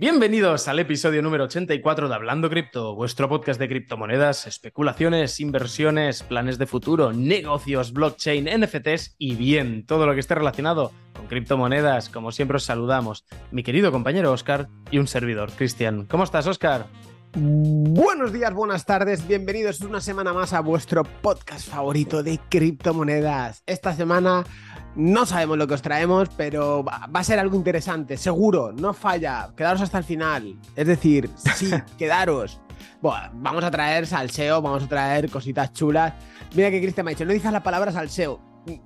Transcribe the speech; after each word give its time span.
Bienvenidos 0.00 0.68
al 0.68 0.78
episodio 0.78 1.22
número 1.22 1.42
84 1.46 2.08
de 2.08 2.14
Hablando 2.14 2.48
Cripto, 2.48 2.94
vuestro 2.94 3.28
podcast 3.28 3.58
de 3.58 3.66
criptomonedas, 3.66 4.46
especulaciones, 4.46 5.40
inversiones, 5.40 6.22
planes 6.22 6.56
de 6.56 6.68
futuro, 6.68 7.12
negocios, 7.12 7.92
blockchain, 7.92 8.44
NFTs 8.44 9.16
y 9.18 9.34
bien, 9.34 9.84
todo 9.84 10.06
lo 10.06 10.14
que 10.14 10.20
esté 10.20 10.36
relacionado 10.36 10.92
con 11.16 11.26
criptomonedas. 11.26 12.10
Como 12.10 12.30
siempre 12.30 12.58
os 12.58 12.62
saludamos, 12.62 13.24
mi 13.50 13.64
querido 13.64 13.90
compañero 13.90 14.30
Oscar 14.30 14.68
y 14.92 14.98
un 14.98 15.08
servidor, 15.08 15.50
Cristian. 15.50 16.06
¿Cómo 16.06 16.22
estás, 16.22 16.46
Oscar? 16.46 16.86
Buenos 17.34 18.32
días, 18.32 18.54
buenas 18.54 18.86
tardes, 18.86 19.26
bienvenidos 19.26 19.80
una 19.80 20.00
semana 20.00 20.32
más 20.32 20.52
a 20.52 20.60
vuestro 20.60 21.02
podcast 21.02 21.68
favorito 21.68 22.22
de 22.22 22.38
criptomonedas. 22.48 23.64
Esta 23.66 23.92
semana 23.94 24.44
no 24.98 25.26
sabemos 25.26 25.56
lo 25.56 25.68
que 25.68 25.74
os 25.74 25.82
traemos, 25.82 26.28
pero 26.36 26.82
va 26.82 27.08
a 27.12 27.24
ser 27.24 27.38
algo 27.38 27.56
interesante, 27.56 28.16
seguro, 28.16 28.72
no 28.72 28.92
falla. 28.92 29.48
Quedaros 29.56 29.80
hasta 29.80 29.98
el 29.98 30.04
final. 30.04 30.58
Es 30.74 30.86
decir, 30.88 31.30
sí, 31.36 31.70
quedaros. 31.98 32.60
Bueno, 33.00 33.30
vamos 33.34 33.62
a 33.62 33.70
traer 33.70 34.08
salseo, 34.08 34.60
vamos 34.60 34.82
a 34.82 34.88
traer 34.88 35.30
cositas 35.30 35.72
chulas. 35.72 36.14
Mira 36.54 36.70
que 36.70 36.80
Cristian 36.82 37.04
me 37.04 37.12
ha 37.12 37.14
dicho, 37.14 37.24
no 37.24 37.32
dices 37.32 37.52
la 37.52 37.62
palabra 37.62 37.92
salseo. 37.92 38.40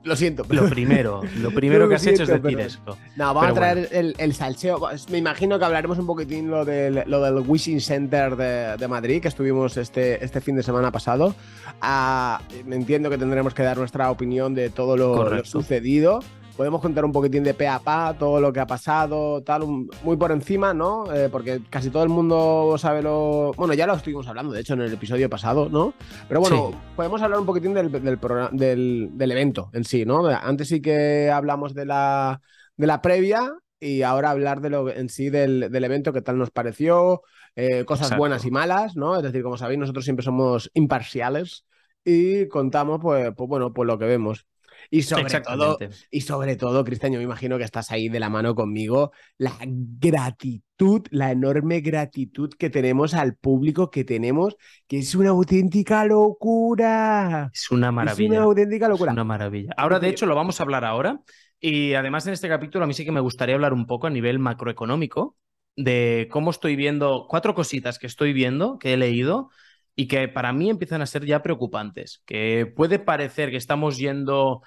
Lo 0.04 0.16
siento. 0.16 0.44
Pero... 0.44 0.62
Lo 0.62 0.70
primero, 0.70 1.22
lo 1.40 1.50
primero 1.50 1.88
que 1.88 1.96
has 1.96 2.06
hecho 2.06 2.22
es 2.22 2.28
decir 2.28 2.60
esto. 2.60 2.96
No, 3.16 3.34
vamos 3.34 3.50
a 3.50 3.54
traer 3.54 3.88
el, 3.92 4.34
salseo. 4.34 4.80
Me 5.10 5.18
imagino 5.18 5.58
que 5.58 5.64
hablaremos 5.64 5.98
un 5.98 6.06
poquitín 6.06 6.50
lo 6.50 6.64
del, 6.64 7.02
lo 7.06 7.22
del 7.22 7.44
Wishing 7.46 7.80
Center 7.80 8.36
de, 8.36 8.88
Madrid, 8.88 9.22
que 9.22 9.28
estuvimos 9.28 9.76
este, 9.76 10.24
este 10.24 10.40
fin 10.40 10.56
de 10.56 10.62
semana 10.62 10.90
pasado. 10.90 11.34
Ah, 11.80 12.40
entiendo 12.70 13.10
que 13.10 13.18
tendremos 13.18 13.54
que 13.54 13.62
dar 13.62 13.78
nuestra 13.78 14.10
opinión 14.10 14.54
de 14.54 14.70
todo 14.70 14.96
lo 14.96 15.44
sucedido 15.44 16.20
podemos 16.56 16.80
contar 16.80 17.04
un 17.04 17.12
poquitín 17.12 17.44
de 17.44 17.54
pe 17.54 17.68
a 17.68 17.78
pa, 17.78 18.16
todo 18.18 18.40
lo 18.40 18.52
que 18.52 18.60
ha 18.60 18.66
pasado, 18.66 19.42
tal, 19.42 19.62
muy 20.02 20.16
por 20.16 20.32
encima, 20.32 20.74
¿no? 20.74 21.12
Eh, 21.12 21.28
porque 21.30 21.60
casi 21.70 21.90
todo 21.90 22.02
el 22.02 22.08
mundo 22.08 22.76
sabe 22.78 23.02
lo. 23.02 23.52
Bueno, 23.56 23.74
ya 23.74 23.86
lo 23.86 23.94
estuvimos 23.94 24.26
hablando, 24.28 24.52
de 24.52 24.60
hecho, 24.60 24.74
en 24.74 24.82
el 24.82 24.92
episodio 24.92 25.28
pasado, 25.30 25.68
¿no? 25.68 25.94
Pero 26.28 26.40
bueno, 26.40 26.72
podemos 26.96 27.22
hablar 27.22 27.40
un 27.40 27.46
poquitín 27.46 27.74
del, 27.74 27.90
del, 27.90 29.10
del, 29.12 29.30
evento 29.30 29.70
en 29.72 29.84
sí, 29.84 30.04
¿no? 30.04 30.26
Antes 30.26 30.68
sí 30.68 30.80
que 30.80 31.30
hablamos 31.30 31.74
de 31.74 31.86
la, 31.86 32.40
de 32.76 32.86
la 32.86 33.02
previa 33.02 33.52
y 33.80 34.02
ahora 34.02 34.30
hablar 34.30 34.60
de 34.60 34.70
lo 34.70 34.88
en 34.90 35.08
sí 35.08 35.28
del, 35.28 35.64
evento, 35.74 36.12
qué 36.12 36.22
tal 36.22 36.38
nos 36.38 36.50
pareció, 36.50 37.22
eh, 37.56 37.84
cosas 37.84 38.16
buenas 38.16 38.44
y 38.44 38.50
malas, 38.50 38.94
¿no? 38.94 39.16
Es 39.16 39.22
decir, 39.24 39.42
como 39.42 39.56
sabéis, 39.56 39.80
nosotros 39.80 40.04
siempre 40.04 40.24
somos 40.24 40.70
imparciales 40.74 41.66
y 42.04 42.46
contamos, 42.46 43.00
pues, 43.02 43.32
pues 43.36 43.48
bueno, 43.48 43.72
pues 43.72 43.86
lo 43.86 43.98
que 43.98 44.04
vemos. 44.04 44.46
Y 44.90 45.02
sobre 45.02 45.40
todo, 45.40 45.78
y 46.10 46.20
sobre 46.20 46.56
todo, 46.56 46.84
Cristian, 46.84 47.12
yo 47.12 47.18
me 47.18 47.24
imagino 47.24 47.58
que 47.58 47.64
estás 47.64 47.90
ahí 47.90 48.08
de 48.08 48.20
la 48.20 48.28
mano 48.28 48.54
conmigo, 48.54 49.12
la 49.38 49.56
gratitud, 49.62 51.02
la 51.10 51.30
enorme 51.30 51.80
gratitud 51.80 52.50
que 52.58 52.70
tenemos 52.70 53.14
al 53.14 53.36
público 53.36 53.90
que 53.90 54.04
tenemos, 54.04 54.56
que 54.86 54.98
es 54.98 55.14
una 55.14 55.30
auténtica 55.30 56.04
locura. 56.04 57.50
Es 57.52 57.70
una 57.70 57.92
maravilla. 57.92 58.24
Es 58.24 58.30
una 58.30 58.42
auténtica 58.42 58.88
locura. 58.88 59.12
Es 59.12 59.14
una 59.14 59.24
maravilla. 59.24 59.72
Ahora, 59.76 59.98
de 59.98 60.08
hecho, 60.08 60.26
lo 60.26 60.34
vamos 60.34 60.60
a 60.60 60.62
hablar 60.62 60.84
ahora. 60.84 61.20
Y 61.60 61.94
además, 61.94 62.26
en 62.26 62.32
este 62.32 62.48
capítulo, 62.48 62.84
a 62.84 62.88
mí 62.88 62.94
sí 62.94 63.04
que 63.04 63.12
me 63.12 63.20
gustaría 63.20 63.54
hablar 63.54 63.72
un 63.72 63.86
poco 63.86 64.08
a 64.08 64.10
nivel 64.10 64.38
macroeconómico 64.38 65.36
de 65.76 66.28
cómo 66.30 66.50
estoy 66.50 66.76
viendo, 66.76 67.26
cuatro 67.28 67.54
cositas 67.54 67.98
que 67.98 68.06
estoy 68.06 68.32
viendo, 68.32 68.78
que 68.78 68.92
he 68.92 68.96
leído, 68.96 69.50
y 69.94 70.08
que 70.08 70.28
para 70.28 70.52
mí 70.52 70.70
empiezan 70.70 71.02
a 71.02 71.06
ser 71.06 71.24
ya 71.24 71.42
preocupantes, 71.42 72.22
que 72.26 72.72
puede 72.74 72.98
parecer 72.98 73.50
que 73.50 73.56
estamos 73.56 73.98
yendo 73.98 74.62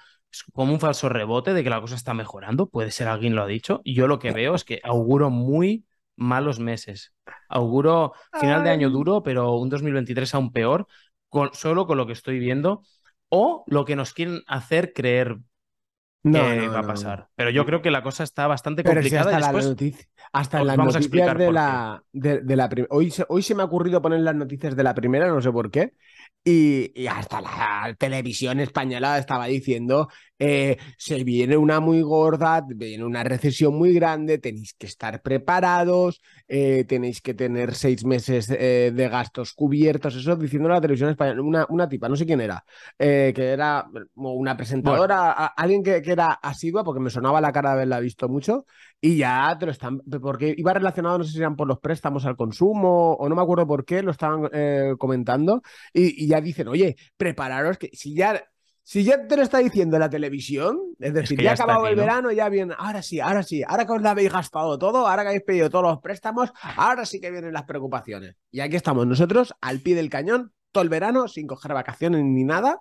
como 0.52 0.72
un 0.72 0.80
falso 0.80 1.08
rebote 1.08 1.54
de 1.54 1.64
que 1.64 1.70
la 1.70 1.80
cosa 1.80 1.94
está 1.94 2.14
mejorando, 2.14 2.68
puede 2.68 2.90
ser 2.90 3.08
alguien 3.08 3.34
lo 3.34 3.42
ha 3.42 3.46
dicho, 3.46 3.80
y 3.84 3.94
yo 3.94 4.06
lo 4.06 4.18
que 4.18 4.32
veo 4.32 4.54
es 4.54 4.64
que 4.64 4.80
auguro 4.84 5.30
muy 5.30 5.84
malos 6.16 6.58
meses, 6.60 7.14
auguro 7.48 8.12
final 8.40 8.64
de 8.64 8.70
año 8.70 8.90
duro, 8.90 9.22
pero 9.22 9.56
un 9.56 9.68
2023 9.68 10.34
aún 10.34 10.52
peor, 10.52 10.86
con, 11.28 11.50
solo 11.54 11.86
con 11.86 11.98
lo 11.98 12.06
que 12.06 12.12
estoy 12.12 12.38
viendo, 12.38 12.82
o 13.28 13.64
lo 13.66 13.84
que 13.84 13.96
nos 13.96 14.12
quieren 14.12 14.42
hacer 14.46 14.92
creer 14.92 15.38
no, 16.26 16.44
que 16.44 16.68
va 16.68 16.80
a 16.80 16.82
pasar. 16.82 17.28
Pero 17.36 17.50
yo 17.50 17.64
creo 17.64 17.82
que 17.82 17.90
la 17.90 18.02
cosa 18.02 18.24
está 18.24 18.46
bastante 18.46 18.82
complicada. 18.82 19.36
hasta, 19.36 19.48
hasta 20.32 20.64
las 20.64 20.76
noticias 20.76 21.38
de 21.38 21.52
la, 21.52 22.02
de, 22.12 22.56
la 22.56 22.70
hoy, 22.90 23.12
hoy 23.28 23.42
se 23.42 23.54
me 23.54 23.62
ha 23.62 23.66
ocurrido 23.66 24.02
poner 24.02 24.20
las 24.20 24.34
noticias 24.34 24.76
de 24.76 24.82
la 24.82 24.94
primera, 24.94 25.28
no 25.28 25.40
sé 25.40 25.50
por 25.52 25.70
qué. 25.70 25.94
Y, 26.48 27.08
hasta 27.08 27.40
la 27.40 27.96
televisión 27.98 28.60
española 28.60 29.18
estaba 29.18 29.46
diciendo, 29.46 30.08
eh, 30.38 30.76
se 30.96 31.24
viene 31.24 31.56
una 31.56 31.80
muy 31.80 32.02
gorda, 32.02 32.64
viene 32.64 33.04
una 33.04 33.24
recesión 33.24 33.76
muy 33.76 33.92
grande, 33.92 34.38
tenéis 34.38 34.72
que 34.74 34.86
estar 34.86 35.22
preparados, 35.22 36.22
eh, 36.46 36.84
tenéis 36.84 37.20
que 37.20 37.34
tener 37.34 37.74
seis 37.74 38.04
meses 38.04 38.48
eh, 38.50 38.92
de 38.94 39.08
gastos 39.08 39.54
cubiertos, 39.54 40.14
eso 40.14 40.36
diciendo 40.36 40.68
la 40.68 40.80
televisión 40.80 41.10
española, 41.10 41.42
una, 41.42 41.66
una 41.68 41.88
tipa, 41.88 42.08
no 42.08 42.14
sé 42.14 42.24
quién 42.24 42.40
era, 42.40 42.64
que 42.96 43.34
era 43.36 43.90
una 44.14 44.56
presentadora, 44.56 45.32
alguien 45.32 45.82
que, 45.82 46.00
que, 46.00 46.12
era 46.12 46.30
asidua, 46.30 46.84
porque 46.84 47.00
me 47.00 47.10
sonaba 47.10 47.40
la 47.40 47.50
cara 47.50 47.70
de 47.70 47.74
haberla 47.74 47.98
visto 47.98 48.28
mucho, 48.28 48.66
y 49.00 49.18
ya 49.18 49.56
te 49.58 49.66
lo 49.66 49.72
están, 49.72 50.00
porque 50.20 50.54
iba 50.56 50.72
relacionado, 50.72 51.18
no 51.18 51.24
sé 51.24 51.32
si 51.32 51.38
eran 51.38 51.56
por 51.56 51.68
los 51.68 51.78
préstamos 51.78 52.24
al 52.26 52.36
consumo, 52.36 53.12
o 53.14 53.28
no 53.28 53.36
me 53.36 53.42
acuerdo 53.42 53.66
por 53.66 53.84
qué, 53.84 54.02
lo 54.02 54.10
estaban 54.10 54.48
comentando, 54.98 55.62
y, 55.92 56.24
y 56.24 56.28
ya 56.28 56.40
dicen, 56.40 56.68
oye, 56.68 56.96
prepararos 57.16 57.78
que 57.78 57.90
si 57.92 58.14
ya, 58.14 58.42
si 58.82 59.02
ya 59.02 59.26
te 59.26 59.36
lo 59.36 59.42
está 59.42 59.58
diciendo 59.58 59.98
la 59.98 60.08
televisión, 60.08 60.78
es 61.00 61.12
decir, 61.12 61.42
ya, 61.42 61.50
ha 61.50 61.54
acabado 61.54 61.88
el 61.88 61.96
verano, 61.96 62.30
ya 62.30 62.48
bien, 62.48 62.72
ahora 62.78 63.02
sí, 63.02 63.18
ahora 63.18 63.42
sí, 63.42 63.62
ahora 63.66 63.84
que 63.84 63.92
os 63.92 64.00
lo 64.00 64.08
habéis 64.08 64.32
gastado 64.32 64.78
todo, 64.78 65.08
ahora 65.08 65.22
que 65.22 65.28
habéis 65.30 65.42
pedido 65.42 65.68
todos 65.68 65.84
los 65.84 65.98
préstamos, 66.00 66.52
ahora 66.76 67.04
sí 67.04 67.20
que 67.20 67.32
vienen 67.32 67.52
las 67.52 67.64
preocupaciones. 67.64 68.36
Y 68.52 68.60
aquí 68.60 68.76
estamos 68.76 69.04
nosotros, 69.04 69.54
al 69.60 69.80
pie 69.80 69.96
del 69.96 70.08
cañón, 70.08 70.52
todo 70.70 70.84
el 70.84 70.88
verano, 70.88 71.26
sin 71.26 71.48
coger 71.48 71.74
vacaciones 71.74 72.22
ni 72.22 72.44
nada, 72.44 72.80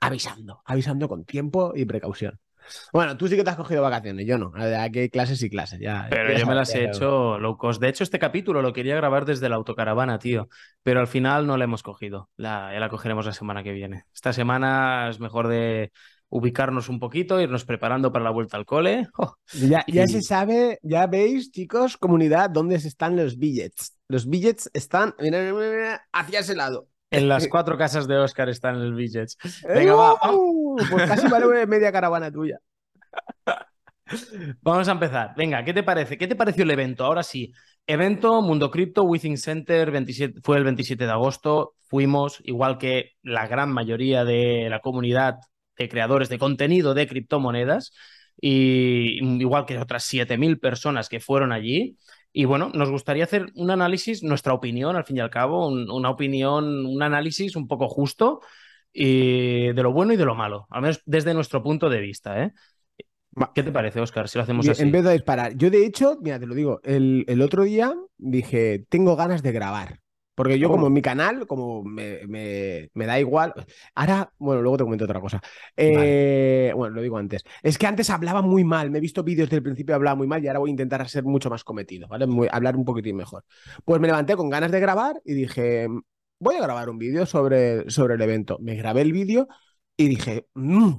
avisando, 0.00 0.60
avisando 0.66 1.08
con 1.08 1.24
tiempo 1.24 1.72
y 1.74 1.86
precaución. 1.86 2.38
Bueno, 2.92 3.16
tú 3.16 3.28
sí 3.28 3.36
que 3.36 3.44
te 3.44 3.50
has 3.50 3.56
cogido 3.56 3.82
vacaciones, 3.82 4.26
yo 4.26 4.38
no. 4.38 4.52
Aquí 4.56 5.00
hay 5.00 5.08
clases 5.08 5.42
y 5.42 5.50
clases. 5.50 5.80
Ya, 5.80 6.06
pero 6.10 6.36
yo 6.36 6.46
me 6.46 6.54
las 6.54 6.74
he 6.74 6.84
hecho 6.84 7.38
low 7.38 7.56
cost. 7.56 7.80
De 7.80 7.88
hecho, 7.88 8.04
este 8.04 8.18
capítulo 8.18 8.62
lo 8.62 8.72
quería 8.72 8.96
grabar 8.96 9.24
desde 9.24 9.48
la 9.48 9.56
autocaravana, 9.56 10.18
tío. 10.18 10.48
Pero 10.82 11.00
al 11.00 11.06
final 11.06 11.46
no 11.46 11.56
la 11.56 11.64
hemos 11.64 11.82
cogido. 11.82 12.30
La, 12.36 12.70
ya 12.72 12.80
la 12.80 12.88
cogeremos 12.88 13.26
la 13.26 13.32
semana 13.32 13.62
que 13.62 13.72
viene. 13.72 14.04
Esta 14.14 14.32
semana 14.32 15.08
es 15.10 15.20
mejor 15.20 15.48
de 15.48 15.92
ubicarnos 16.32 16.88
un 16.88 16.98
poquito, 16.98 17.40
irnos 17.40 17.66
preparando 17.66 18.10
para 18.10 18.24
la 18.24 18.30
vuelta 18.30 18.56
al 18.56 18.64
cole. 18.64 19.06
Oh, 19.18 19.34
ya, 19.52 19.84
ya 19.86 20.06
se 20.08 20.22
sabe, 20.22 20.78
ya 20.82 21.06
veis, 21.06 21.52
chicos, 21.52 21.98
comunidad, 21.98 22.48
dónde 22.48 22.76
están 22.76 23.16
los 23.16 23.36
billets. 23.38 23.98
Los 24.08 24.26
billets 24.26 24.70
están 24.72 25.14
hacia 26.12 26.40
ese 26.40 26.56
lado. 26.56 26.88
En 27.10 27.28
las 27.28 27.46
cuatro 27.48 27.76
casas 27.76 28.08
de 28.08 28.16
Oscar 28.16 28.48
están 28.48 28.82
los 28.82 28.96
billets. 28.96 29.36
Venga, 29.68 29.94
va. 29.94 30.18
Uh, 30.72 30.90
pues 30.90 31.08
casi 31.08 31.28
vale 31.28 31.66
media 31.66 31.92
caravana 31.92 32.30
tuya. 32.30 32.58
Vamos 34.62 34.88
a 34.88 34.92
empezar. 34.92 35.34
Venga, 35.36 35.64
¿qué 35.64 35.74
te 35.74 35.82
parece? 35.82 36.16
¿Qué 36.16 36.26
te 36.26 36.36
pareció 36.36 36.64
el 36.64 36.70
evento? 36.70 37.04
Ahora 37.04 37.22
sí. 37.22 37.52
Evento 37.86 38.40
Mundo 38.42 38.70
Cripto 38.70 39.02
Within 39.02 39.36
Center 39.36 39.90
27, 39.90 40.40
fue 40.42 40.56
el 40.56 40.64
27 40.64 41.04
de 41.04 41.10
agosto. 41.10 41.74
Fuimos, 41.88 42.40
igual 42.44 42.78
que 42.78 43.12
la 43.22 43.46
gran 43.48 43.70
mayoría 43.70 44.24
de 44.24 44.68
la 44.70 44.80
comunidad 44.80 45.36
de 45.76 45.88
creadores 45.88 46.28
de 46.28 46.38
contenido 46.38 46.94
de 46.94 47.06
criptomonedas, 47.06 47.92
y 48.40 49.18
igual 49.40 49.66
que 49.66 49.78
otras 49.78 50.04
7.000 50.04 50.58
personas 50.58 51.08
que 51.08 51.20
fueron 51.20 51.52
allí. 51.52 51.98
Y 52.32 52.44
bueno, 52.46 52.70
nos 52.72 52.90
gustaría 52.90 53.24
hacer 53.24 53.46
un 53.56 53.70
análisis, 53.70 54.22
nuestra 54.22 54.54
opinión, 54.54 54.96
al 54.96 55.04
fin 55.04 55.18
y 55.18 55.20
al 55.20 55.30
cabo, 55.30 55.68
una 55.68 56.10
opinión, 56.10 56.86
un 56.86 57.02
análisis 57.02 57.56
un 57.56 57.68
poco 57.68 57.88
justo 57.88 58.40
y 58.92 59.72
de 59.72 59.82
lo 59.82 59.92
bueno 59.92 60.12
y 60.12 60.16
de 60.16 60.24
lo 60.24 60.34
malo, 60.34 60.66
al 60.70 60.82
menos 60.82 61.02
desde 61.06 61.34
nuestro 61.34 61.62
punto 61.62 61.88
de 61.88 62.00
vista. 62.00 62.42
¿eh? 62.42 62.52
¿Qué 63.54 63.62
te 63.62 63.72
parece, 63.72 64.00
Oscar, 64.00 64.28
si 64.28 64.38
lo 64.38 64.44
hacemos 64.44 64.68
así? 64.68 64.82
En 64.82 64.92
vez 64.92 65.04
de 65.04 65.12
disparar, 65.12 65.56
yo 65.56 65.70
de 65.70 65.86
hecho, 65.86 66.18
mira, 66.20 66.38
te 66.38 66.46
lo 66.46 66.54
digo, 66.54 66.80
el, 66.84 67.24
el 67.28 67.40
otro 67.40 67.64
día 67.64 67.94
dije, 68.18 68.84
tengo 68.88 69.16
ganas 69.16 69.42
de 69.42 69.52
grabar. 69.52 70.02
Porque 70.34 70.58
yo, 70.58 70.70
como 70.70 70.86
en 70.86 70.92
mi 70.94 71.02
canal, 71.02 71.46
como 71.46 71.84
me, 71.84 72.88
da 72.94 73.20
igual. 73.20 73.52
Ahora, 73.94 74.32
bueno, 74.38 74.62
luego 74.62 74.78
te 74.78 74.84
comento 74.84 75.04
otra 75.04 75.20
cosa. 75.20 75.42
Eh, 75.76 76.72
bueno, 76.74 76.94
lo 76.94 77.02
digo 77.02 77.18
antes. 77.18 77.44
Es 77.62 77.76
que 77.76 77.86
antes 77.86 78.08
hablaba 78.08 78.40
muy 78.40 78.64
mal. 78.64 78.90
Me 78.90 78.98
he 78.98 79.00
visto 79.00 79.22
vídeos 79.22 79.50
del 79.50 79.62
principio 79.62 79.94
hablaba 79.94 80.16
muy 80.16 80.26
mal 80.26 80.42
y 80.42 80.48
ahora 80.48 80.60
voy 80.60 80.70
a 80.70 80.72
intentar 80.72 81.06
ser 81.08 81.24
mucho 81.24 81.50
más 81.50 81.64
cometido, 81.64 82.08
¿vale? 82.08 82.26
hablar 82.50 82.76
un 82.76 82.84
poquitín 82.84 83.16
mejor. 83.16 83.44
Pues 83.84 84.00
me 84.00 84.06
levanté 84.06 84.34
con 84.34 84.48
ganas 84.48 84.72
de 84.72 84.80
grabar 84.80 85.20
y 85.24 85.34
dije, 85.34 85.86
voy 86.42 86.56
a 86.56 86.62
grabar 86.62 86.90
un 86.90 86.98
vídeo 86.98 87.24
sobre, 87.24 87.88
sobre 87.88 88.14
el 88.14 88.22
evento. 88.22 88.58
Me 88.60 88.74
grabé 88.74 89.02
el 89.02 89.12
vídeo 89.12 89.46
y 89.96 90.08
dije, 90.08 90.48
mmm, 90.54 90.96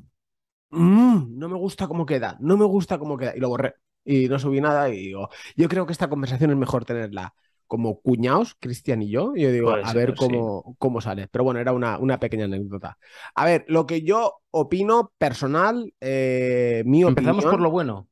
no 0.70 1.50
me 1.50 1.58
gusta 1.58 1.88
cómo 1.88 2.06
queda, 2.06 2.38
no 2.40 2.56
me 2.56 2.66
gusta 2.66 2.98
cómo 2.98 3.18
queda. 3.18 3.36
Y 3.36 3.40
lo 3.40 3.50
borré. 3.50 3.76
Y 4.06 4.28
no 4.28 4.40
subí 4.40 4.60
nada 4.60 4.90
y 4.90 4.98
digo, 4.98 5.30
yo 5.56 5.70
creo 5.70 5.86
que 5.86 5.92
esta 5.92 6.10
conversación 6.10 6.52
es 6.52 6.58
mejor 6.58 6.86
tenerla 6.86 7.34
como 7.68 8.02
cuñados, 8.02 8.56
Cristian 8.60 9.02
y 9.02 9.10
yo. 9.10 9.34
Y 9.36 9.42
yo 9.42 9.52
digo, 9.52 9.72
a 9.72 9.94
ver 9.94 10.16
cómo, 10.16 10.76
cómo 10.78 11.02
sale. 11.02 11.28
Pero 11.28 11.44
bueno, 11.44 11.60
era 11.60 11.74
una, 11.74 11.98
una, 11.98 12.20
pequeña 12.20 12.46
anécdota. 12.46 12.98
A 13.36 13.46
ver, 13.46 13.66
lo 13.68 13.86
que 13.86 14.02
yo 14.02 14.42
opino 14.52 15.12
personal, 15.18 15.94
eh, 16.00 16.84
mi 16.86 17.02
Empezamos 17.04 17.46
por 17.46 17.62
lo 17.62 17.72
bueno. 17.72 18.08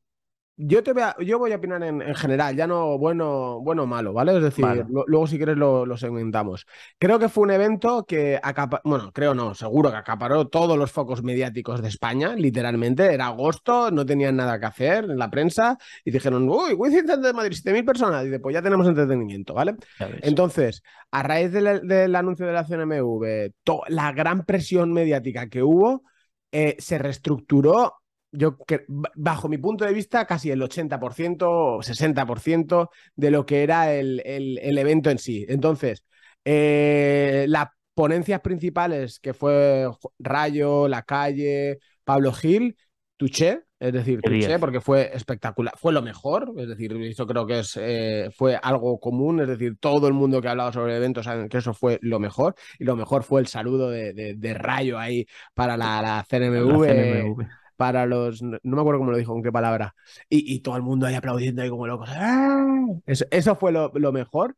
Yo, 0.63 0.83
te 0.83 0.93
voy 0.93 1.01
a, 1.01 1.15
yo 1.19 1.39
voy 1.39 1.51
a 1.51 1.55
opinar 1.55 1.81
en, 1.83 2.15
general, 2.15 2.55
ya 2.55 2.67
no 2.67 2.97
bueno 2.97 3.59
bueno 3.61 3.83
o 3.83 3.87
malo, 3.87 4.13
¿vale? 4.13 4.37
Es 4.37 4.43
decir, 4.43 4.65
luego 4.87 5.25
si 5.25 5.37
quieres 5.37 5.57
lo, 5.57 5.97
segmentamos. 5.97 6.65
Creo 6.99 7.17
que 7.17 7.29
fue 7.29 7.43
un 7.43 7.51
evento 7.51 8.05
que 8.05 8.39
acaparó, 8.41 8.81
bueno, 8.85 9.11
creo 9.11 9.33
no, 9.33 9.55
seguro 9.55 9.89
que 9.89 9.97
acaparó 9.97 10.47
todos 10.47 10.77
los 10.77 10.91
focos 10.91 11.23
mediáticos 11.23 11.81
de 11.81 11.87
España, 11.87 12.35
literalmente. 12.35 13.13
Era 13.13 13.27
agosto, 13.27 13.89
no 13.91 14.05
tenían 14.05 14.35
nada 14.35 14.59
que 14.59 14.65
hacer 14.67 15.05
en 15.05 15.17
la 15.17 15.31
prensa 15.31 15.77
y 16.05 16.11
dijeron, 16.11 16.47
uy, 16.47 16.77
Center 16.91 17.19
de 17.19 17.33
Madrid, 17.33 17.57
7.000 17.57 17.85
personas. 17.85 18.21
Y 18.23 18.25
dice, 18.25 18.39
pues 18.39 18.53
ya 18.53 18.61
tenemos 18.61 18.87
entretenimiento, 18.87 19.53
¿vale? 19.53 19.75
Entonces, 20.21 20.83
a 21.09 21.23
raíz 21.23 21.51
del, 21.51 22.15
anuncio 22.15 22.45
de 22.45 22.53
la 22.53 22.65
CNMV, 22.65 23.51
la 23.87 24.11
gran 24.11 24.45
presión 24.45 24.93
mediática 24.93 25.49
que 25.49 25.63
hubo, 25.63 26.03
eh, 26.51 26.75
se 26.79 26.97
reestructuró 26.97 28.00
yo 28.31 28.57
que, 28.57 28.85
bajo 28.87 29.49
mi 29.49 29.57
punto 29.57 29.85
de 29.85 29.93
vista, 29.93 30.25
casi 30.25 30.51
el 30.51 30.61
80% 30.61 31.43
o 31.49 31.81
60% 31.83 32.89
de 33.15 33.31
lo 33.31 33.45
que 33.45 33.63
era 33.63 33.93
el, 33.93 34.21
evento 34.23 35.09
en 35.09 35.17
sí. 35.17 35.45
Entonces, 35.49 36.03
eh, 36.45 37.45
las 37.47 37.67
ponencias 37.93 38.41
principales, 38.41 39.19
que 39.19 39.33
fue 39.33 39.89
Rayo, 40.19 40.87
La 40.87 41.03
Calle, 41.03 41.79
Pablo 42.03 42.31
Gil, 42.31 42.77
Tuché, 43.17 43.63
es 43.79 43.93
decir, 43.93 44.21
Tuché, 44.21 44.57
porque 44.59 44.79
fue 44.79 45.11
espectacular, 45.13 45.73
fue 45.77 45.91
lo 45.91 46.01
mejor, 46.01 46.53
es 46.57 46.67
decir, 46.67 46.93
eso 47.03 47.27
creo 47.27 47.45
que 47.45 47.59
es, 47.59 47.77
eh, 47.79 48.29
fue 48.35 48.57
algo 48.61 48.99
común, 48.99 49.41
es 49.41 49.47
decir, 49.47 49.77
todo 49.79 50.07
el 50.07 50.13
mundo 50.13 50.41
que 50.41 50.47
ha 50.47 50.51
hablado 50.51 50.71
sobre 50.71 50.93
el 50.93 50.97
evento 50.97 51.21
sabe 51.21 51.49
que 51.49 51.57
eso 51.57 51.73
fue 51.73 51.99
lo 52.01 52.19
mejor, 52.19 52.55
y 52.79 52.85
lo 52.85 52.95
mejor 52.95 53.23
fue 53.23 53.41
el 53.41 53.47
saludo 53.47 53.89
de, 53.89 54.55
Rayo 54.57 54.97
ahí 54.97 55.25
para 55.53 55.77
la, 55.77 56.25
CNMV 56.27 57.60
para 57.81 58.05
los. 58.05 58.43
No 58.43 58.59
me 58.61 58.79
acuerdo 58.79 58.99
cómo 58.99 59.09
lo 59.09 59.17
dijo, 59.17 59.33
con 59.33 59.41
qué 59.41 59.51
palabra. 59.51 59.95
Y, 60.29 60.59
todo 60.59 60.75
el 60.75 60.83
mundo 60.83 61.07
ahí 61.07 61.15
aplaudiendo 61.15 61.63
ahí 61.63 61.69
como 61.71 61.87
locos. 61.87 62.11
¡Ah! 62.13 62.85
Eso, 63.07 63.55
fue 63.55 63.71
lo, 63.71 64.11
mejor. 64.11 64.55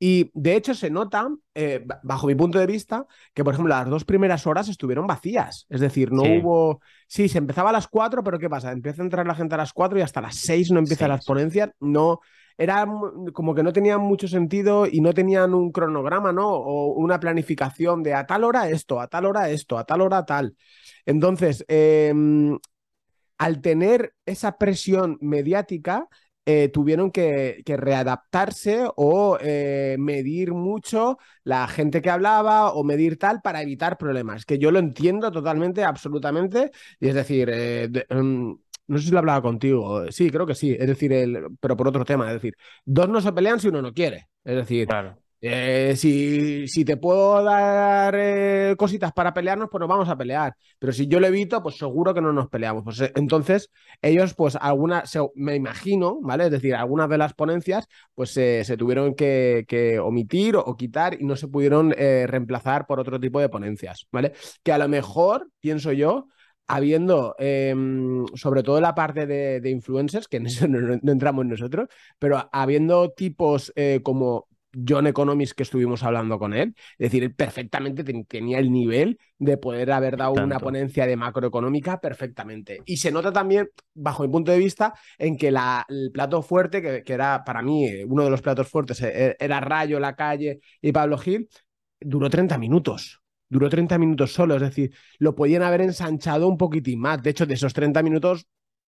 Y 0.00 0.32
de 0.34 0.56
hecho 0.56 0.74
se 0.74 0.90
nota, 0.90 1.28
eh, 1.54 1.86
bajo 2.02 2.26
mi 2.26 2.34
punto 2.34 2.58
de 2.58 2.66
vista, 2.66 3.06
que 3.32 3.44
por 3.44 3.54
ejemplo 3.54 3.72
las 3.72 3.88
dos 3.88 4.04
primeras 4.04 4.44
horas 4.48 4.68
estuvieron 4.68 5.06
vacías. 5.06 5.66
Es 5.68 5.80
decir, 5.80 6.10
no 6.10 6.22
hubo. 6.22 6.80
Sí, 7.06 7.28
se 7.28 7.38
empezaba 7.38 7.70
a 7.70 7.74
las 7.74 7.86
cuatro, 7.86 8.24
pero 8.24 8.40
¿qué 8.40 8.50
pasa? 8.50 8.72
Empieza 8.72 9.02
a 9.02 9.04
entrar 9.04 9.24
la 9.24 9.36
gente 9.36 9.54
a 9.54 9.58
las 9.58 9.72
cuatro 9.72 9.96
y 9.96 10.02
hasta 10.02 10.20
las 10.20 10.34
seis 10.34 10.72
no 10.72 10.80
empiezan 10.80 11.10
las 11.10 11.24
ponencias. 11.24 11.70
No. 11.78 12.22
Era 12.56 12.86
como 13.32 13.54
que 13.54 13.62
no 13.62 13.72
tenían 13.72 14.00
mucho 14.00 14.28
sentido 14.28 14.86
y 14.86 15.00
no 15.00 15.12
tenían 15.12 15.54
un 15.54 15.72
cronograma, 15.72 16.32
¿no? 16.32 16.48
O 16.50 16.92
una 16.94 17.18
planificación 17.20 18.02
de 18.02 18.14
a 18.14 18.26
tal 18.26 18.44
hora 18.44 18.68
esto, 18.68 19.00
a 19.00 19.08
tal 19.08 19.26
hora 19.26 19.50
esto, 19.50 19.78
a 19.78 19.84
tal 19.84 20.00
hora 20.02 20.24
tal. 20.24 20.56
Entonces, 21.06 21.64
em, 21.68 22.58
al 23.38 23.60
tener 23.60 24.14
esa 24.26 24.58
presión 24.58 25.18
mediática, 25.20 26.08
eh, 26.46 26.68
tuvieron 26.68 27.10
que, 27.10 27.62
readaptarse 27.66 28.86
o 28.96 29.38
eh, 29.40 29.96
medir 29.98 30.52
mucho 30.52 31.18
la 31.42 31.66
gente 31.68 32.02
que 32.02 32.10
hablaba 32.10 32.72
o 32.72 32.84
medir 32.84 33.18
tal 33.18 33.40
para 33.42 33.62
evitar 33.62 33.96
problemas, 33.96 34.44
que 34.44 34.58
yo 34.58 34.70
lo 34.70 34.78
entiendo 34.78 35.30
totalmente, 35.32 35.84
absolutamente, 35.84 36.70
y 37.00 37.08
es 37.08 37.14
decir, 37.14 37.48
eh, 37.50 37.88
em, 38.10 38.58
no 38.86 38.98
sé 38.98 39.06
si 39.06 39.10
lo 39.10 39.18
hablaba 39.18 39.42
contigo, 39.42 40.10
sí, 40.10 40.30
creo 40.30 40.46
que 40.46 40.54
sí, 40.54 40.76
es 40.78 40.86
decir, 40.86 41.12
el, 41.12 41.46
pero 41.60 41.76
por 41.76 41.88
otro 41.88 42.04
tema, 42.04 42.26
es 42.28 42.34
decir, 42.34 42.54
dos 42.84 43.08
no 43.08 43.20
se 43.20 43.32
pelean 43.32 43.60
si 43.60 43.68
uno 43.68 43.82
no 43.82 43.92
quiere, 43.92 44.28
es 44.44 44.56
decir, 44.56 44.86
claro. 44.86 45.16
Eh, 45.46 45.94
si, 45.96 46.66
si, 46.68 46.86
te 46.86 46.96
puedo 46.96 47.42
dar 47.44 48.14
eh, 48.16 48.74
cositas 48.78 49.12
para 49.12 49.34
pelearnos, 49.34 49.68
pues 49.70 49.78
nos 49.78 49.90
vamos 49.90 50.08
a 50.08 50.16
pelear. 50.16 50.56
Pero 50.78 50.90
si 50.90 51.06
yo 51.06 51.20
lo 51.20 51.26
evito, 51.26 51.62
pues 51.62 51.76
seguro 51.76 52.14
que 52.14 52.22
no 52.22 52.32
nos 52.32 52.48
peleamos. 52.48 52.82
Pues 52.82 52.98
eh, 53.02 53.12
entonces, 53.14 53.70
ellos, 54.00 54.32
pues 54.32 54.56
algunas, 54.56 55.12
me 55.34 55.54
imagino, 55.54 56.18
¿vale? 56.22 56.46
Es 56.46 56.50
decir, 56.50 56.74
algunas 56.74 57.10
de 57.10 57.18
las 57.18 57.34
ponencias, 57.34 57.86
pues 58.14 58.30
se 58.30 58.76
tuvieron 58.78 59.14
que, 59.14 60.00
omitir 60.02 60.56
o, 60.56 60.76
quitar 60.78 61.20
y 61.20 61.24
no 61.26 61.36
se 61.36 61.48
pudieron 61.48 61.90
reemplazar 61.90 62.86
por 62.86 62.98
otro 62.98 63.20
tipo 63.20 63.38
de 63.38 63.50
ponencias, 63.50 64.06
¿vale? 64.10 64.32
Que 64.62 64.72
a 64.72 64.78
lo 64.78 64.88
mejor, 64.88 65.50
pienso 65.60 65.92
yo, 65.92 66.28
habiendo, 66.66 67.34
em, 67.38 68.26
sobre 68.34 68.62
todo 68.62 68.80
la 68.80 68.94
parte 68.94 69.26
de, 69.26 69.70
influencers, 69.70 70.28
que 70.28 70.38
en 70.38 70.46
eso 70.46 70.66
no, 70.68 70.94
entramos 71.12 71.46
nosotros, 71.46 71.88
pero 72.18 72.48
habiendo 72.52 73.10
tipos 73.12 73.72
como 74.02 74.48
John 74.86 75.06
Economist 75.06 75.52
que 75.52 75.62
estuvimos 75.62 76.02
hablando 76.02 76.38
con 76.38 76.54
él. 76.54 76.74
Es 76.98 77.10
decir, 77.10 77.22
él 77.22 77.34
perfectamente 77.34 78.04
tenía 78.24 78.58
el 78.58 78.70
nivel 78.72 79.18
de 79.38 79.56
poder 79.56 79.92
haber 79.92 80.16
dado 80.16 80.32
una 80.32 80.58
ponencia 80.58 81.06
de 81.06 81.16
macroeconómica 81.16 82.00
perfectamente. 82.00 82.82
Y 82.84 82.96
se 82.96 83.12
nota 83.12 83.32
también, 83.32 83.68
bajo 83.94 84.22
mi 84.22 84.28
punto 84.28 84.52
de 84.52 84.58
vista, 84.58 84.94
en 85.18 85.36
que 85.36 85.50
la, 85.50 85.84
el 85.88 86.10
plato 86.12 86.42
fuerte, 86.42 87.04
que, 87.04 87.12
era 87.12 87.44
para 87.44 87.62
mí 87.62 87.86
eh, 87.86 88.04
uno 88.04 88.24
de 88.24 88.30
los 88.30 88.42
platos 88.42 88.68
fuertes, 88.68 89.00
eh, 89.02 89.36
era 89.38 89.60
Rayo, 89.60 90.00
La 90.00 90.16
Calle 90.16 90.60
y 90.80 90.92
Pablo 90.92 91.18
Gil, 91.18 91.48
duró 92.00 92.28
30 92.28 92.58
minutos. 92.58 93.23
Duró 93.54 93.68
30 93.68 93.98
minutos 93.98 94.32
solo, 94.32 94.56
es 94.56 94.62
decir, 94.62 94.92
lo 95.20 95.36
podían 95.36 95.62
haber 95.62 95.80
ensanchado 95.80 96.48
un 96.48 96.58
poquitín 96.58 96.98
más. 96.98 97.22
De 97.22 97.30
hecho, 97.30 97.46
de 97.46 97.54
esos 97.54 97.72
30 97.72 98.02
minutos, 98.02 98.48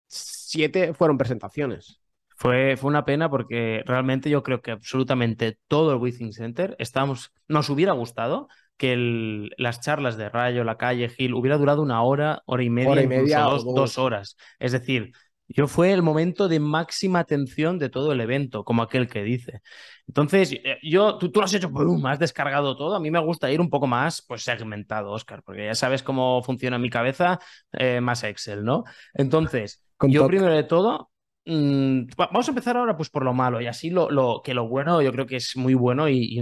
7 0.05 0.93
fueron 0.93 1.17
presentaciones. 1.17 1.99
Fue, 2.37 2.77
fue 2.77 2.91
una 2.91 3.03
pena 3.03 3.27
porque 3.27 3.81
realmente 3.87 4.29
yo 4.29 4.43
creo 4.43 4.61
que 4.61 4.69
absolutamente 4.69 5.57
todo 5.67 5.91
el 5.91 5.97
Withing 5.97 6.31
Center 6.31 6.75
estábamos, 6.77 7.31
nos 7.47 7.71
hubiera 7.71 7.93
gustado 7.93 8.49
que 8.77 9.49
las 9.57 9.81
charlas 9.81 10.15
de 10.15 10.29
Rayo, 10.29 10.63
La 10.63 10.77
Calle, 10.77 11.09
Gil 11.09 11.33
hubiera 11.33 11.57
durado 11.57 11.81
una 11.81 12.03
hora, 12.03 12.43
hora 12.45 12.61
y 12.61 12.69
media, 12.69 13.07
media 13.07 13.39
dos, 13.39 13.97
horas. 13.97 14.37
Es 14.59 14.73
decir, 14.73 15.11
yo 15.55 15.67
fue 15.67 15.91
el 15.91 16.01
momento 16.01 16.47
de 16.47 16.59
máxima 16.59 17.19
atención 17.19 17.79
de 17.79 17.89
todo 17.89 18.11
el 18.11 18.21
evento, 18.21 18.63
como 18.63 18.81
aquel 18.81 19.07
que 19.07 19.23
dice. 19.23 19.61
Entonces, 20.07 20.53
eh, 20.53 20.77
yo, 20.83 21.17
tú, 21.17 21.31
tú 21.31 21.39
lo 21.39 21.45
has 21.45 21.53
hecho, 21.53 21.69
boom, 21.69 22.05
has 22.05 22.19
descargado 22.19 22.75
todo. 22.75 22.95
A 22.95 22.99
mí 22.99 23.11
me 23.11 23.19
gusta 23.19 23.51
ir 23.51 23.61
un 23.61 23.69
poco 23.69 23.87
más 23.87 24.23
pues, 24.27 24.43
segmentado, 24.43 25.11
Oscar, 25.11 25.43
porque 25.43 25.65
ya 25.65 25.75
sabes 25.75 26.03
cómo 26.03 26.41
funciona 26.43 26.77
mi 26.79 26.89
cabeza, 26.89 27.39
eh, 27.73 28.01
más 28.01 28.23
Excel, 28.23 28.63
¿no? 28.63 28.83
Entonces, 29.13 29.83
yo 30.07 30.27
primero 30.27 30.53
de 30.53 30.63
todo 30.63 31.11
Mm, 31.45 32.05
vamos 32.17 32.47
a 32.47 32.51
empezar 32.51 32.77
ahora 32.77 32.95
pues 32.95 33.09
por 33.09 33.23
lo 33.25 33.33
malo 33.33 33.59
y 33.61 33.65
así 33.65 33.89
lo, 33.89 34.11
lo, 34.11 34.43
que 34.43 34.53
lo 34.53 34.67
bueno 34.67 35.01
yo 35.01 35.11
creo 35.11 35.25
que 35.25 35.37
es 35.37 35.57
muy 35.57 35.73
bueno 35.73 36.07
y, 36.07 36.39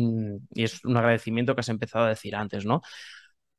y, 0.53 0.63
es 0.63 0.83
un 0.83 0.97
agradecimiento 0.97 1.55
que 1.55 1.61
has 1.61 1.69
empezado 1.69 2.05
a 2.05 2.09
decir 2.09 2.35
antes, 2.35 2.65
¿no? 2.65 2.81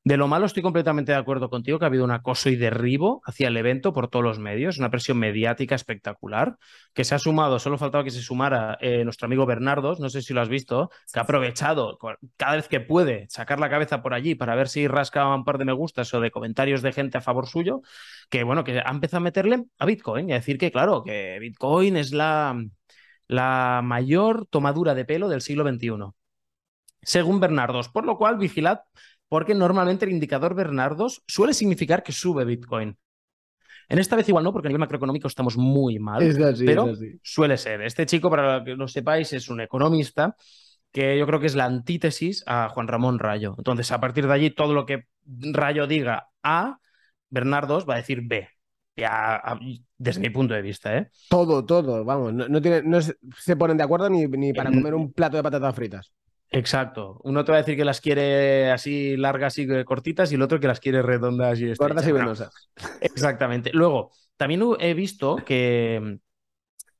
De 0.02 0.16
lo 0.16 0.28
malo 0.28 0.46
estoy 0.46 0.62
completamente 0.62 1.12
de 1.12 1.18
acuerdo 1.18 1.50
contigo 1.50 1.78
que 1.78 1.84
ha 1.84 1.88
habido 1.88 2.04
un 2.04 2.10
acoso 2.10 2.48
y 2.48 2.56
derribo 2.56 3.20
hacia 3.26 3.48
el 3.48 3.56
evento 3.58 3.92
por 3.92 4.08
todos 4.08 4.24
los 4.24 4.38
medios, 4.38 4.78
una 4.78 4.90
presión 4.90 5.18
mediática 5.18 5.74
espectacular, 5.74 6.56
que 6.94 7.04
se 7.04 7.14
ha 7.14 7.18
sumado, 7.18 7.58
solo 7.58 7.76
faltaba 7.76 8.02
que 8.02 8.10
se 8.10 8.22
sumara 8.22 8.78
eh, 8.80 9.04
nuestro 9.04 9.26
amigo 9.26 9.44
Bernardos, 9.44 10.00
no 10.00 10.08
sé 10.08 10.22
si 10.22 10.32
lo 10.32 10.40
has 10.40 10.48
visto, 10.48 10.90
que 11.12 11.18
ha 11.18 11.22
aprovechado 11.24 11.98
cada 12.38 12.56
vez 12.56 12.66
que 12.68 12.80
puede 12.80 13.26
sacar 13.28 13.60
la 13.60 13.68
cabeza 13.68 14.00
por 14.02 14.14
allí 14.14 14.34
para 14.34 14.54
ver 14.54 14.68
si 14.68 14.88
rasca 14.88 15.34
un 15.34 15.44
par 15.44 15.58
de 15.58 15.66
me 15.66 15.72
gustas 15.74 16.12
o 16.14 16.20
de 16.20 16.30
comentarios 16.30 16.80
de 16.80 16.92
gente 16.92 17.18
a 17.18 17.20
favor 17.20 17.46
suyo, 17.46 17.82
que 18.30 18.42
bueno, 18.42 18.64
que 18.64 18.78
ha 18.80 18.90
empezado 18.90 19.18
a 19.18 19.20
meterle 19.20 19.64
a 19.78 19.84
Bitcoin 19.84 20.30
y 20.30 20.32
a 20.32 20.36
decir 20.36 20.56
que 20.56 20.72
claro, 20.72 21.02
que 21.04 21.38
Bitcoin 21.40 21.98
es 21.98 22.12
la, 22.12 22.58
la 23.28 23.82
mayor 23.84 24.46
tomadura 24.46 24.94
de 24.94 25.04
pelo 25.04 25.28
del 25.28 25.42
siglo 25.42 25.68
XXI 25.68 26.14
según 27.02 27.40
Bernardos, 27.40 27.88
por 27.88 28.04
lo 28.04 28.18
cual 28.18 28.36
vigilad 28.38 28.80
porque 29.30 29.54
normalmente 29.54 30.04
el 30.04 30.10
indicador 30.10 30.56
Bernardos 30.56 31.22
suele 31.28 31.54
significar 31.54 32.02
que 32.02 32.10
sube 32.10 32.44
Bitcoin. 32.44 32.98
En 33.88 33.98
esta 34.00 34.16
vez 34.16 34.28
igual 34.28 34.42
no, 34.42 34.52
porque 34.52 34.66
a 34.66 34.70
nivel 34.70 34.80
macroeconómico 34.80 35.28
estamos 35.28 35.56
muy 35.56 36.00
mal, 36.00 36.20
pero 36.66 36.92
suele 37.22 37.56
ser. 37.56 37.80
Este 37.82 38.06
chico, 38.06 38.28
para 38.28 38.64
que 38.64 38.74
lo 38.74 38.88
sepáis, 38.88 39.32
es 39.32 39.48
un 39.48 39.60
economista 39.60 40.34
que 40.90 41.16
yo 41.16 41.26
creo 41.28 41.38
que 41.38 41.46
es 41.46 41.54
la 41.54 41.64
antítesis 41.64 42.42
a 42.46 42.70
Juan 42.70 42.88
Ramón 42.88 43.20
Rayo. 43.20 43.54
Entonces, 43.56 43.92
a 43.92 44.00
partir 44.00 44.26
de 44.26 44.32
allí, 44.32 44.50
todo 44.50 44.74
lo 44.74 44.84
que 44.84 45.04
Rayo 45.24 45.86
diga 45.86 46.28
A, 46.42 46.78
Bernardos 47.28 47.88
va 47.88 47.94
a 47.94 47.98
decir 47.98 48.22
B. 48.24 48.48
desde 49.96 50.20
mi 50.20 50.30
punto 50.30 50.54
de 50.54 50.62
vista, 50.62 50.96
¿eh? 50.96 51.08
Todo, 51.28 51.64
todo, 51.64 52.04
vamos, 52.04 52.32
no, 52.32 52.60
tiene, 52.60 52.82
no 52.82 52.98
se 53.00 53.56
ponen 53.56 53.76
de 53.76 53.84
acuerdo 53.84 54.10
ni, 54.10 54.26
ni 54.26 54.52
para 54.52 54.70
comer 54.70 54.94
un 54.94 55.12
plato 55.12 55.36
de 55.36 55.44
patatas 55.44 55.74
fritas. 55.76 56.12
Exacto. 56.50 57.20
Uno 57.22 57.44
te 57.44 57.52
va 57.52 57.58
a 57.58 57.60
decir 57.62 57.76
que 57.76 57.84
las 57.84 58.00
quiere 58.00 58.70
así 58.70 59.16
largas 59.16 59.56
y 59.58 59.66
cortitas 59.84 60.32
y 60.32 60.34
el 60.34 60.42
otro 60.42 60.58
que 60.58 60.66
las 60.66 60.80
quiere 60.80 61.00
redondas 61.00 61.60
y 61.60 61.74
Cortas 61.74 62.06
y 62.08 62.12
venosas. 62.12 62.52
exactamente. 63.00 63.70
Luego, 63.72 64.10
también 64.36 64.62
he 64.80 64.94
visto 64.94 65.36
que 65.36 66.18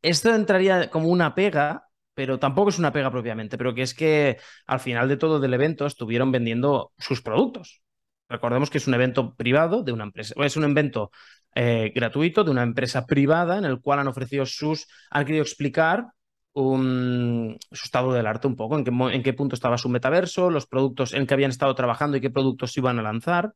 esto 0.02 0.34
entraría 0.34 0.88
como 0.88 1.08
una 1.08 1.34
pega, 1.34 1.88
pero 2.14 2.38
tampoco 2.38 2.70
es 2.70 2.78
una 2.78 2.92
pega 2.92 3.10
propiamente, 3.10 3.58
pero 3.58 3.74
que 3.74 3.82
es 3.82 3.94
que 3.94 4.38
al 4.66 4.80
final 4.80 5.08
de 5.08 5.16
todo 5.16 5.40
del 5.40 5.54
evento 5.54 5.86
estuvieron 5.86 6.30
vendiendo 6.30 6.92
sus 6.98 7.20
productos. 7.20 7.82
Recordemos 8.28 8.70
que 8.70 8.78
es 8.78 8.86
un 8.86 8.94
evento 8.94 9.34
privado 9.34 9.82
de 9.82 9.92
una 9.92 10.04
empresa, 10.04 10.34
es 10.38 10.56
un 10.56 10.64
evento 10.64 11.10
eh, 11.54 11.90
gratuito 11.92 12.44
de 12.44 12.52
una 12.52 12.62
empresa 12.62 13.04
privada 13.04 13.58
en 13.58 13.64
el 13.64 13.80
cual 13.80 13.98
han 13.98 14.08
ofrecido 14.08 14.46
sus, 14.46 14.86
han 15.10 15.24
querido 15.24 15.42
explicar 15.42 16.06
un, 16.52 17.58
su 17.70 17.84
estado 17.84 18.12
del 18.12 18.26
arte 18.26 18.46
un 18.46 18.56
poco, 18.56 18.76
en 18.76 18.84
qué, 18.84 18.90
en 18.90 19.22
qué 19.22 19.32
punto 19.32 19.54
estaba 19.54 19.78
su 19.78 19.88
metaverso, 19.88 20.50
los 20.50 20.66
productos 20.66 21.14
en 21.14 21.26
que 21.26 21.34
habían 21.34 21.50
estado 21.50 21.74
trabajando 21.74 22.16
y 22.16 22.20
qué 22.20 22.30
productos 22.30 22.76
iban 22.76 22.98
a 22.98 23.02
lanzar, 23.02 23.54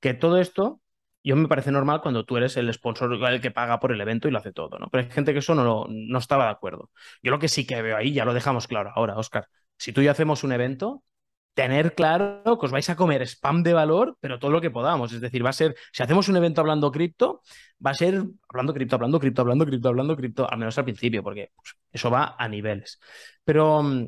que 0.00 0.14
todo 0.14 0.38
esto 0.38 0.80
yo 1.22 1.36
me 1.36 1.48
parece 1.48 1.70
normal 1.70 2.00
cuando 2.00 2.24
tú 2.24 2.36
eres 2.36 2.56
el 2.56 2.72
sponsor 2.72 3.12
el 3.12 3.40
que 3.40 3.50
paga 3.50 3.78
por 3.78 3.92
el 3.92 4.00
evento 4.00 4.28
y 4.28 4.30
lo 4.30 4.38
hace 4.38 4.52
todo, 4.52 4.78
¿no? 4.78 4.88
Pero 4.90 5.04
hay 5.04 5.10
gente 5.10 5.32
que 5.32 5.40
eso 5.40 5.54
no, 5.54 5.86
no 5.88 6.18
estaba 6.18 6.44
de 6.46 6.50
acuerdo. 6.50 6.90
Yo 7.22 7.30
lo 7.30 7.38
que 7.38 7.48
sí 7.48 7.66
que 7.66 7.82
veo 7.82 7.96
ahí, 7.96 8.12
ya 8.12 8.24
lo 8.24 8.34
dejamos 8.34 8.66
claro 8.66 8.92
ahora, 8.94 9.16
Oscar, 9.16 9.46
si 9.76 9.92
tú 9.92 10.00
y 10.00 10.04
yo 10.04 10.10
hacemos 10.10 10.44
un 10.44 10.52
evento, 10.52 11.04
tener 11.54 11.94
claro 11.94 12.58
que 12.58 12.66
os 12.66 12.72
vais 12.72 12.88
a 12.90 12.96
comer 12.96 13.22
spam 13.22 13.62
de 13.62 13.72
valor, 13.74 14.16
pero 14.20 14.38
todo 14.38 14.50
lo 14.50 14.60
que 14.60 14.70
podamos. 14.70 15.12
Es 15.12 15.20
decir, 15.20 15.44
va 15.44 15.50
a 15.50 15.52
ser, 15.52 15.74
si 15.92 16.02
hacemos 16.02 16.28
un 16.28 16.36
evento 16.36 16.60
hablando 16.60 16.90
cripto, 16.92 17.42
va 17.84 17.90
a 17.90 17.94
ser 17.94 18.24
hablando 18.48 18.72
cripto, 18.74 18.96
hablando 18.96 19.20
cripto, 19.20 19.42
hablando 19.42 19.66
cripto, 19.66 19.88
hablando 19.88 20.16
cripto, 20.16 20.50
al 20.50 20.58
menos 20.58 20.78
al 20.78 20.84
principio, 20.84 21.22
porque 21.22 21.52
pues, 21.56 21.74
eso 21.92 22.10
va 22.10 22.36
a 22.38 22.48
niveles. 22.48 23.00
Pero 23.44 23.82
mm, 23.82 24.06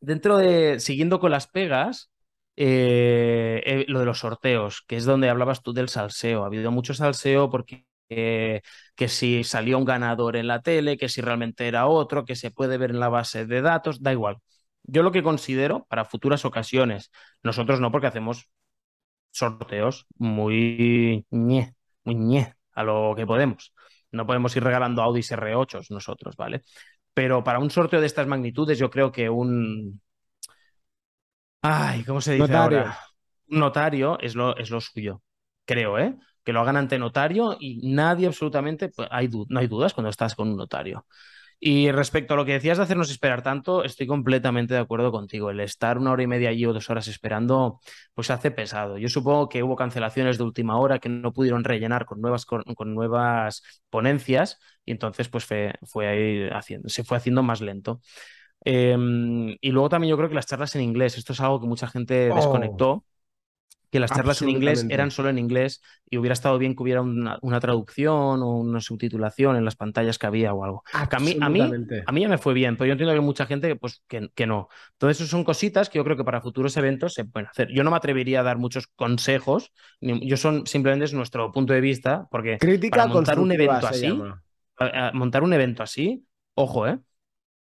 dentro 0.00 0.38
de, 0.38 0.80
siguiendo 0.80 1.20
con 1.20 1.30
las 1.30 1.46
pegas, 1.48 2.10
eh, 2.56 3.62
eh, 3.66 3.84
lo 3.88 4.00
de 4.00 4.06
los 4.06 4.20
sorteos, 4.20 4.82
que 4.86 4.96
es 4.96 5.04
donde 5.04 5.28
hablabas 5.30 5.62
tú 5.62 5.72
del 5.72 5.88
salseo. 5.88 6.44
Ha 6.44 6.46
habido 6.46 6.70
mucho 6.70 6.94
salseo 6.94 7.50
porque 7.50 7.86
que 8.08 9.08
si 9.08 9.44
salió 9.44 9.78
un 9.78 9.84
ganador 9.84 10.36
en 10.36 10.46
la 10.46 10.62
tele, 10.62 10.96
que 10.96 11.08
si 11.08 11.20
realmente 11.20 11.66
era 11.68 11.86
otro, 11.86 12.24
que 12.24 12.36
se 12.36 12.50
puede 12.50 12.78
ver 12.78 12.90
en 12.90 13.00
la 13.00 13.08
base 13.08 13.46
de 13.46 13.62
datos, 13.62 14.02
da 14.02 14.12
igual. 14.12 14.38
Yo 14.86 15.02
lo 15.02 15.12
que 15.12 15.22
considero 15.22 15.84
para 15.88 16.04
futuras 16.04 16.44
ocasiones, 16.44 17.10
nosotros 17.42 17.80
no, 17.80 17.90
porque 17.90 18.06
hacemos 18.06 18.48
sorteos 19.30 20.06
muy 20.16 21.26
ñe, 21.30 21.74
muy 22.04 22.14
ñe, 22.14 22.54
a 22.72 22.84
lo 22.84 23.14
que 23.16 23.26
podemos. 23.26 23.74
No 24.12 24.26
podemos 24.26 24.54
ir 24.56 24.64
regalando 24.64 25.02
Audis 25.02 25.32
R8 25.32 25.80
nosotros, 25.90 26.36
¿vale? 26.36 26.62
Pero 27.14 27.42
para 27.44 27.58
un 27.58 27.70
sorteo 27.70 28.00
de 28.00 28.06
estas 28.06 28.26
magnitudes, 28.26 28.78
yo 28.78 28.90
creo 28.90 29.12
que 29.12 29.28
un, 29.28 30.00
Ay, 31.62 32.04
¿cómo 32.04 32.20
se 32.20 32.34
dice 32.34 32.42
notario. 32.48 32.78
ahora? 32.78 32.98
Notario 33.48 34.18
es 34.20 34.34
lo, 34.34 34.56
es 34.56 34.70
lo 34.70 34.80
suyo, 34.80 35.22
creo, 35.64 35.98
¿eh? 35.98 36.16
Que 36.44 36.52
lo 36.52 36.60
hagan 36.60 36.76
ante 36.76 36.98
notario 36.98 37.56
y 37.58 37.92
nadie 37.92 38.26
absolutamente, 38.28 38.88
pues, 38.88 39.08
hay 39.10 39.28
no 39.48 39.58
hay 39.60 39.66
dudas 39.66 39.92
cuando 39.94 40.10
estás 40.10 40.34
con 40.34 40.48
un 40.48 40.56
notario. 40.56 41.06
Y 41.58 41.90
respecto 41.90 42.34
a 42.34 42.36
lo 42.36 42.44
que 42.44 42.52
decías 42.52 42.76
de 42.76 42.84
hacernos 42.84 43.10
esperar 43.10 43.42
tanto, 43.42 43.82
estoy 43.82 44.06
completamente 44.06 44.74
de 44.74 44.80
acuerdo 44.80 45.10
contigo. 45.10 45.50
El 45.50 45.60
estar 45.60 45.96
una 45.96 46.12
hora 46.12 46.22
y 46.22 46.26
media 46.26 46.50
allí 46.50 46.66
o 46.66 46.72
dos 46.74 46.90
horas 46.90 47.08
esperando, 47.08 47.80
pues 48.14 48.30
hace 48.30 48.50
pesado. 48.50 48.98
Yo 48.98 49.08
supongo 49.08 49.48
que 49.48 49.62
hubo 49.62 49.74
cancelaciones 49.74 50.36
de 50.36 50.44
última 50.44 50.78
hora 50.78 50.98
que 50.98 51.08
no 51.08 51.32
pudieron 51.32 51.64
rellenar 51.64 52.04
con 52.04 52.20
nuevas, 52.20 52.44
con, 52.44 52.62
nuevas 52.94 53.62
ponencias 53.88 54.58
y 54.84 54.92
entonces 54.92 55.28
pues 55.28 55.46
fue, 55.46 55.72
fue 55.82 56.50
haciendo, 56.52 56.90
se 56.90 57.04
fue 57.04 57.16
haciendo 57.16 57.42
más 57.42 57.62
lento. 57.62 58.00
Em, 58.64 59.56
y 59.60 59.70
luego 59.70 59.88
también 59.88 60.10
yo 60.10 60.16
creo 60.16 60.28
que 60.28 60.34
las 60.34 60.46
charlas 60.46 60.74
en 60.76 60.82
inglés, 60.82 61.16
esto 61.16 61.32
es 61.32 61.40
algo 61.40 61.60
que 61.60 61.66
mucha 61.66 61.86
gente 61.86 62.30
oh. 62.30 62.34
desconectó, 62.34 63.04
que 63.96 64.00
las 64.00 64.10
charlas 64.10 64.42
en 64.42 64.50
inglés 64.50 64.84
eran 64.90 65.10
solo 65.10 65.30
en 65.30 65.38
inglés 65.38 65.80
y 66.10 66.18
hubiera 66.18 66.34
estado 66.34 66.58
bien 66.58 66.76
que 66.76 66.82
hubiera 66.82 67.00
una, 67.00 67.60
traducción 67.60 68.42
o 68.42 68.58
una 68.58 68.80
subtitulación 68.82 69.56
en 69.56 69.64
las 69.64 69.74
pantallas 69.74 70.18
que 70.18 70.26
había 70.26 70.52
o 70.52 70.64
algo. 70.64 70.82
a, 70.92 71.18
mí, 71.18 71.38
a, 71.40 71.48
mí, 71.48 71.60
a 71.60 72.12
mí 72.12 72.20
ya 72.20 72.28
me 72.28 72.36
fue 72.36 72.52
bien, 72.52 72.76
pero 72.76 72.88
yo 72.88 72.92
entiendo 72.92 73.12
que 73.12 73.18
hay 73.18 73.24
mucha 73.24 73.46
gente 73.46 73.74
pues, 73.76 74.02
que, 74.06 74.28
que 74.34 74.46
no. 74.46 74.68
Entonces, 74.92 75.26
son 75.28 75.44
cositas 75.44 75.88
que 75.88 75.96
yo 75.98 76.04
creo 76.04 76.18
que 76.18 76.24
para 76.24 76.42
futuros 76.42 76.76
eventos 76.76 77.14
se 77.14 77.24
pueden 77.24 77.48
hacer. 77.48 77.68
Yo 77.72 77.84
no 77.84 77.90
me 77.90 77.96
atrevería 77.96 78.40
a 78.40 78.42
dar 78.42 78.58
muchos 78.58 78.86
consejos, 78.86 79.72
yo 80.00 80.36
son 80.36 80.66
simplemente 80.66 81.06
es 81.06 81.14
nuestro 81.14 81.50
punto 81.52 81.72
de 81.72 81.80
vista, 81.80 82.28
porque 82.30 82.58
Crítica 82.58 83.06
montar 83.06 83.38
un 83.38 83.50
evento 83.50 83.86
así, 83.86 84.12
montar 85.14 85.42
un 85.42 85.54
evento 85.54 85.82
así, 85.82 86.26
ojo, 86.54 86.86
¿eh? 86.86 86.98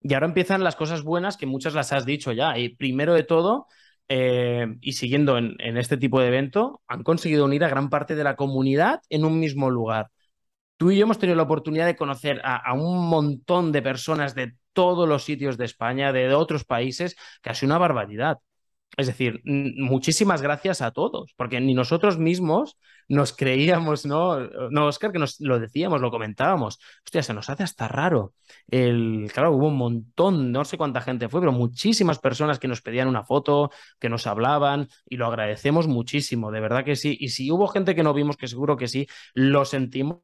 Y 0.02 0.14
ahora 0.14 0.28
empiezan 0.28 0.64
las 0.64 0.76
cosas 0.76 1.02
buenas 1.02 1.36
que 1.36 1.48
muchas 1.48 1.74
las 1.74 1.92
has 1.92 2.06
dicho 2.06 2.32
ya. 2.32 2.60
Y 2.60 2.70
primero 2.76 3.16
de 3.16 3.24
todo, 3.24 3.66
eh, 4.08 4.68
y 4.82 4.94
siguiendo 4.94 5.38
en, 5.38 5.78
este 5.78 5.98
tipo 5.98 6.20
de 6.20 6.28
evento, 6.28 6.82
han 6.88 7.04
conseguido 7.04 7.46
unir 7.46 7.64
a 7.64 7.70
gran 7.70 7.90
parte 7.90 8.16
de 8.16 8.24
la 8.24 8.36
comunidad 8.36 9.02
en 9.10 9.26
un 9.26 9.40
mismo 9.40 9.70
lugar. 9.70 10.12
Tú 10.78 10.92
y 10.92 10.98
yo 10.98 11.04
hemos 11.04 11.20
tenido 11.20 11.38
la 11.38 11.44
oportunidad 11.44 11.86
de 11.86 11.96
conocer 11.96 12.42
a, 12.44 12.74
un 12.74 13.08
montón 13.10 13.72
de 13.72 13.82
personas 13.82 14.36
de 14.36 14.56
todos 14.74 15.08
los 15.08 15.24
sitios 15.24 15.58
de 15.58 15.66
España, 15.66 16.12
de, 16.14 16.34
otros 16.34 16.66
países, 16.66 17.16
casi 17.42 17.66
una 17.66 17.78
barbaridad. 17.78 18.40
Es 18.98 19.08
decir, 19.08 19.42
muchísimas 19.44 20.42
gracias 20.42 20.82
a 20.82 20.92
todos, 20.92 21.34
porque 21.36 21.60
ni 21.60 21.74
nosotros 21.74 22.18
mismos 22.18 22.78
nos 23.08 23.34
creíamos, 23.34 24.06
¿no? 24.06 24.40
No, 24.70 24.88
Oscar, 24.88 25.12
que 25.12 25.20
nos 25.20 25.40
lo 25.40 25.60
decíamos, 25.60 26.02
lo 26.02 26.12
comentábamos. 26.12 26.80
Hostia, 27.06 27.24
se 27.24 27.34
nos 27.34 27.50
hace 27.50 27.64
hasta 27.64 27.88
raro. 27.88 28.34
El, 28.68 29.30
claro, 29.34 29.52
hubo 29.52 29.68
un 29.68 29.78
montón, 29.78 30.52
no 30.52 30.66
sé 30.66 30.78
cuánta 30.78 31.02
gente 31.02 31.30
fue, 31.30 31.42
pero 31.42 31.52
muchísimas 31.52 32.20
personas 32.20 32.60
que 32.60 32.68
nos 32.68 32.82
pedían 32.82 33.08
una 33.08 33.24
foto, 33.24 33.70
que 34.00 34.10
nos 34.10 34.28
hablaban, 34.28 34.88
y 35.08 35.18
lo 35.18 35.28
agradecemos 35.28 35.88
muchísimo, 35.88 36.52
de 36.52 36.62
verdad 36.62 36.84
que 36.86 36.96
sí. 36.96 37.18
Y 37.20 37.30
si 37.30 37.52
hubo 37.52 37.68
gente 37.68 37.96
que 37.96 38.04
no 38.04 38.14
vimos, 38.14 38.38
que 38.38 38.48
seguro 38.48 38.78
que 38.78 38.88
sí, 38.88 39.08
lo 39.34 39.66
sentimos 39.66 40.22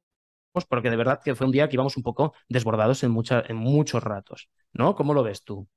porque 0.67 0.89
de 0.89 0.97
verdad 0.97 1.21
que 1.23 1.35
fue 1.35 1.45
un 1.47 1.53
día 1.53 1.69
que 1.69 1.75
íbamos 1.75 1.97
un 1.97 2.03
poco 2.03 2.33
desbordados 2.49 3.03
en, 3.03 3.15
en 3.47 3.55
muchos 3.55 4.03
ratos, 4.03 4.49
¿no? 4.73 4.95
¿Cómo 4.95 5.13
lo 5.13 5.23
ves 5.23 5.43
tú? 5.43 5.67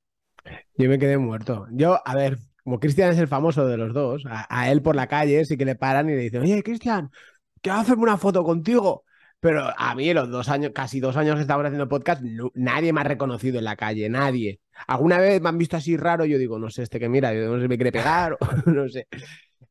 Yo 0.76 0.88
me 0.88 0.98
quedé 0.98 1.16
muerto. 1.16 1.66
Yo, 1.70 2.00
a 2.04 2.14
ver, 2.14 2.38
como 2.64 2.80
Cristian 2.80 3.12
es 3.12 3.18
el 3.18 3.28
famoso 3.28 3.66
de 3.66 3.76
los 3.76 3.92
dos, 3.92 4.24
a, 4.26 4.70
él 4.70 4.82
por 4.82 4.96
la 4.96 5.06
calle 5.06 5.44
sí 5.44 5.56
que 5.56 5.66
le 5.66 5.76
paran 5.76 6.08
y 6.08 6.14
le 6.14 6.22
dicen, 6.22 6.40
oye, 6.42 6.62
Cristian, 6.62 7.10
quiero 7.60 7.78
hacerme 7.78 8.04
una 8.04 8.16
foto 8.16 8.42
contigo. 8.42 9.04
Pero 9.40 9.62
a 9.76 9.94
mí, 9.94 10.14
los 10.14 10.30
dos 10.30 10.48
años, 10.48 10.72
casi 10.74 11.00
dos 11.00 11.18
años 11.18 11.34
que 11.34 11.42
estamos 11.42 11.66
haciendo 11.66 11.86
podcast, 11.86 12.22
nadie 12.54 12.94
me 12.94 13.02
ha 13.02 13.04
reconocido 13.04 13.58
en 13.58 13.64
la 13.64 13.76
calle, 13.76 14.08
nadie. 14.08 14.60
Alguna 14.86 15.18
vez 15.18 15.42
me 15.42 15.50
han 15.50 15.58
visto 15.58 15.76
así 15.76 15.98
raro, 15.98 16.24
yo 16.24 16.38
digo, 16.38 16.58
no 16.58 16.70
sé, 16.70 16.82
este 16.84 16.98
que 16.98 17.10
mira, 17.10 17.34
no 17.34 17.60
sé, 17.60 17.68
me 17.68 17.76
quiere 17.76 17.92
pegar, 17.92 18.38
no 18.64 18.88
sé. 18.88 19.06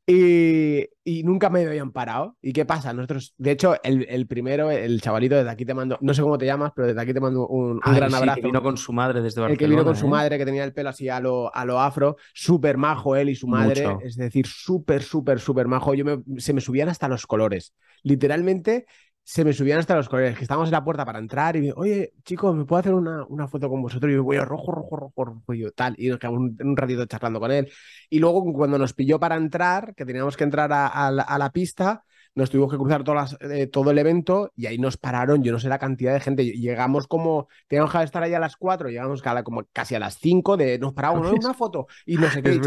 Y, 0.06 0.90
nunca 1.24 1.50
me 1.50 1.66
habían 1.66 1.92
parado. 1.92 2.38
¿Y 2.42 2.52
qué 2.52 2.66
pasa? 2.66 2.94
Nosotros, 2.94 3.34
de 3.38 3.52
hecho, 3.52 3.76
el, 3.84 4.28
primero, 4.28 4.70
el 4.70 5.02
chavalito, 5.02 5.36
desde 5.36 5.50
aquí 5.50 5.66
te 5.66 5.74
mando, 5.74 5.98
no 6.02 6.14
sé 6.14 6.22
cómo 6.22 6.38
te 6.38 6.46
llamas, 6.46 6.72
pero 6.76 6.88
desde 6.88 7.02
aquí 7.02 7.14
te 7.14 7.22
mando 7.22 7.48
un, 7.48 7.80
gran 7.80 8.14
abrazo. 8.14 8.38
El 8.38 8.42
que 8.42 8.48
vino 8.48 8.62
con 8.62 8.78
su 8.78 8.92
madre 8.92 9.22
desde 9.22 9.40
Barcelona. 9.40 9.52
El 9.54 9.58
que 9.58 9.68
vino 9.68 9.86
con 9.86 9.96
su 9.96 10.08
¿eh? 10.08 10.10
madre, 10.10 10.38
que 10.38 10.46
tenía 10.46 10.64
el 10.64 10.74
pelo 10.74 10.90
así 10.90 11.08
a 11.08 11.20
lo, 11.20 11.56
a 11.56 11.64
lo 11.66 11.80
afro, 11.80 12.18
súper 12.34 12.78
majo 12.78 13.16
él 13.16 13.30
y 13.30 13.36
su 13.36 13.48
madre. 13.48 13.98
Es 14.04 14.18
decir, 14.18 14.46
súper, 14.46 15.04
súper, 15.04 15.40
súper 15.40 15.68
majo. 15.68 15.94
Yo 15.94 16.24
se 16.38 16.54
me 16.54 16.62
subían 16.62 16.90
hasta 16.90 17.08
los 17.08 17.26
colores. 17.26 17.74
Literalmente, 18.02 18.86
se 19.24 19.46
me 19.46 19.53
subían 19.53 19.80
hasta 19.80 19.96
los 19.96 20.10
colores, 20.10 20.38
que 20.38 20.44
estábamos 20.44 20.68
en 20.68 20.74
la 20.74 20.84
puerta 20.84 21.06
para 21.06 21.20
entrar 21.20 21.56
y 21.56 21.62
me, 21.62 21.74
oye, 21.75 22.13
chicos, 22.24 22.56
¿me 22.56 22.65
puedo 22.65 22.80
hacer 22.82 22.94
una, 22.94 23.25
una, 23.25 23.48
foto 23.48 23.70
con 23.70 23.82
vosotros? 23.82 24.12
Y 24.12 24.15
yo 24.15 24.42
a 24.42 24.46
rojo, 24.46 24.72
rojo, 24.72 24.98
rojo, 24.98 25.25
rojo, 25.25 25.53
y 25.53 25.60
yo, 25.60 25.72
tal, 25.72 25.96
y 25.98 26.10
nos 26.10 26.20
quedamos 26.20 26.51
un, 26.60 26.77
ratito 26.77 27.06
charlando 27.06 27.39
con 27.39 27.51
él. 27.51 27.72
Y 28.10 28.20
luego 28.20 28.51
cuando 28.53 28.77
nos 28.77 28.94
pilló 28.94 29.20
para 29.20 29.36
entrar, 29.36 29.96
que 29.96 30.06
teníamos 30.06 30.36
que 30.36 30.44
entrar 30.44 30.72
a 30.74 31.38
la 31.38 31.51
pista, 31.51 32.03
nos 32.36 32.50
tuvimos 32.50 32.72
que 32.72 32.78
cruzar 32.78 33.04
todas 33.04 33.38
eh, 33.42 33.68
todo 33.68 33.92
el 33.92 33.98
evento 33.98 34.52
y 34.56 34.66
ahí 34.66 34.78
nos 34.78 34.98
pararon, 34.98 35.44
yo 35.44 35.52
no 35.52 35.60
sé 35.60 35.70
la 35.70 35.80
cantidad 35.80 36.13
de 36.13 36.20
gente, 36.20 36.46
llegamos 36.46 37.08
como, 37.08 37.48
teníamos 37.68 37.92
que 37.92 38.04
estar 38.04 38.24
ahí 38.24 38.34
a 38.34 38.40
las 38.40 38.58
4, 38.58 38.90
llegamos 38.90 39.22
como 39.44 39.63
casi 39.72 39.96
a 39.96 40.00
las 40.00 40.18
5 40.18 40.58
de, 40.58 40.80
nos 40.80 40.94
paramos, 40.94 41.30
¿no? 41.30 41.34
una 41.34 41.54
foto 41.54 41.88
y 42.06 42.18
no 42.18 42.30
sé 42.30 42.42
qué, 42.42 42.60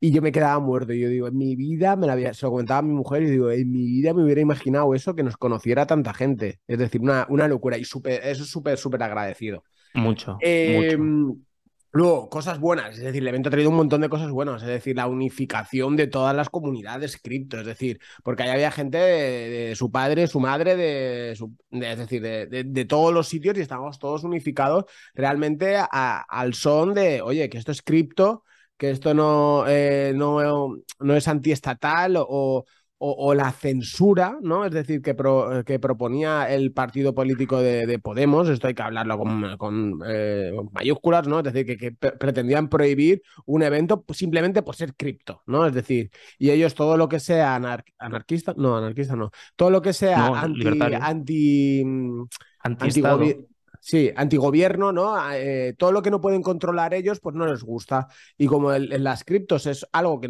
y 0.00 0.10
yo 0.10 0.22
me 0.22 0.32
quedaba 0.32 0.58
muerto 0.60 0.92
y 0.92 1.00
yo 1.00 1.08
digo, 1.08 1.26
en 1.26 1.36
mi 1.36 1.56
vida, 1.56 1.96
me 1.96 2.06
la 2.06 2.12
había, 2.12 2.34
se 2.34 2.46
lo 2.46 2.52
comentaba 2.52 2.78
a 2.78 2.82
mi 2.82 2.94
mujer 2.94 3.22
y 3.22 3.30
digo, 3.30 3.50
en 3.50 3.70
mi 3.70 3.84
vida 3.86 4.14
me 4.14 4.22
hubiera 4.22 4.40
imaginado 4.40 4.94
eso, 4.94 5.14
que 5.14 5.22
nos 5.22 5.36
conociera 5.36 5.86
tanta 5.86 6.14
gente, 6.14 6.60
es 6.66 6.78
decir, 6.78 7.00
una, 7.00 7.26
una 7.28 7.48
locura 7.48 7.78
y 7.78 7.84
súper, 7.84 8.20
eso 8.24 8.44
es 8.44 8.50
súper, 8.50 8.78
súper 8.78 9.02
agradecido. 9.02 9.64
Mucho, 9.94 10.32
mucho. 10.34 10.98
Luego, 11.96 12.28
cosas 12.28 12.60
buenas, 12.60 12.90
es 12.98 13.04
decir, 13.04 13.22
el 13.22 13.28
evento 13.28 13.48
ha 13.48 13.52
traído 13.52 13.70
un 13.70 13.76
montón 13.76 14.02
de 14.02 14.10
cosas 14.10 14.30
buenas, 14.30 14.60
es 14.60 14.68
decir, 14.68 14.94
la 14.96 15.06
unificación 15.06 15.96
de 15.96 16.06
todas 16.06 16.36
las 16.36 16.50
comunidades 16.50 17.16
cripto, 17.16 17.58
es 17.58 17.64
decir, 17.64 18.00
porque 18.22 18.42
ahí 18.42 18.50
había 18.50 18.70
gente 18.70 18.98
de, 18.98 19.74
su 19.76 19.90
padre, 19.90 20.26
su 20.26 20.38
madre, 20.38 20.76
de, 20.76 21.30
es 21.30 21.98
decir, 21.98 22.20
de, 22.20 22.84
todos 22.84 23.14
los 23.14 23.28
sitios 23.28 23.56
y 23.56 23.62
estábamos 23.62 23.98
todos 23.98 24.24
unificados 24.24 24.84
realmente 25.14 25.78
al 25.90 26.52
son 26.52 26.92
de, 26.92 27.22
oye, 27.22 27.48
que 27.48 27.56
esto 27.56 27.72
es 27.72 27.80
cripto, 27.80 28.44
que 28.76 28.90
esto 28.90 29.14
no, 29.14 29.64
eh, 29.66 30.12
no, 30.14 30.76
no 31.00 31.16
es 31.16 31.28
antiestatal 31.28 32.16
o, 32.18 32.66
o, 32.98 33.34
la 33.34 33.52
censura, 33.52 34.38
¿no? 34.40 34.64
Es 34.64 34.72
decir, 34.72 35.02
que, 35.02 35.14
que 35.66 35.78
proponía 35.78 36.50
el 36.50 36.72
partido 36.72 37.14
político 37.14 37.60
de, 37.60 37.98
Podemos, 37.98 38.48
esto 38.48 38.68
hay 38.68 38.74
que 38.74 38.82
hablarlo 38.82 39.18
con, 39.18 40.00
eh, 40.06 40.52
mayúsculas, 40.72 41.26
¿no? 41.26 41.40
Es 41.40 41.52
decir, 41.52 41.78
que, 41.78 41.92
pretendían 41.92 42.68
prohibir 42.68 43.22
un 43.44 43.62
evento 43.62 44.04
simplemente 44.12 44.62
por 44.62 44.76
ser 44.76 44.94
cripto, 44.94 45.42
¿no? 45.46 45.66
Es 45.66 45.74
decir, 45.74 46.10
y 46.38 46.50
ellos 46.50 46.74
todo 46.74 46.96
lo 46.96 47.08
que 47.08 47.20
sea 47.20 47.54
anarquista, 47.98 48.54
no, 48.56 48.76
anarquista 48.76 49.16
no, 49.16 49.30
todo 49.56 49.70
lo 49.70 49.82
que 49.82 49.92
sea 49.92 50.28
anti, 50.28 50.66
anti, 51.00 51.84
anti, 52.60 53.02
Sí, 53.80 54.10
antigobierno, 54.16 54.92
¿no? 54.92 55.16
Eh, 55.32 55.74
todo 55.78 55.92
lo 55.92 56.02
que 56.02 56.10
no 56.10 56.20
pueden 56.20 56.42
controlar 56.42 56.94
ellos, 56.94 57.20
pues 57.20 57.34
no 57.34 57.46
les 57.46 57.62
gusta. 57.62 58.08
Y 58.36 58.46
como 58.46 58.72
en 58.72 59.04
las 59.04 59.24
criptos 59.24 59.66
es 59.66 59.86
algo 59.92 60.20
que 60.20 60.28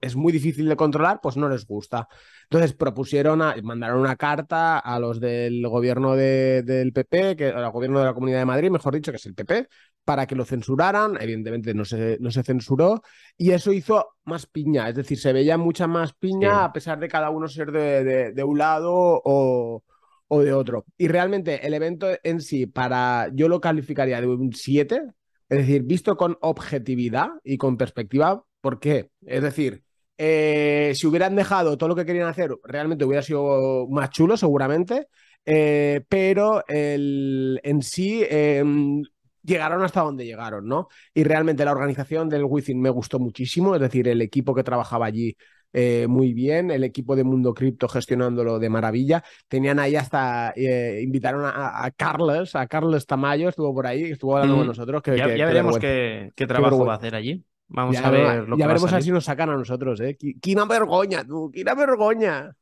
es 0.00 0.16
muy 0.16 0.32
difícil 0.32 0.68
de 0.68 0.76
controlar, 0.76 1.20
pues 1.22 1.36
no 1.36 1.48
les 1.48 1.66
gusta. 1.66 2.08
Entonces 2.44 2.72
propusieron, 2.72 3.42
a, 3.42 3.54
mandaron 3.62 4.00
una 4.00 4.16
carta 4.16 4.78
a 4.78 4.98
los 4.98 5.20
del 5.20 5.66
gobierno 5.68 6.16
del 6.16 6.92
PP, 6.92 7.36
que, 7.36 7.48
al 7.48 7.70
gobierno 7.70 7.98
de 7.98 8.06
la 8.06 8.14
Comunidad 8.14 8.38
de 8.38 8.46
Madrid, 8.46 8.70
mejor 8.70 8.94
dicho, 8.94 9.12
que 9.12 9.16
es 9.16 9.26
el 9.26 9.34
PP, 9.34 9.68
para 10.08 10.26
que 10.26 10.34
lo 10.34 10.46
censuraran, 10.46 11.18
evidentemente 11.20 11.74
no 11.74 11.84
se, 11.84 12.16
no 12.20 12.30
se 12.30 12.42
censuró, 12.42 13.02
y 13.36 13.50
eso 13.50 13.72
hizo 13.72 14.16
más 14.24 14.46
piña, 14.46 14.88
es 14.88 14.94
decir, 14.94 15.18
se 15.18 15.34
veía 15.34 15.58
mucha 15.58 15.86
más 15.86 16.14
piña 16.14 16.64
a 16.64 16.72
pesar 16.72 16.98
de 16.98 17.08
cada 17.08 17.28
uno 17.28 17.48
ser 17.48 17.70
de, 17.70 18.32
de, 18.32 18.44
un 18.44 18.56
lado 18.56 18.90
o, 18.90 19.82
o, 20.28 20.42
de 20.42 20.52
otro. 20.52 20.86
Y 20.96 21.08
realmente 21.08 21.66
el 21.66 21.74
evento 21.74 22.08
en 22.22 22.40
sí, 22.40 22.66
para 22.66 23.30
yo 23.34 23.48
lo 23.48 23.60
calificaría 23.60 24.20
de 24.20 24.26
un 24.26 24.52
7, 24.52 25.02
es 25.48 25.58
decir, 25.58 25.82
visto 25.82 26.16
con 26.16 26.36
objetividad 26.40 27.28
y 27.42 27.56
con 27.58 27.76
perspectiva, 27.76 28.44
¿por 28.60 28.78
qué? 28.80 29.10
Es 29.26 29.42
decir, 29.42 29.82
eh, 30.18 30.92
si 30.94 31.06
hubieran 31.06 31.36
dejado 31.36 31.78
todo 31.78 31.88
lo 31.88 31.96
que 31.96 32.04
querían 32.04 32.28
hacer, 32.28 32.50
realmente 32.64 33.04
hubiera 33.04 33.22
sido 33.22 33.86
más 33.88 34.10
chulo, 34.10 34.36
seguramente. 34.36 35.08
Eh, 35.46 36.02
pero 36.08 36.62
el, 36.68 37.60
en 37.62 37.80
sí 37.80 38.22
em, 38.28 39.02
llegaron 39.48 39.82
hasta 39.82 40.02
donde 40.02 40.24
llegaron, 40.24 40.66
¿no? 40.66 40.88
Y 41.12 41.24
realmente 41.24 41.64
la 41.64 41.72
organización 41.72 42.28
del 42.28 42.44
Within 42.44 42.80
me 42.80 42.90
gustó 42.90 43.18
muchísimo, 43.18 43.74
es 43.74 43.80
decir, 43.80 44.06
el 44.06 44.22
equipo 44.22 44.54
que 44.54 44.62
trabajaba 44.62 45.06
allí 45.06 45.36
eh, 45.72 46.06
muy 46.08 46.32
bien, 46.32 46.70
el 46.70 46.82
equipo 46.84 47.14
de 47.14 47.24
Mundo 47.24 47.52
Cripto 47.52 47.88
gestionándolo 47.88 48.58
de 48.58 48.70
maravilla. 48.70 49.22
Tenían 49.48 49.78
ahí 49.78 49.96
hasta, 49.96 50.54
invitaron 50.56 51.42
a, 51.44 51.90
Carlos, 51.96 52.54
a 52.54 52.66
Carlos 52.66 53.06
Tamayo, 53.06 53.48
estuvo 53.48 53.74
por 53.74 53.86
ahí, 53.86 54.04
estuvo 54.04 54.36
hablando 54.36 54.58
con 54.58 54.66
nosotros. 54.68 55.02
Que, 55.02 55.16
ya, 55.16 55.26
veremos 55.26 55.78
qué, 55.78 56.32
trabajo 56.46 56.86
va 56.86 56.94
a 56.94 56.96
hacer 56.96 57.14
allí. 57.14 57.44
Vamos 57.70 57.98
a 57.98 58.10
ver 58.10 58.48
lo 58.48 58.56
ya 58.56 58.66
veremos 58.66 58.92
a 58.92 59.02
si 59.02 59.10
nos 59.10 59.26
sacan 59.26 59.50
a 59.50 59.56
nosotros, 59.56 60.00
¿eh? 60.00 60.16
¡Quina 60.16 60.64
vergoña, 60.64 61.22
tú! 61.24 61.50
¡Quina 61.52 61.74
vergoña! 61.74 62.56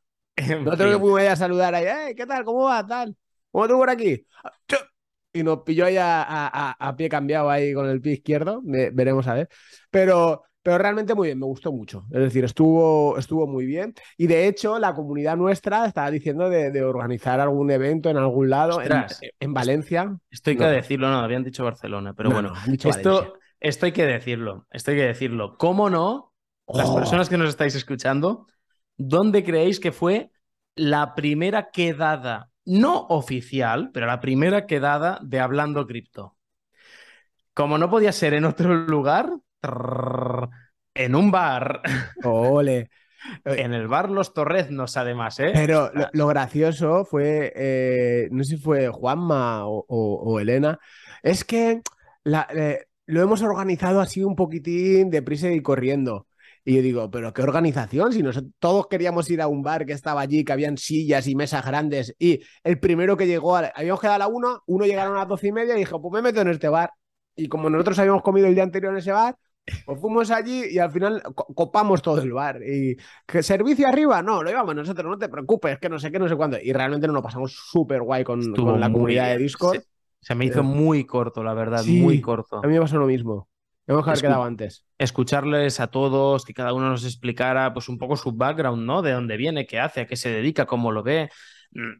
no 0.63 0.77
tengo 0.77 0.99
que 0.99 1.11
vaya 1.13 1.31
a 1.31 1.35
saludar 1.37 1.73
ahí, 1.75 1.85
¿eh? 1.85 2.15
¿Qué 2.15 2.25
tal? 2.25 2.43
¿Cómo 2.43 2.65
va? 2.65 2.85
¿Tal? 2.85 3.15
¿Cómo 3.51 3.67
tú 3.67 3.77
por 3.77 3.89
aquí? 3.89 4.25
Y 5.33 5.43
nos 5.43 5.59
pilló 5.59 5.85
ahí 5.85 5.97
a, 5.99 6.95
pie 6.97 7.09
cambiado 7.09 7.49
ahí 7.49 7.73
con 7.73 7.89
el 7.89 8.01
pie 8.01 8.13
izquierdo. 8.13 8.61
veremos 8.63 9.27
a 9.27 9.35
ver. 9.35 9.49
Pero, 9.91 10.43
pero 10.63 10.77
realmente 10.77 11.13
muy 11.13 11.27
bien, 11.27 11.39
me 11.39 11.45
gustó 11.45 11.71
mucho. 11.71 12.05
Es 12.11 12.19
decir, 12.19 12.43
estuvo, 12.43 13.17
estuvo 13.17 13.45
muy 13.47 13.65
bien. 13.65 13.93
Y 14.17 14.27
de 14.27 14.47
hecho, 14.47 14.79
la 14.79 14.93
comunidad 14.93 15.37
nuestra 15.37 15.85
estaba 15.85 16.09
diciendo 16.09 16.49
de, 16.49 16.83
organizar 16.83 17.39
algún 17.39 17.69
evento 17.71 18.09
en 18.09 18.17
algún 18.17 18.49
lado, 18.49 18.81
en, 18.81 19.53
Valencia. 19.53 20.17
Esto 20.29 20.49
hay 20.49 20.57
que 20.57 20.65
decirlo, 20.65 21.09
no, 21.09 21.19
habían 21.19 21.43
dicho 21.43 21.63
Barcelona, 21.63 22.13
pero 22.13 22.31
bueno, 22.31 22.53
esto, 22.83 23.33
esto 23.59 23.85
hay 23.85 23.91
que 23.91 24.05
decirlo, 24.05 24.65
esto 24.71 24.91
hay 24.91 24.97
que 24.97 25.07
decirlo. 25.07 25.57
¿Cómo 25.57 25.89
no? 25.89 26.33
Las 26.67 26.89
oh. 26.89 26.95
personas 26.95 27.29
que 27.29 27.37
nos 27.37 27.49
estáis 27.49 27.75
escuchando, 27.75 28.47
¿dónde 28.97 29.43
creéis 29.43 29.79
que 29.79 29.91
fue 29.91 30.31
la 30.77 31.15
primera 31.15 31.71
quedada, 31.71 32.51
no 32.67 33.07
oficial, 33.07 33.91
pero 33.93 34.05
la 34.05 34.19
primera 34.19 34.65
quedada 34.65 35.19
de 35.23 35.39
Hablando 35.39 35.87
Cripto? 35.87 36.37
Como 37.53 37.77
no 37.77 37.89
podía 37.89 38.11
ser 38.11 38.33
en 38.33 38.45
otro 38.45 38.75
lugar, 38.75 39.31
en 40.93 41.15
un 41.15 41.31
bar. 41.31 41.81
Ole. 42.23 42.89
En 43.43 43.73
el 43.73 43.87
bar 43.87 44.09
Los 44.09 44.33
Torreznos, 44.33 44.95
además, 44.95 45.39
¿eh? 45.39 45.51
Pero 45.53 45.91
lo, 46.13 46.27
gracioso 46.27 47.03
fue, 47.03 47.51
eh, 47.55 48.29
no 48.31 48.43
sé 48.43 48.55
si 48.55 48.61
fue 48.61 48.87
Juanma 48.87 49.63
o, 49.65 50.39
Elena, 50.39 50.79
es 51.23 51.43
que 51.43 51.81
eh, 52.53 52.85
lo 53.07 53.21
hemos 53.21 53.41
organizado 53.41 53.99
así 53.99 54.23
un 54.23 54.35
poquitín 54.35 55.09
deprisa 55.09 55.49
y 55.49 55.61
corriendo. 55.61 56.27
Y 56.67 56.75
yo 56.75 56.81
digo, 56.81 57.09
pero 57.09 57.33
qué 57.33 57.41
organización, 57.41 58.11
si 58.11 58.21
nosotros 58.21 58.51
todos 58.59 58.87
queríamos 58.87 59.29
ir 59.29 59.41
a 59.41 59.47
un 59.47 59.63
bar 59.63 59.85
que 59.85 59.93
estaba 59.93 60.19
allí, 60.19 60.43
que 60.43 60.51
habían 60.51 60.77
sillas 60.77 61.25
y 61.25 61.33
mesas 61.33 61.65
grandes, 61.65 62.13
y 62.19 62.41
el 62.61 62.77
primero 62.77 63.15
que 63.15 63.25
llegó, 63.25 63.55
habíamos 63.55 64.01
quedado 64.01 64.15
a 64.15 64.19
la 64.19 64.27
una, 64.27 64.59
uno 64.65 64.83
llegaron 64.83 65.15
a 65.15 65.19
las 65.19 65.29
doce 65.29 65.47
y 65.47 65.53
media 65.53 65.75
y 65.75 65.79
dijo, 65.79 66.01
pues 66.01 66.11
me 66.11 66.21
meto 66.21 66.41
en 66.41 66.49
este 66.49 66.67
bar. 66.67 66.91
Y 67.37 67.47
como 67.47 67.69
nosotros 67.69 67.97
habíamos 67.99 68.21
comido 68.21 68.47
el 68.47 68.53
día 68.53 68.63
anterior 68.63 68.91
en 68.91 68.97
ese 68.97 69.13
bar, 69.13 69.37
pues 69.85 70.01
fuimos 70.01 70.29
allí 70.29 70.65
y 70.69 70.77
al 70.77 70.91
final 70.91 71.23
copamos 71.55 72.01
todo 72.01 72.21
el 72.21 72.33
bar. 72.33 72.61
¿Y 72.61 72.97
que 73.25 73.41
servicio 73.43 73.87
arriba? 73.87 74.21
No, 74.21 74.43
lo 74.43 74.49
llevamos 74.49 74.75
nosotros, 74.75 75.09
no 75.09 75.17
te 75.17 75.29
preocupes, 75.29 75.79
que 75.79 75.87
no 75.87 75.99
sé 75.99 76.11
qué, 76.11 76.19
no 76.19 76.27
sé 76.27 76.35
cuándo. 76.35 76.57
Y 76.61 76.73
realmente 76.73 77.07
nos 77.07 77.13
lo 77.13 77.23
pasamos 77.23 77.53
súper 77.53 78.01
guay 78.01 78.25
con, 78.25 78.41
la 78.77 78.91
comunidad 78.91 79.29
de 79.29 79.37
Discord. 79.37 79.79
Se 80.19 80.35
me 80.35 80.43
hizo 80.43 80.63
muy 80.63 81.05
corto, 81.05 81.45
la 81.45 81.53
verdad, 81.53 81.85
muy 81.85 82.19
corto. 82.19 82.57
A 82.57 82.67
mí 82.67 82.73
me 82.73 82.81
pasó 82.81 82.97
lo 82.97 83.07
mismo. 83.07 83.47
Quedado 83.87 84.43
antes. 84.43 84.85
Escucharles 84.97 85.79
a 85.79 85.87
todos, 85.87 86.43
que 86.43 86.53
cada 86.53 86.73
uno 86.73 86.89
nos 86.89 87.05
explicara 87.05 87.73
pues 87.73 87.87
un 87.87 87.97
poco 87.97 88.17
su 88.17 88.33
background, 88.33 88.85
¿no? 88.85 89.01
De 89.01 89.13
dónde 89.13 89.37
viene, 89.37 89.65
qué 89.65 89.79
hace, 89.79 90.01
a 90.01 90.05
qué 90.07 90.17
se 90.17 90.29
dedica, 90.29 90.65
cómo 90.65 90.91
lo 90.91 91.03
ve. 91.03 91.29
Mm, 91.71 91.93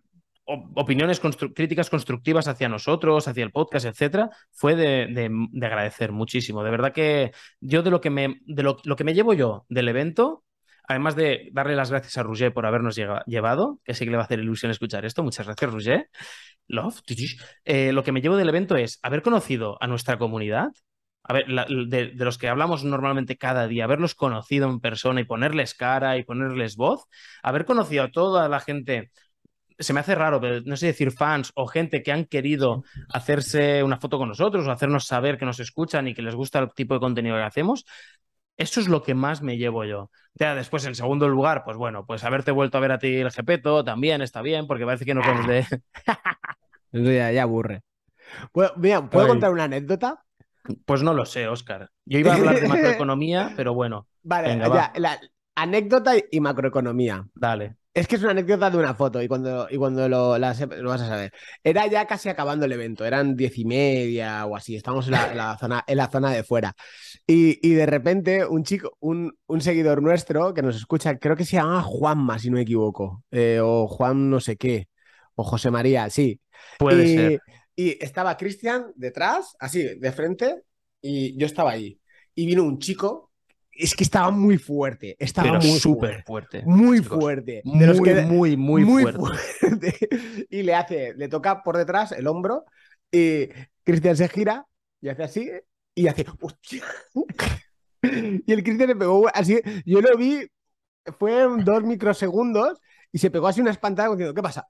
opiniones, 0.47 1.21
críticas 1.55 1.89
constructivas 1.89 2.47
hacia 2.47 2.69
nosotros, 2.69 3.27
hacia 3.27 3.43
el 3.43 3.51
podcast, 3.51 3.85
etcétera, 3.85 4.29
fue 4.51 4.75
de, 4.75 5.29
agradecer 5.61 6.11
muchísimo. 6.11 6.63
De 6.63 6.71
verdad 6.71 6.93
que 6.93 7.31
yo 7.61 7.83
de 7.83 7.91
lo 7.91 8.01
que 8.01 8.09
me, 8.09 8.41
de 8.45 8.63
lo, 8.63 8.77
que 8.77 9.03
me 9.03 9.13
llevo 9.13 9.33
yo 9.33 9.65
del 9.69 9.87
evento, 9.87 10.43
además 10.87 11.15
de 11.15 11.49
darle 11.53 11.75
las 11.75 11.89
gracias 11.89 12.17
a 12.17 12.23
Roger 12.23 12.53
por 12.53 12.65
habernos 12.65 12.95
llevado, 12.95 13.79
que 13.83 13.93
sé 13.93 14.05
que 14.05 14.11
le 14.11 14.17
va 14.17 14.23
a 14.23 14.25
hacer 14.25 14.39
ilusión 14.39 14.71
escuchar 14.71 15.05
esto, 15.05 15.23
muchas 15.23 15.45
gracias 15.45 15.71
Roger, 15.71 16.09
Love. 16.67 17.01
Eh, 17.65 17.91
lo 17.91 18.03
que 18.03 18.11
me 18.11 18.21
llevo 18.21 18.37
del 18.37 18.49
evento 18.49 18.75
es 18.75 18.99
haber 19.03 19.21
conocido 19.21 19.77
a 19.81 19.87
nuestra 19.87 20.17
comunidad, 20.17 20.71
a 21.27 21.33
ver, 21.33 21.45
de, 21.45 22.13
los 22.15 22.37
que 22.37 22.47
hablamos 22.47 22.85
normalmente 22.85 23.37
cada 23.37 23.67
día, 23.67 23.83
haberlos 23.83 24.15
conocido 24.15 24.69
en 24.69 24.79
persona 24.79 25.19
y 25.19 25.25
ponerles 25.25 25.73
cara 25.73 26.17
y 26.17 26.23
ponerles 26.23 26.77
voz, 26.77 27.05
haber 27.43 27.65
conocido 27.65 28.05
a 28.05 28.11
toda 28.11 28.47
la 28.47 28.61
gente, 28.61 29.11
se 29.77 29.93
me 29.93 29.99
hace 29.99 30.15
raro, 30.15 30.39
pero 30.39 30.61
no 30.65 30.77
sé 30.77 30.87
decir 30.87 31.11
fans 31.11 31.51
o 31.55 31.67
gente 31.67 32.01
que 32.01 32.13
han 32.13 32.25
querido 32.25 32.83
hacerse 33.09 33.83
una 33.83 33.99
foto 33.99 34.17
con 34.17 34.29
nosotros 34.29 34.65
o 34.65 34.71
hacernos 34.71 35.05
saber 35.05 35.37
que 35.37 35.45
nos 35.45 35.59
escuchan 35.59 36.07
y 36.07 36.13
que 36.13 36.21
les 36.21 36.33
gusta 36.33 36.59
el 36.59 36.71
tipo 36.73 36.93
de 36.93 37.01
contenido 37.01 37.35
que 37.35 37.43
hacemos. 37.43 37.85
Eso 38.55 38.79
es 38.79 38.87
lo 38.87 39.03
que 39.03 39.13
más 39.13 39.41
me 39.41 39.57
llevo 39.57 39.83
yo. 39.83 40.09
Ya 40.33 40.55
después, 40.55 40.85
en 40.85 40.95
segundo 40.95 41.27
lugar, 41.27 41.63
pues 41.63 41.77
bueno, 41.77 42.05
pues 42.05 42.23
haberte 42.23 42.51
vuelto 42.51 42.77
a 42.77 42.81
ver 42.81 42.93
a 42.93 42.99
ti 42.99 43.17
el 43.17 43.31
Gepeto 43.31 43.83
también 43.83 44.21
está 44.21 44.41
bien, 44.41 44.65
porque 44.65 44.85
parece 44.85 45.05
que 45.05 45.13
nos 45.13 45.27
vamos 45.27 45.45
de. 45.45 45.65
ya, 46.91 47.31
ya 47.31 47.43
aburre. 47.43 47.81
¿Puedo, 48.51 48.73
¿puedo 49.09 49.27
contar 49.27 49.51
una 49.51 49.65
anécdota? 49.65 50.23
Pues 50.85 51.03
no 51.03 51.13
lo 51.13 51.25
sé, 51.25 51.47
Oscar. 51.47 51.89
Yo 52.05 52.19
iba 52.19 52.33
a 52.33 52.35
hablar 52.35 52.59
de 52.59 52.67
macroeconomía, 52.67 53.53
pero 53.55 53.73
bueno. 53.73 54.07
Vale, 54.23 54.57
ya, 54.57 54.91
la 54.95 55.19
anécdota 55.55 56.13
y 56.31 56.39
macroeconomía. 56.39 57.27
Dale. 57.33 57.77
Es 57.97 58.07
que 58.07 58.15
es 58.15 58.21
una 58.21 58.29
anécdota 58.29 58.69
de 58.69 58.77
una 58.77 58.93
foto 58.93 59.23
y 59.23 59.27
cuando, 59.27 59.67
y 59.71 59.77
cuando 59.77 60.07
lo, 60.07 60.29
vas 60.39 60.61
a 60.61 61.07
saber. 61.07 61.33
Era 61.63 61.87
ya 61.87 62.05
casi 62.05 62.29
acabando 62.29 62.67
el 62.67 62.71
evento, 62.71 63.05
eran 63.05 63.35
diez 63.35 63.57
y 63.57 63.65
media 63.65 64.45
o 64.45 64.55
así, 64.55 64.75
estamos 64.75 65.07
en 65.07 65.13
la, 65.13 65.57
zona, 65.59 65.83
en 65.87 65.97
la 65.97 66.07
zona 66.07 66.29
de 66.29 66.43
fuera. 66.43 66.75
Y, 67.25 67.73
de 67.73 67.87
repente 67.87 68.45
un 68.45 68.63
chico, 68.63 68.95
un, 68.99 69.35
un, 69.47 69.61
seguidor 69.61 70.03
nuestro 70.03 70.53
que 70.53 70.61
nos 70.61 70.75
escucha, 70.75 71.17
creo 71.17 71.35
que 71.35 71.43
se 71.43 71.55
llama 71.55 71.81
Juanma, 71.81 72.37
si 72.37 72.51
no 72.51 72.57
me 72.57 72.61
equivoco, 72.61 73.23
eh, 73.31 73.59
o 73.63 73.87
Juan 73.87 74.29
no 74.29 74.39
sé 74.41 74.57
qué, 74.57 74.89
o 75.33 75.43
José 75.43 75.71
María, 75.71 76.07
sí. 76.11 76.39
Puede 76.77 77.07
ser. 77.07 77.41
Y 77.79 78.03
estaba 78.03 78.35
Cristian 78.37 78.91
detrás, 78.95 79.55
así, 79.59 79.83
de 79.83 80.11
frente, 80.11 80.63
y 80.99 81.37
yo 81.37 81.45
estaba 81.45 81.71
ahí. 81.71 81.99
Y 82.33 82.47
vino 82.47 82.63
un 82.63 82.79
chico, 82.79 83.31
es 83.71 83.95
que 83.95 84.03
estaba 84.03 84.31
muy 84.31 84.57
fuerte, 84.57 85.15
estaba 85.19 85.59
muy 85.59 85.79
súper 85.79 86.23
fuerte. 86.23 86.63
Muy 86.65 87.03
fuerte. 87.03 87.61
De 87.63 87.85
los 87.85 88.01
que, 88.01 88.15
muy, 88.23 88.57
muy, 88.57 88.83
muy 88.83 89.03
fuerte. 89.03 89.93
Y 90.49 90.63
le 90.63 90.73
hace, 90.73 91.13
le 91.13 91.27
toca 91.27 91.61
por 91.61 91.77
detrás 91.77 92.13
el 92.13 92.25
hombro, 92.25 92.65
y 93.11 93.47
Cristian 93.83 94.17
se 94.17 94.27
gira 94.27 94.65
y 94.99 95.09
hace 95.09 95.23
así, 95.23 95.51
y 95.93 96.07
hace, 96.07 96.25
¡hostia! 96.41 96.83
Y 98.01 98.53
el 98.53 98.63
Cristian 98.63 98.89
le 98.89 98.95
pegó 98.95 99.27
así, 99.31 99.59
yo 99.85 100.01
lo 100.01 100.17
vi, 100.17 100.47
fue 101.19 101.43
en 101.43 101.63
dos 101.63 101.83
microsegundos, 101.83 102.79
y 103.11 103.19
se 103.19 103.29
pegó 103.29 103.47
así 103.47 103.61
una 103.61 103.71
espantada 103.71 104.09
diciendo, 104.09 104.33
¿qué 104.33 104.41
pasa? 104.41 104.67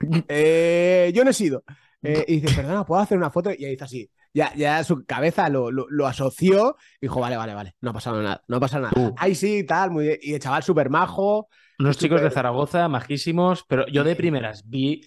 Eh, 0.28 1.12
yo 1.14 1.22
no 1.22 1.30
he 1.30 1.34
sido. 1.34 1.62
Eh, 2.02 2.24
y 2.28 2.40
dice, 2.40 2.54
perdona, 2.54 2.84
¿puedo 2.84 3.00
hacer 3.00 3.18
una 3.18 3.30
foto? 3.30 3.50
Y 3.50 3.64
ahí 3.64 3.72
dice 3.72 3.84
así. 3.84 4.10
Ya, 4.32 4.54
ya 4.54 4.84
su 4.84 5.04
cabeza 5.06 5.48
lo, 5.48 5.70
lo, 5.70 6.06
asoció 6.06 6.76
y 7.00 7.06
dijo, 7.06 7.20
vale, 7.20 7.38
vale, 7.38 7.54
vale, 7.54 7.74
no 7.80 7.90
ha 7.90 7.92
pasado 7.94 8.22
nada, 8.22 8.44
no 8.48 8.58
ha 8.58 8.60
pasado 8.60 8.82
nada. 8.82 9.08
Uh. 9.08 9.14
Ahí 9.16 9.34
sí, 9.34 9.64
tal, 9.64 9.90
muy 9.90 10.18
Y 10.20 10.34
el 10.34 10.40
chaval 10.40 10.62
súper 10.62 10.90
majo. 10.90 11.48
Unos 11.78 11.96
chicos 11.96 12.20
de 12.20 12.30
Zaragoza, 12.30 12.88
majísimos, 12.88 13.64
pero 13.66 13.86
yo 13.86 14.04
de 14.04 14.14
primeras 14.14 14.68
vi 14.68 15.00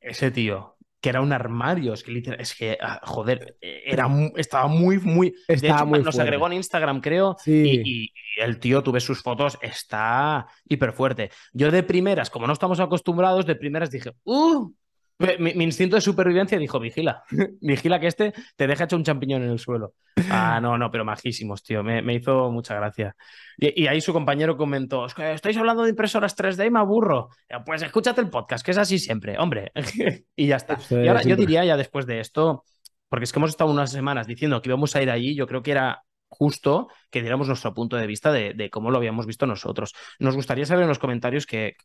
ese 0.00 0.30
tío, 0.30 0.76
que 1.00 1.10
era 1.10 1.20
un 1.20 1.32
armario, 1.32 1.92
es 1.92 2.02
que 2.02 2.36
es 2.38 2.54
que, 2.54 2.78
ah, 2.80 3.00
joder, 3.04 3.56
era, 3.60 4.08
estaba 4.36 4.68
muy, 4.68 4.98
muy... 4.98 5.34
Estaba 5.48 5.84
muy 5.84 6.00
nos 6.00 6.18
agregó 6.18 6.46
en 6.46 6.54
Instagram, 6.54 7.00
creo, 7.00 7.36
y, 7.44 8.12
el 8.36 8.58
tío, 8.58 8.82
tuve 8.82 9.00
sus 9.00 9.22
fotos, 9.22 9.58
está 9.62 10.46
hiper 10.68 10.92
fuerte. 10.92 11.30
Yo 11.52 11.70
de 11.70 11.82
primeras, 11.82 12.30
como 12.30 12.46
no 12.46 12.52
estamos 12.52 12.80
acostumbrados, 12.80 13.46
de 13.46 13.56
primeras 13.56 13.90
dije, 13.90 14.12
¡uh! 14.24 14.72
Mi, 15.18 15.64
instinto 15.64 15.96
de 15.96 16.02
supervivencia 16.02 16.58
dijo, 16.58 16.78
vigila, 16.78 17.22
vigila 17.60 17.98
que 17.98 18.06
este 18.06 18.34
te 18.54 18.66
deja 18.66 18.84
hecho 18.84 18.96
un 18.96 19.04
champiñón 19.04 19.42
en 19.42 19.50
el 19.50 19.58
suelo. 19.58 19.94
Ah, 20.30 20.60
no, 20.60 20.76
no, 20.76 20.90
pero 20.90 21.04
majísimos, 21.04 21.62
tío, 21.62 21.82
me, 21.82 22.14
hizo 22.14 22.50
mucha 22.50 22.74
gracia. 22.74 23.16
Y, 23.56 23.86
ahí 23.86 24.00
su 24.00 24.12
compañero 24.12 24.56
comentó, 24.56 25.06
estáis 25.06 25.56
hablando 25.56 25.84
de 25.84 25.90
impresoras 25.90 26.36
3D 26.36 26.66
y 26.66 26.70
me 26.70 26.78
aburro. 26.78 27.30
Pues 27.64 27.82
escúchate 27.82 28.20
el 28.20 28.30
podcast, 28.30 28.64
que 28.64 28.72
es 28.72 28.78
así 28.78 28.98
siempre, 28.98 29.38
hombre. 29.38 29.72
y 30.36 30.46
ya 30.46 30.56
está. 30.56 30.78
y 30.90 31.08
ahora 31.08 31.22
yo 31.22 31.36
diría 31.36 31.64
ya 31.64 31.76
después 31.76 32.06
de 32.06 32.20
esto, 32.20 32.64
porque 33.08 33.24
es 33.24 33.32
que 33.32 33.38
hemos 33.38 33.50
estado 33.50 33.70
unas 33.70 33.90
semanas 33.90 34.26
diciendo 34.26 34.60
que 34.60 34.68
íbamos 34.68 34.94
a 34.96 35.02
ir 35.02 35.10
allí, 35.10 35.34
yo 35.34 35.46
creo 35.46 35.62
que 35.62 35.70
era 35.70 36.02
justo 36.28 36.88
que 37.10 37.20
diéramos 37.20 37.48
nuestro 37.48 37.72
punto 37.74 37.96
de 37.96 38.06
vista 38.06 38.32
de, 38.32 38.70
cómo 38.70 38.90
lo 38.90 38.98
habíamos 38.98 39.26
visto 39.26 39.46
nosotros. 39.46 39.94
Nos 40.18 40.34
gustaría 40.34 40.66
saber 40.66 40.82
en 40.82 40.88
los 40.88 40.98
comentarios 40.98 41.46
que 41.46 41.76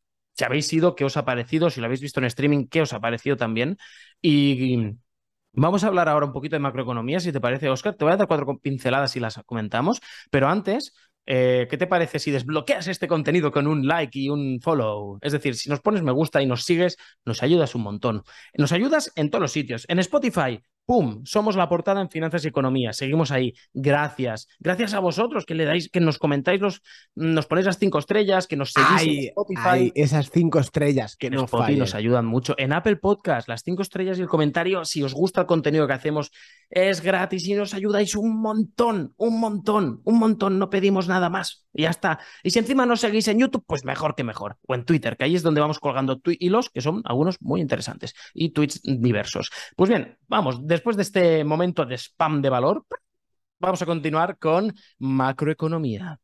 si 0.42 0.46
habéis 0.46 0.74
ido, 0.74 0.96
qué 0.96 1.06
os 1.06 1.18
ha 1.18 1.26
parecido, 1.26 1.70
si 1.70 1.80
lo 1.80 1.86
habéis 1.86 2.02
visto 2.02 2.20
en 2.20 2.26
streaming, 2.26 2.66
qué 2.68 2.82
os 2.82 2.94
ha 2.94 3.00
parecido 3.00 3.38
también. 3.38 3.78
Y 4.22 4.96
vamos 5.54 5.84
a 5.84 5.88
hablar 5.88 6.10
ahora 6.10 6.26
un 6.26 6.34
poquito 6.34 6.56
de 6.56 6.60
macroeconomía, 6.62 7.20
si 7.20 7.32
te 7.32 7.40
parece, 7.40 7.70
Oscar. 7.70 7.96
Te 7.96 8.06
voy 8.06 8.14
a 8.14 8.18
dar 8.18 8.28
cuatro 8.28 8.58
pinceladas 8.58 9.16
y 9.16 9.20
las 9.20 9.40
comentamos, 9.46 10.02
pero 10.32 10.48
antes 10.50 10.94
eh, 11.28 11.68
¿Qué 11.70 11.78
te 11.78 11.86
parece 11.86 12.18
si 12.18 12.32
desbloqueas 12.32 12.88
este 12.88 13.08
contenido 13.08 13.52
con 13.52 13.68
un 13.68 13.86
like 13.88 14.18
y 14.18 14.30
un 14.30 14.60
follow? 14.60 15.20
Es 15.22 15.32
decir, 15.32 15.56
si 15.56 15.70
nos 15.70 15.80
pones 15.80 16.02
me 16.02 16.12
gusta 16.12 16.42
y 16.42 16.48
nos 16.48 16.64
sigues, 16.64 16.98
nos 17.26 17.44
ayudas 17.44 17.76
un 17.76 17.84
montón. 17.84 18.24
Nos 18.58 18.72
ayudas 18.72 19.12
en 19.16 19.30
todos 19.30 19.44
los 19.44 19.52
sitios. 19.52 19.86
En 19.88 20.00
Spotify, 20.00 20.60
¡Pum! 20.92 21.22
Somos 21.24 21.56
la 21.56 21.70
portada 21.70 22.02
en 22.02 22.10
Finanzas 22.10 22.44
y 22.44 22.50
Economía. 22.50 22.92
Seguimos 22.92 23.32
ahí. 23.32 23.54
Gracias. 23.74 24.50
Gracias 24.60 24.94
a 24.94 25.00
vosotros 25.00 25.46
que 25.46 25.56
le 25.56 25.64
dais, 25.64 25.88
que 25.88 26.02
nos 26.02 26.18
comentáis 26.18 26.60
los, 26.60 26.82
nos 27.16 27.46
ponéis 27.46 27.66
las 27.66 27.80
cinco 27.80 27.98
estrellas, 27.98 28.46
que 28.46 28.58
nos 28.58 28.74
seguís 28.74 29.04
en 29.04 29.24
Spotify. 29.30 29.94
esas 29.96 30.30
cinco 30.32 30.60
estrellas 30.60 31.16
que 31.16 31.28
Spotify 31.28 31.78
nos 31.78 31.96
ayudan 31.96 32.26
mucho. 32.26 32.56
En 32.58 32.74
Apple 32.74 32.98
Podcast, 32.98 33.48
las 33.48 33.64
cinco 33.64 33.84
estrellas 33.84 34.20
y 34.20 34.22
el 34.22 34.28
comentario, 34.28 34.84
si 34.84 35.02
os 35.02 35.14
gusta 35.14 35.40
el 35.40 35.48
contenido 35.48 35.88
que 35.88 35.94
hacemos, 35.94 36.30
es 36.70 37.00
gratis 37.00 37.48
y 37.48 37.54
nos 37.54 37.74
ayudáis 37.74 38.18
un 38.18 38.42
montón, 38.42 39.14
un 39.16 39.40
montón, 39.40 40.02
un 40.04 40.20
montón. 40.20 40.60
No 40.60 40.70
pedimos 40.70 41.08
nada 41.08 41.30
más. 41.30 41.68
Y 41.74 41.84
ya 41.84 41.90
está. 41.90 42.20
Y 42.44 42.50
si 42.50 42.60
encima 42.60 42.86
nos 42.86 43.00
seguís 43.00 43.30
en 43.30 43.40
YouTube, 43.40 43.64
pues 43.66 43.86
mejor 43.86 44.14
que 44.14 44.26
mejor. 44.26 44.58
O 44.68 44.76
en 44.76 44.84
Twitter, 44.84 45.16
que 45.16 45.24
ahí 45.24 45.36
es 45.36 45.44
donde 45.44 45.62
vamos 45.62 45.80
colgando 45.80 46.20
hilos, 46.26 46.70
que 46.70 46.82
son 46.82 47.02
algunos 47.06 47.42
muy 47.42 47.62
interesantes. 47.62 48.14
Y 48.34 48.50
tweets 48.50 48.82
diversos. 48.84 49.52
Pues 49.78 49.90
bien, 49.90 50.18
vamos 50.28 50.60
después 50.68 50.81
de 50.96 51.02
este 51.02 51.44
momento 51.44 51.86
de 51.86 51.98
spam 51.98 52.42
de 52.42 52.50
valor, 52.50 52.86
vamos 53.60 53.82
a 53.82 53.86
continuar 53.86 54.38
con 54.38 54.74
macroeconomía. 55.00 56.20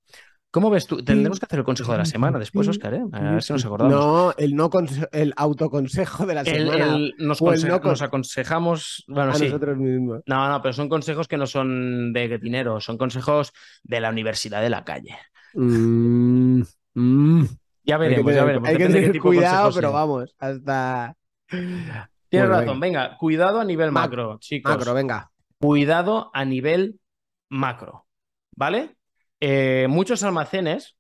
¿Cómo 0.50 0.70
ves 0.70 0.88
tú? 0.88 1.04
Tendremos 1.04 1.40
que 1.40 1.46
hacer 1.46 1.60
el 1.60 1.66
consejo 1.66 1.92
de 1.92 2.00
la 2.00 2.06
semana 2.06 2.40
después, 2.40 2.68
Oscar, 2.68 2.94
¿eh? 2.94 3.04
A 3.12 3.34
ver 3.34 3.44
si 3.44 3.54
nos 3.54 3.66
acordamos. 3.66 3.94
No, 3.94 4.34
el, 4.38 4.56
no 4.56 4.70
el 5.12 5.34
autoconsejo 5.36 6.26
de 6.26 6.34
la 6.34 6.46
semana. 6.46 6.98
nos, 7.20 7.42
nos, 7.42 8.02
aconsejamos. 8.02 9.04
Bueno, 9.08 9.34
a 9.34 9.38
nosotros 9.38 9.78
mismos. 9.78 10.22
No, 10.26 10.50
no, 10.50 10.62
pero 10.62 10.74
son 10.74 10.90
consejos 10.90 11.28
que 11.28 11.38
no 11.38 11.46
son 11.46 12.12
de 12.14 12.40
dinero, 12.40 12.80
son 12.80 12.98
consejos 12.98 13.52
de 13.84 14.00
la 14.00 14.10
universidad 14.10 14.62
de 14.62 14.70
la 14.70 14.84
calle. 14.84 15.18
Mm, 15.54 16.62
mm. 16.96 17.46
Ya 17.84 17.98
veremos, 17.98 18.34
ya 18.34 18.44
veremos. 18.44 18.70
Hay 18.70 18.78
que 18.78 18.88
tener 18.88 19.20
cuidado, 19.20 19.72
pero 19.76 19.92
vamos, 19.92 20.34
hasta. 20.40 21.16
Tienes 22.30 22.50
razón, 22.50 22.80
venga. 22.80 23.18
cuidado 23.18 23.60
a 23.60 23.66
nivel 23.66 23.92
macro, 23.92 24.38
chicos. 24.40 24.72
Macro, 24.72 24.94
venga. 24.94 25.32
Cuidado 25.60 26.30
a 26.34 26.46
nivel 26.46 27.00
macro, 27.50 28.08
¿vale? 28.56 28.98
Eh, 29.40 29.88
muchos 29.90 30.24
almacenes, 30.24 30.98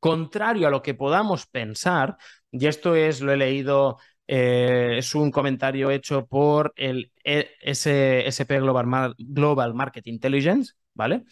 contrario 0.00 0.68
a 0.68 0.70
lo 0.70 0.82
que 0.82 0.94
podamos 0.94 1.46
pensar, 1.46 2.16
y 2.50 2.66
esto 2.66 2.94
es, 2.94 3.20
lo 3.20 3.32
he 3.32 3.36
leído, 3.36 3.98
eh, 4.26 4.96
es 4.98 5.14
un 5.14 5.30
comentario 5.30 5.90
hecho 5.90 6.26
por 6.26 6.72
el 6.76 7.12
e, 7.24 7.50
SP 7.62 8.60
Global, 8.60 9.14
Global 9.18 9.74
Market 9.74 10.06
Intelligence, 10.06 10.74
¿vale? 10.94 11.24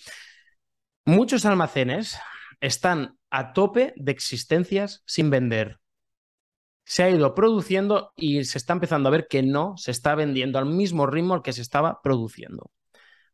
Muchos 1.04 1.44
almacenes 1.44 2.18
están 2.60 3.18
a 3.30 3.52
tope 3.52 3.92
de 3.96 4.12
existencias 4.12 5.02
sin 5.06 5.28
vender 5.28 5.80
se 6.84 7.02
ha 7.02 7.10
ido 7.10 7.34
produciendo 7.34 8.12
y 8.16 8.44
se 8.44 8.58
está 8.58 8.74
empezando 8.74 9.08
a 9.08 9.12
ver 9.12 9.26
que 9.28 9.42
no 9.42 9.76
se 9.76 9.90
está 9.90 10.14
vendiendo 10.14 10.58
al 10.58 10.66
mismo 10.66 11.06
ritmo 11.06 11.34
al 11.34 11.42
que 11.42 11.52
se 11.52 11.62
estaba 11.62 12.00
produciendo. 12.02 12.70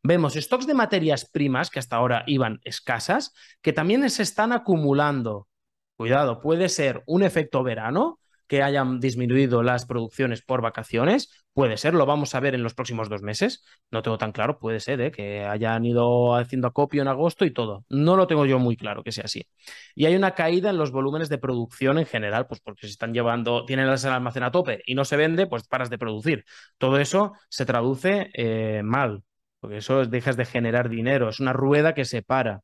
Vemos 0.03 0.33
stocks 0.33 0.65
de 0.65 0.73
materias 0.73 1.29
primas 1.29 1.69
que 1.69 1.79
hasta 1.79 1.95
ahora 1.95 2.23
iban 2.25 2.59
escasas, 2.63 3.33
que 3.61 3.73
también 3.73 4.09
se 4.09 4.23
están 4.23 4.51
acumulando. 4.51 5.47
Cuidado, 5.95 6.39
puede 6.39 6.69
ser 6.69 7.03
un 7.05 7.21
efecto 7.23 7.61
verano 7.61 8.20
que 8.51 8.61
hayan 8.63 8.99
disminuido 8.99 9.63
las 9.63 9.85
producciones 9.85 10.41
por 10.41 10.61
vacaciones. 10.61 11.29
Puede 11.53 11.77
ser, 11.77 11.93
lo 11.93 12.05
vamos 12.05 12.35
a 12.35 12.41
ver 12.41 12.53
en 12.53 12.63
los 12.63 12.73
próximos 12.73 13.07
dos 13.07 13.21
meses. 13.21 13.63
No 13.91 14.01
tengo 14.01 14.17
tan 14.17 14.33
claro, 14.33 14.59
puede 14.59 14.81
ser, 14.81 14.99
¿eh? 14.99 15.09
que 15.09 15.45
hayan 15.45 15.85
ido 15.85 16.35
haciendo 16.35 16.67
acopio 16.67 17.01
en 17.01 17.07
agosto 17.07 17.45
y 17.45 17.53
todo. 17.53 17.85
No 17.87 18.17
lo 18.17 18.27
tengo 18.27 18.45
yo 18.45 18.59
muy 18.59 18.75
claro 18.75 19.03
que 19.03 19.13
sea 19.13 19.23
así. 19.23 19.47
Y 19.95 20.05
hay 20.05 20.17
una 20.17 20.35
caída 20.35 20.69
en 20.69 20.77
los 20.77 20.91
volúmenes 20.91 21.29
de 21.29 21.37
producción 21.37 21.97
en 21.97 22.05
general, 22.05 22.45
pues 22.47 22.59
porque 22.59 22.87
se 22.87 22.91
están 22.91 23.13
llevando, 23.13 23.63
tienen 23.63 23.87
el 23.87 24.05
almacén 24.07 24.43
a 24.43 24.51
tope 24.51 24.81
y 24.85 24.95
no 24.95 25.05
se 25.05 25.15
vende, 25.15 25.47
pues 25.47 25.65
paras 25.65 25.89
de 25.89 25.97
producir. 25.97 26.43
Todo 26.77 26.99
eso 26.99 27.31
se 27.47 27.65
traduce 27.65 28.31
eh, 28.33 28.81
mal, 28.83 29.23
porque 29.61 29.77
eso 29.77 30.05
dejas 30.05 30.35
de 30.35 30.43
generar 30.43 30.89
dinero. 30.89 31.29
Es 31.29 31.39
una 31.39 31.53
rueda 31.53 31.93
que 31.93 32.03
se 32.03 32.21
para. 32.21 32.63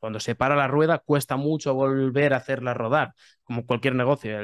Cuando 0.00 0.18
se 0.18 0.34
para 0.34 0.56
la 0.56 0.66
rueda 0.66 0.98
cuesta 0.98 1.36
mucho 1.36 1.74
volver 1.74 2.34
a 2.34 2.38
hacerla 2.38 2.74
rodar, 2.74 3.14
como 3.44 3.64
cualquier 3.64 3.94
negocio. 3.94 4.36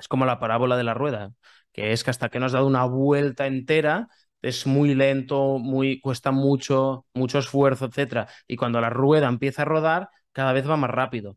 Es 0.00 0.08
como 0.08 0.26
la 0.26 0.40
parábola 0.40 0.76
de 0.76 0.84
la 0.84 0.94
rueda, 0.94 1.32
que 1.72 1.92
es 1.92 2.04
que 2.04 2.10
hasta 2.10 2.28
que 2.30 2.40
no 2.40 2.46
has 2.46 2.52
dado 2.52 2.66
una 2.66 2.84
vuelta 2.84 3.46
entera, 3.46 4.08
es 4.42 4.66
muy 4.66 4.94
lento, 4.94 5.58
muy, 5.58 6.00
cuesta 6.00 6.30
mucho, 6.32 7.06
mucho 7.14 7.38
esfuerzo, 7.38 7.86
etc. 7.86 8.28
Y 8.48 8.56
cuando 8.56 8.80
la 8.80 8.90
rueda 8.90 9.28
empieza 9.28 9.62
a 9.62 9.64
rodar, 9.66 10.08
cada 10.32 10.52
vez 10.52 10.68
va 10.68 10.76
más 10.76 10.90
rápido. 10.90 11.36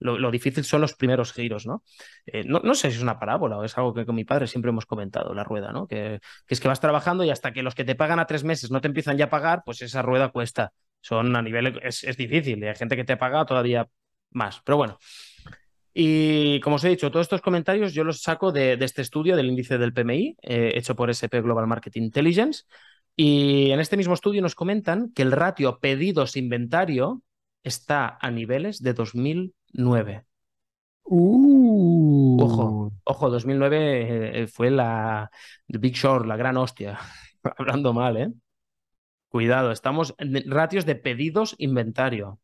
Lo, 0.00 0.30
difícil 0.30 0.62
son 0.64 0.80
los 0.80 0.94
primeros 0.94 1.32
giros, 1.32 1.66
eh, 2.26 2.44
¿no? 2.44 2.60
¿no? 2.62 2.74
sé 2.74 2.90
si 2.90 2.98
es 2.98 3.02
una 3.02 3.18
parábola 3.18 3.58
o 3.58 3.64
es 3.64 3.76
algo 3.76 3.92
que 3.94 4.06
con 4.06 4.14
mi 4.14 4.24
padre 4.24 4.46
siempre 4.46 4.68
hemos 4.68 4.86
comentado, 4.86 5.34
la 5.34 5.42
rueda, 5.42 5.72
¿no? 5.72 5.88
Que, 5.88 6.20
es 6.46 6.60
que 6.60 6.68
vas 6.68 6.78
trabajando 6.78 7.24
y 7.24 7.30
hasta 7.30 7.52
que 7.52 7.64
los 7.64 7.74
que 7.74 7.84
te 7.84 7.96
pagan 7.96 8.20
a 8.20 8.26
tres 8.26 8.44
meses 8.44 8.70
no 8.70 8.80
te 8.80 8.86
empiezan 8.86 9.16
ya 9.18 9.24
a 9.24 9.30
pagar, 9.30 9.62
pues 9.64 9.82
esa 9.82 10.02
rueda 10.02 10.28
cuesta. 10.28 10.72
Son 11.00 11.34
a 11.34 11.42
nivel, 11.42 11.80
es, 11.82 12.04
es 12.04 12.16
difícil, 12.16 12.62
y 12.62 12.68
hay 12.68 12.76
gente 12.76 12.94
que 12.94 13.04
te 13.04 13.16
paga 13.16 13.44
todavía 13.44 13.88
más. 14.30 14.60
Pero 14.64 14.76
bueno, 14.76 14.98
y 15.94 16.60
como 16.60 16.76
os 16.76 16.84
he 16.84 16.90
dicho, 16.90 17.10
todos 17.10 17.24
estos 17.24 17.40
comentarios 17.40 17.92
yo 17.92 18.04
los 18.04 18.22
saco 18.22 18.52
de, 18.52 18.74
este 18.80 19.02
estudio 19.02 19.36
del 19.36 19.48
índice 19.48 19.78
del 19.78 19.92
PMI, 19.92 20.36
eh, 20.42 20.72
hecho 20.74 20.94
por 20.94 21.10
SP 21.10 21.40
Global 21.40 21.66
Market 21.66 21.96
Intelligence. 21.96 22.64
Y 23.16 23.70
en 23.72 23.80
este 23.80 23.96
mismo 23.96 24.14
estudio 24.14 24.42
nos 24.42 24.54
comentan 24.54 25.12
que 25.12 25.22
el 25.22 25.32
ratio 25.32 25.80
pedidos-inventario 25.80 27.22
está 27.64 28.16
a 28.20 28.30
niveles 28.30 28.80
de 28.80 28.94
2009. 28.94 30.24
Uh. 31.02 32.40
Ojo, 32.40 32.92
ojo, 33.04 33.30
2009 33.30 34.42
eh, 34.42 34.46
fue 34.46 34.70
la 34.70 35.30
Big 35.66 35.94
Short, 35.94 36.26
la 36.26 36.36
gran 36.36 36.56
hostia. 36.56 36.98
Hablando 37.56 37.92
mal, 37.92 38.16
¿eh? 38.16 38.32
Cuidado, 39.28 39.72
estamos 39.72 40.14
en 40.18 40.50
ratios 40.50 40.86
de 40.86 40.94
pedidos-inventario. 40.94 42.38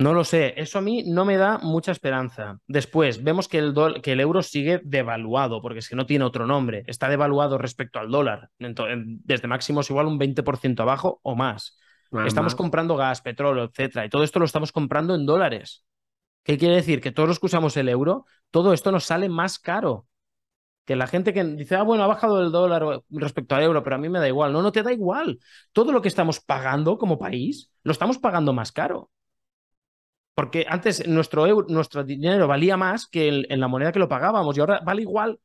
No 0.00 0.14
lo 0.14 0.22
sé, 0.22 0.54
eso 0.56 0.78
a 0.78 0.82
mí 0.82 1.02
no 1.04 1.24
me 1.24 1.36
da 1.36 1.58
mucha 1.58 1.90
esperanza. 1.90 2.60
Después, 2.68 3.24
vemos 3.24 3.48
que 3.48 3.58
el, 3.58 3.74
que 4.00 4.12
el 4.12 4.20
euro 4.20 4.42
sigue 4.42 4.80
devaluado, 4.84 5.60
porque 5.60 5.80
es 5.80 5.88
que 5.88 5.96
no 5.96 6.06
tiene 6.06 6.24
otro 6.24 6.46
nombre. 6.46 6.84
Está 6.86 7.08
devaluado 7.08 7.58
respecto 7.58 7.98
al 7.98 8.08
dólar. 8.08 8.50
desde 8.58 9.48
máximos 9.48 9.90
igual 9.90 10.06
un 10.06 10.18
20% 10.18 10.80
abajo 10.80 11.18
o 11.24 11.34
más. 11.34 11.76
estamos 12.24 12.54
comprando 12.54 12.94
gas, 12.96 13.22
petróleo, 13.22 13.64
etcétera, 13.64 14.06
y 14.06 14.08
todo 14.08 14.22
esto 14.22 14.38
lo 14.38 14.44
estamos 14.44 14.70
comprando 14.70 15.16
en 15.16 15.26
dólares. 15.26 15.84
¿Qué 16.44 16.56
quiere 16.56 16.76
decir? 16.76 17.00
Que 17.00 17.10
todos 17.10 17.28
los 17.28 17.40
que 17.40 17.46
usamos 17.46 17.76
el 17.76 17.88
euro, 17.88 18.24
todo 18.52 18.72
esto 18.72 18.92
nos 18.92 19.04
sale 19.04 19.28
más 19.28 19.58
caro. 19.58 20.06
Que 20.84 20.94
la 20.94 21.08
gente 21.08 21.34
que 21.34 21.42
dice, 21.44 21.74
ah, 21.74 21.82
bueno, 21.82 22.04
ha 22.04 22.06
bajado 22.06 22.40
el 22.40 22.52
dólar 22.52 23.02
respecto 23.10 23.56
al 23.56 23.64
euro, 23.64 23.82
pero 23.82 23.96
a 23.96 23.98
mí 23.98 24.08
me 24.08 24.20
da 24.20 24.28
igual. 24.28 24.52
No, 24.52 24.62
no 24.62 24.70
te 24.70 24.84
da 24.84 24.92
igual. 24.92 25.40
Todo 25.72 25.90
lo 25.90 26.00
que 26.00 26.08
estamos 26.08 26.40
pagando 26.40 26.98
como 26.98 27.18
país, 27.18 27.72
lo 27.82 27.90
estamos 27.90 28.18
pagando 28.18 28.52
más 28.52 28.70
caro. 28.70 29.10
Porque 30.38 30.64
antes 30.68 31.04
nuestro, 31.08 31.64
nuestro 31.66 32.04
dinero 32.04 32.46
valía 32.46 32.76
más 32.76 33.08
que 33.08 33.44
en 33.48 33.58
la 33.58 33.66
moneda 33.66 33.90
que 33.90 33.98
lo 33.98 34.08
pagábamos 34.08 34.56
y 34.56 34.60
ahora 34.60 34.78
vale 34.84 35.02
igual. 35.02 35.40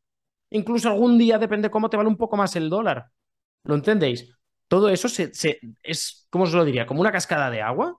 Incluso 0.51 0.87
algún 0.87 1.17
día, 1.17 1.39
depende 1.39 1.71
cómo 1.71 1.89
te 1.89 1.97
vale 1.97 2.09
un 2.09 2.15
poco 2.15 2.37
más 2.37 2.55
el 2.55 2.69
dólar. 2.69 3.07
¿Lo 3.63 3.73
entendéis? 3.73 4.37
Todo 4.67 4.89
eso 4.89 5.09
se, 5.09 5.31
es, 5.81 6.27
¿cómo 6.29 6.43
os 6.43 6.53
lo 6.53 6.63
diría? 6.63 6.85
Como 6.85 7.01
una 7.01 7.11
cascada 7.11 7.49
de 7.49 7.63
agua 7.63 7.97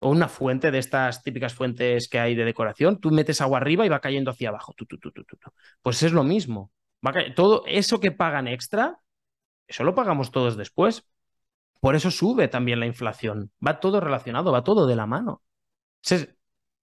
o 0.00 0.10
una 0.10 0.28
fuente 0.28 0.70
de 0.70 0.76
estas 0.76 1.22
típicas 1.22 1.54
fuentes 1.54 2.06
que 2.10 2.18
hay 2.18 2.34
de 2.34 2.44
decoración. 2.44 3.00
Tú 3.00 3.10
metes 3.10 3.40
agua 3.40 3.56
arriba 3.56 3.86
y 3.86 3.88
va 3.88 4.00
cayendo 4.00 4.30
hacia 4.30 4.50
abajo. 4.50 4.74
pues 5.80 6.02
es 6.02 6.12
lo 6.12 6.22
mismo. 6.22 6.70
todo 7.34 7.64
eso 7.64 7.98
que 7.98 8.12
pagan 8.12 8.46
extra, 8.46 9.00
eso 9.66 9.84
lo 9.84 9.94
pagamos 9.94 10.32
todos 10.32 10.58
después. 10.58 11.06
Por 11.80 11.94
eso 11.96 12.10
sube 12.10 12.48
también 12.48 12.78
la 12.78 12.84
inflación. 12.84 13.52
Va 13.66 13.80
todo 13.80 14.00
relacionado, 14.00 14.52
va 14.52 14.64
todo 14.64 14.86
de 14.86 14.96
la 14.96 15.06
mano. 15.06 15.40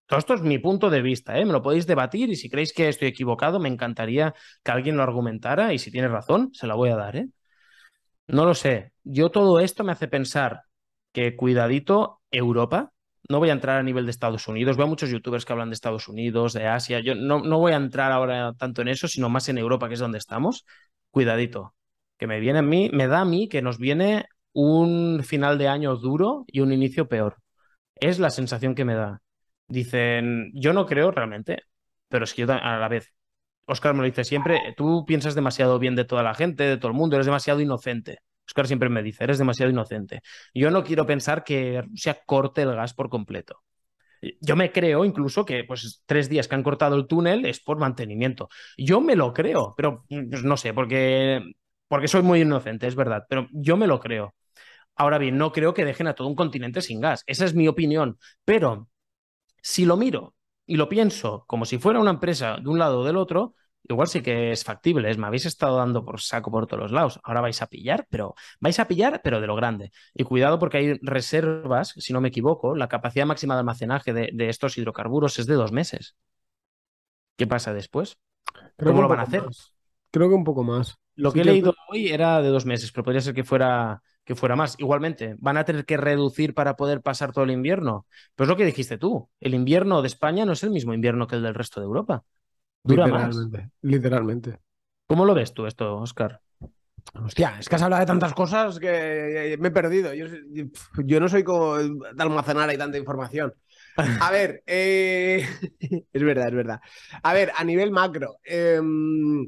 Todo 0.07 0.19
esto 0.19 0.33
es 0.33 0.41
mi 0.41 0.59
punto 0.59 0.89
de 0.89 1.01
vista, 1.01 1.37
¿eh? 1.39 1.45
me 1.45 1.53
lo 1.53 1.61
podéis 1.61 1.87
debatir 1.87 2.29
y 2.29 2.35
si 2.35 2.49
creéis 2.49 2.73
que 2.73 2.89
estoy 2.89 3.07
equivocado, 3.07 3.59
me 3.59 3.69
encantaría 3.69 4.33
que 4.63 4.71
alguien 4.71 4.97
lo 4.97 5.03
argumentara 5.03 5.73
y 5.73 5.79
si 5.79 5.91
tiene 5.91 6.09
razón, 6.09 6.49
se 6.53 6.67
la 6.67 6.75
voy 6.75 6.89
a 6.89 6.97
dar. 6.97 7.15
¿eh? 7.15 7.29
No 8.27 8.45
lo 8.45 8.53
sé. 8.53 8.93
Yo 9.03 9.29
todo 9.31 9.59
esto 9.59 9.83
me 9.83 9.91
hace 9.91 10.07
pensar 10.07 10.63
que 11.11 11.35
cuidadito 11.35 12.21
Europa. 12.31 12.93
No 13.29 13.39
voy 13.39 13.49
a 13.49 13.53
entrar 13.53 13.77
a 13.77 13.83
nivel 13.83 14.05
de 14.05 14.11
Estados 14.11 14.47
Unidos. 14.47 14.77
Veo 14.77 14.87
muchos 14.87 15.09
youtubers 15.09 15.45
que 15.45 15.53
hablan 15.53 15.69
de 15.69 15.75
Estados 15.75 16.07
Unidos, 16.07 16.53
de 16.53 16.67
Asia. 16.67 16.99
Yo 16.99 17.15
no, 17.15 17.39
no 17.39 17.59
voy 17.59 17.73
a 17.73 17.77
entrar 17.77 18.11
ahora 18.11 18.53
tanto 18.53 18.81
en 18.81 18.89
eso, 18.89 19.07
sino 19.07 19.29
más 19.29 19.47
en 19.49 19.57
Europa, 19.57 19.87
que 19.87 19.93
es 19.95 19.99
donde 19.99 20.17
estamos. 20.17 20.65
Cuidadito 21.11 21.75
que 22.17 22.27
me 22.27 22.39
viene 22.39 22.59
a 22.59 22.61
mí, 22.61 22.89
me 22.93 23.07
da 23.07 23.21
a 23.21 23.25
mí 23.25 23.49
que 23.49 23.61
nos 23.61 23.77
viene 23.79 24.25
un 24.53 25.23
final 25.23 25.57
de 25.57 25.67
año 25.67 25.95
duro 25.95 26.45
y 26.47 26.59
un 26.59 26.71
inicio 26.73 27.07
peor. 27.07 27.40
Es 28.01 28.19
la 28.19 28.29
sensación 28.31 28.75
que 28.75 28.83
me 28.85 28.95
da. 28.95 29.21
Dicen, 29.67 30.51
yo 30.53 30.73
no 30.73 30.85
creo 30.85 31.11
realmente, 31.11 31.63
pero 32.09 32.25
es 32.25 32.33
que 32.33 32.41
yo 32.45 32.51
a 32.53 32.77
la 32.77 32.87
vez, 32.89 33.13
Oscar 33.65 33.93
me 33.93 33.99
lo 34.01 34.05
dice 34.05 34.23
siempre, 34.25 34.59
tú 34.77 35.05
piensas 35.05 35.35
demasiado 35.35 35.79
bien 35.79 35.95
de 35.95 36.05
toda 36.05 36.23
la 36.23 36.33
gente, 36.35 36.63
de 36.63 36.77
todo 36.77 36.91
el 36.91 36.97
mundo, 36.97 37.15
eres 37.15 37.27
demasiado 37.27 37.61
inocente. 37.61 38.19
Oscar 38.47 38.67
siempre 38.67 38.89
me 38.89 39.03
dice, 39.03 39.23
eres 39.23 39.37
demasiado 39.37 39.71
inocente. 39.71 40.21
Yo 40.53 40.71
no 40.71 40.83
quiero 40.83 41.05
pensar 41.05 41.43
que 41.43 41.81
Rusia 41.83 42.19
corte 42.25 42.63
el 42.63 42.75
gas 42.75 42.93
por 42.93 43.09
completo. 43.09 43.61
Yo 44.41 44.55
me 44.55 44.71
creo 44.71 45.05
incluso 45.05 45.45
que 45.45 45.63
pues 45.65 46.03
tres 46.05 46.29
días 46.29 46.47
que 46.47 46.55
han 46.55 46.63
cortado 46.63 46.95
el 46.95 47.07
túnel 47.07 47.45
es 47.45 47.59
por 47.61 47.79
mantenimiento. 47.79 48.49
Yo 48.77 49.01
me 49.01 49.15
lo 49.15 49.33
creo, 49.33 49.73
pero 49.77 50.05
pues, 50.09 50.43
no 50.43 50.57
sé, 50.57 50.73
porque, 50.73 51.41
porque 51.87 52.07
soy 52.07 52.23
muy 52.23 52.41
inocente, 52.41 52.87
es 52.87 52.95
verdad, 52.95 53.25
pero 53.29 53.47
yo 53.53 53.77
me 53.77 53.87
lo 53.87 53.99
creo. 53.99 54.35
Ahora 55.01 55.17
bien, 55.17 55.35
no 55.35 55.51
creo 55.51 55.73
que 55.73 55.83
dejen 55.83 56.05
a 56.05 56.13
todo 56.13 56.27
un 56.27 56.35
continente 56.35 56.79
sin 56.79 57.01
gas. 57.01 57.23
Esa 57.25 57.45
es 57.45 57.55
mi 57.55 57.67
opinión. 57.67 58.19
Pero 58.45 58.87
si 59.59 59.83
lo 59.83 59.97
miro 59.97 60.35
y 60.67 60.75
lo 60.75 60.89
pienso 60.89 61.43
como 61.47 61.65
si 61.65 61.79
fuera 61.79 61.99
una 61.99 62.11
empresa 62.11 62.57
de 62.61 62.69
un 62.69 62.77
lado 62.77 62.99
o 62.99 63.03
del 63.03 63.17
otro, 63.17 63.55
igual 63.81 64.07
sí 64.07 64.21
que 64.21 64.51
es 64.51 64.63
factible. 64.63 65.09
Es, 65.09 65.17
me 65.17 65.25
habéis 65.25 65.47
estado 65.47 65.77
dando 65.77 66.05
por 66.05 66.21
saco 66.21 66.51
por 66.51 66.67
todos 66.67 66.83
los 66.83 66.91
lados. 66.91 67.19
Ahora 67.23 67.41
vais 67.41 67.59
a 67.63 67.65
pillar, 67.65 68.05
pero 68.11 68.35
vais 68.59 68.79
a 68.79 68.87
pillar, 68.87 69.21
pero 69.23 69.41
de 69.41 69.47
lo 69.47 69.55
grande. 69.55 69.91
Y 70.13 70.23
cuidado 70.23 70.59
porque 70.59 70.77
hay 70.77 70.93
reservas, 71.01 71.95
si 71.97 72.13
no 72.13 72.21
me 72.21 72.27
equivoco, 72.27 72.75
la 72.75 72.87
capacidad 72.87 73.25
máxima 73.25 73.55
de 73.55 73.61
almacenaje 73.61 74.13
de, 74.13 74.49
estos 74.49 74.77
hidrocarburos 74.77 75.39
es 75.39 75.47
de 75.47 75.55
dos 75.55 75.71
meses. 75.71 76.15
¿Qué 77.37 77.47
pasa 77.47 77.73
después? 77.73 78.19
¿Cómo 78.77 79.01
lo 79.01 79.07
van 79.07 79.21
a 79.21 79.23
hacer? 79.23 79.45
Creo 80.11 80.29
que 80.29 80.35
un 80.35 80.43
poco 80.43 80.63
más. 80.63 80.99
Lo 81.15 81.31
que 81.31 81.41
he 81.41 81.45
leído 81.45 81.73
hoy 81.89 82.09
era 82.09 82.39
de 82.43 82.49
dos 82.49 82.67
meses, 82.67 82.91
pero 82.91 83.03
podría 83.03 83.21
ser 83.21 83.33
que 83.33 83.43
fuera, 83.43 84.03
que 84.23 84.35
fuera 84.35 84.55
más. 84.55 84.75
Igualmente, 84.79 85.35
¿van 85.39 85.57
a 85.57 85.65
tener 85.65 85.85
que 85.85 85.97
reducir 85.97 86.53
para 86.53 86.75
poder 86.75 87.01
pasar 87.01 87.31
todo 87.31 87.43
el 87.43 87.51
invierno? 87.51 88.05
Pues 88.35 88.47
lo 88.47 88.55
que 88.55 88.65
dijiste 88.65 88.97
tú, 88.97 89.29
el 89.39 89.53
invierno 89.53 90.01
de 90.01 90.07
España 90.07 90.45
no 90.45 90.53
es 90.53 90.63
el 90.63 90.71
mismo 90.71 90.93
invierno 90.93 91.27
que 91.27 91.35
el 91.35 91.43
del 91.43 91.55
resto 91.55 91.79
de 91.79 91.85
Europa. 91.85 92.23
Dura 92.83 93.05
literalmente, 93.05 93.69
literalmente. 93.81 94.59
¿Cómo 95.07 95.25
lo 95.25 95.33
ves 95.33 95.53
tú 95.53 95.65
esto, 95.65 95.97
Oscar? 95.97 96.41
Hostia, 97.13 97.57
es 97.59 97.67
que 97.67 97.75
has 97.75 97.81
hablado 97.81 97.99
de 98.01 98.05
tantas 98.05 98.33
cosas 98.33 98.79
que 98.79 99.57
me 99.59 99.67
he 99.67 99.71
perdido. 99.71 100.13
Yo, 100.13 101.19
no 101.19 101.27
soy 101.27 101.43
como 101.43 101.77
de 101.77 101.91
almacenar 102.17 102.69
ahí 102.69 102.77
tanta 102.77 102.97
información. 102.97 103.53
A 103.97 103.97
ver, 104.31 104.63
eh, 104.65 105.45
es 106.13 106.23
verdad, 106.23 106.47
es 106.47 106.55
verdad. 106.55 106.81
A 107.23 107.33
ver, 107.33 107.51
a 107.55 107.63
nivel 107.63 107.91
macro, 107.91 108.37
em, 108.43 109.47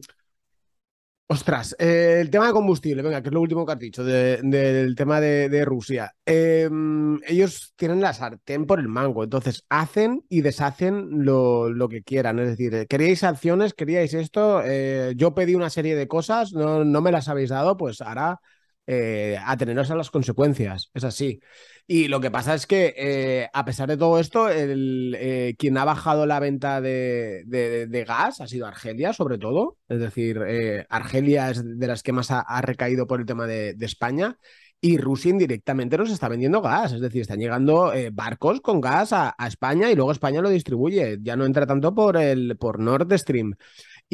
Ostras, 1.28 1.76
eh, 1.80 2.18
el 2.20 2.30
tema 2.30 2.48
de 2.48 2.54
combustible, 2.54 3.02
venga, 3.02 3.22
que 3.22 3.30
es 3.30 3.34
lo 3.34 3.42
último 3.42 3.66
que 3.66 3.72
has 3.72 3.80
dicho 3.80 4.04
del 4.04 4.94
tema 4.96 5.20
de, 5.20 5.66
Rusia. 5.66 6.14
Em, 6.26 7.20
ellos 7.26 7.74
tienen 7.76 8.02
la 8.02 8.14
sartén 8.14 8.66
por 8.68 8.80
el 8.80 8.88
mango, 8.88 9.24
entonces 9.24 9.66
hacen 9.70 10.24
y 10.30 10.42
deshacen 10.42 11.26
lo, 11.26 11.88
que 11.90 12.04
quieran. 12.04 12.40
Es 12.40 12.50
decir, 12.50 12.88
queríais 12.88 13.20
sanciones, 13.20 13.74
queríais 13.74 14.14
esto, 14.14 14.62
eh, 14.64 15.14
yo 15.16 15.34
pedí 15.34 15.56
una 15.56 15.70
serie 15.70 15.96
de 15.96 16.08
cosas, 16.08 16.54
no, 16.54 16.84
no 16.84 17.02
me 17.02 17.12
las 17.12 17.28
habéis 17.30 17.50
dado, 17.50 17.78
pues 17.78 18.02
ahora 18.02 18.40
eh, 18.88 19.38
ateneros 19.44 19.92
a 19.92 19.96
las 19.96 20.12
consecuencias. 20.12 20.90
Es 20.94 21.04
así. 21.04 21.40
Y 21.86 22.08
lo 22.08 22.22
que 22.22 22.32
pasa 22.32 22.54
es 22.54 22.66
que, 22.66 22.94
eh, 22.98 23.50
a 23.54 23.66
pesar 23.66 23.90
de 23.90 23.98
todo 23.98 24.18
esto, 24.20 24.48
el, 24.50 25.16
eh, 25.20 25.56
quien 25.60 25.78
ha 25.78 25.84
bajado 25.84 26.26
la 26.26 26.40
venta 26.40 26.80
de, 26.80 28.06
gas 28.08 28.40
ha 28.40 28.48
sido 28.48 28.68
Argelia, 28.68 29.12
sobre 29.12 29.38
todo. 29.38 29.78
Es 29.90 30.00
decir, 30.00 30.40
eh, 30.48 30.86
Argelia 30.90 31.50
es 31.52 31.62
de 31.64 31.88
las 31.88 32.02
que 32.02 32.14
más 32.14 32.32
ha, 32.32 32.62
recaído 32.62 33.06
por 33.06 33.20
el 33.20 33.26
tema 33.26 33.48
de, 33.48 33.76
España. 33.82 34.38
Y 34.80 34.98
Rusia 34.98 35.32
indirectamente 35.32 35.98
nos 35.98 36.12
está 36.12 36.28
vendiendo 36.28 36.62
gas, 36.62 36.92
es 36.92 37.00
decir, 37.00 37.22
están 37.22 37.40
llegando 37.40 37.94
barcos 38.12 38.60
con 38.60 38.82
gas 38.82 39.14
a, 39.14 39.34
a, 39.38 39.48
España 39.48 39.90
y 39.90 39.96
luego 39.96 40.12
España 40.12 40.42
lo 40.42 40.50
distribuye. 40.50 41.20
Ya 41.22 41.38
no 41.38 41.46
entra 41.46 41.66
tanto 41.66 41.96
por 41.96 42.18
el 42.18 42.58
por 42.58 42.80
Nord 42.80 43.18
Stream. 43.18 43.56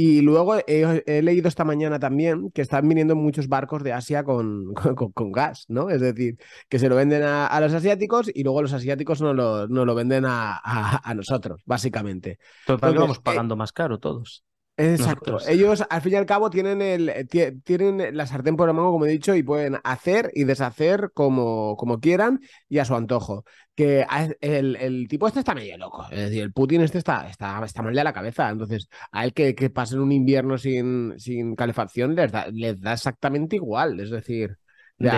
Y 0.02 0.22
luego 0.22 0.56
he, 0.66 1.22
leído 1.22 1.50
esta 1.50 1.66
mañana 1.66 2.00
también 2.00 2.52
que 2.52 2.62
están 2.62 2.88
viniendo 2.88 3.18
muchos 3.18 3.50
barcos 3.50 3.84
de 3.84 3.92
Asia 3.92 4.24
con, 4.24 4.74
con, 5.14 5.32
gas, 5.34 5.66
¿no? 5.68 5.90
Es 5.90 6.00
decir, 6.00 6.38
que 6.70 6.80
se 6.80 6.88
lo 6.88 6.96
venden 6.96 7.24
a, 7.24 7.60
los 7.60 7.74
asiáticos 7.74 8.32
y 8.34 8.46
luego 8.46 8.62
los 8.62 8.72
asiáticos 8.72 9.20
no 9.20 9.34
lo, 9.34 9.68
no 9.68 9.84
lo 9.84 9.96
venden 9.96 10.24
a, 10.26 11.14
nosotros, 11.18 11.62
básicamente. 11.66 12.40
Total, 12.66 12.96
vamos 12.96 13.18
eh, 13.18 13.22
pagando 13.22 13.58
más 13.58 13.74
caro 13.74 14.00
todos. 14.00 14.46
Exacto. 14.80 15.40
Ellos, 15.48 15.84
al 15.90 16.02
fin 16.02 16.14
y 16.14 16.16
al 16.16 16.26
cabo, 16.26 16.50
tienen, 16.50 16.82
el, 16.82 17.28
tienen 17.64 18.16
la 18.16 18.26
sartén 18.26 18.56
por 18.56 18.70
el 18.70 18.76
mango, 18.76 18.92
como 18.92 19.06
he 19.06 19.10
dicho, 19.10 19.36
y 19.36 19.44
pueden 19.44 19.78
hacer 19.84 20.32
y 20.34 20.46
deshacer 20.46 21.12
como, 21.14 21.76
como 21.76 22.00
quieran 22.00 22.40
y 22.70 22.78
a 22.80 22.86
su 22.86 22.96
antojo. 22.96 23.44
Que 23.76 24.06
el, 24.40 25.08
tipo 25.10 25.28
este 25.28 25.40
está 25.40 25.54
medio 25.54 25.78
loco. 25.78 26.06
Es 26.10 26.20
decir, 26.20 26.44
el 26.44 26.54
Putin 26.54 26.82
este 26.82 26.98
está, 26.98 27.30
está, 27.30 27.62
está 27.64 27.82
mal 27.82 27.94
de 27.94 28.04
la 28.04 28.14
cabeza. 28.14 28.50
Entonces, 28.50 28.88
a 29.12 29.26
él 29.26 29.34
que, 29.34 29.54
que 29.54 29.70
pasen 29.70 30.00
un 30.00 30.12
invierno 30.12 30.58
sin, 30.58 31.20
sin 31.20 31.56
calefacción 31.56 32.16
les 32.16 32.32
da, 32.32 32.48
les 32.48 32.80
da 32.80 32.94
exactamente 32.94 33.58
igual. 33.58 34.00
Es 34.00 34.10
decir, 34.10 34.58
de, 34.98 35.10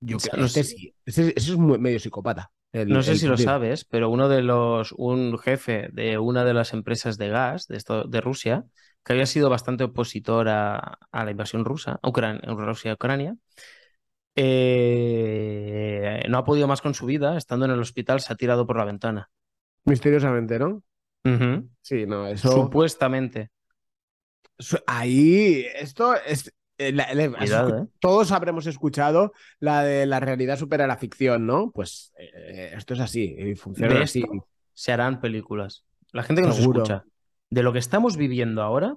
yo 0.00 0.18
creo, 0.18 0.44
este 0.44 0.64
sí. 0.64 0.94
Ese, 1.04 1.32
es 1.36 1.56
medio 1.58 1.98
psicópata 1.98 2.50
no 2.84 3.02
sé 3.02 3.16
si 3.16 3.26
lo 3.26 3.36
sabes, 3.36 3.84
pero 3.84 4.10
uno 4.10 4.28
de 4.28 4.42
los, 4.42 4.92
un 4.92 5.38
jefe 5.38 5.88
de 5.92 6.18
una 6.18 6.44
de 6.44 6.54
las 6.54 6.72
empresas 6.72 7.16
de 7.16 7.28
gas 7.28 7.66
de, 7.68 7.76
esto, 7.76 8.04
de 8.04 8.20
Rusia, 8.20 8.64
que 9.04 9.12
había 9.12 9.26
sido 9.26 9.48
bastante 9.48 9.84
opositor 9.84 10.48
a, 10.48 10.98
la 11.12 11.30
invasión 11.30 11.64
rusa, 11.64 12.00
a 12.02 12.54
Rusia-Ucrania, 12.54 13.36
eh, 14.34 16.22
no 16.28 16.38
ha 16.38 16.44
podido 16.44 16.68
más 16.68 16.82
con 16.82 16.92
su 16.92 17.06
vida, 17.06 17.36
estando 17.36 17.64
en 17.64 17.72
el 17.72 17.80
hospital 17.80 18.20
se 18.20 18.32
ha 18.32 18.36
tirado 18.36 18.66
por 18.66 18.76
la 18.76 18.84
ventana. 18.84 19.30
Misteriosamente, 19.84 20.58
¿no? 20.58 20.82
Sí, 21.80 22.06
no, 22.06 22.26
eso. 22.26 22.52
Supuestamente. 22.52 23.50
Ahí, 24.86 25.66
esto 25.74 26.14
es, 26.14 26.52
eh, 26.78 26.94
¿eh? 26.96 27.86
Todos 28.00 28.32
habremos 28.32 28.66
escuchado 28.66 29.32
la 29.58 29.82
de 29.82 30.06
la 30.06 30.20
realidad 30.20 30.58
supera 30.58 30.86
la 30.86 30.96
ficción, 30.96 31.46
¿no? 31.46 31.70
Pues 31.72 32.12
eh, 32.18 32.72
esto 32.76 32.94
es 32.94 33.00
así, 33.00 33.34
y 33.38 33.54
funciona 33.54 34.02
así. 34.02 34.24
Se 34.72 34.92
harán 34.92 35.20
películas. 35.20 35.84
La 36.12 36.22
gente 36.22 36.42
que 36.42 36.48
nos 36.48 36.58
escucha, 36.58 37.04
de 37.50 37.62
lo 37.62 37.72
que 37.72 37.78
estamos 37.78 38.16
viviendo 38.16 38.62
ahora, 38.62 38.96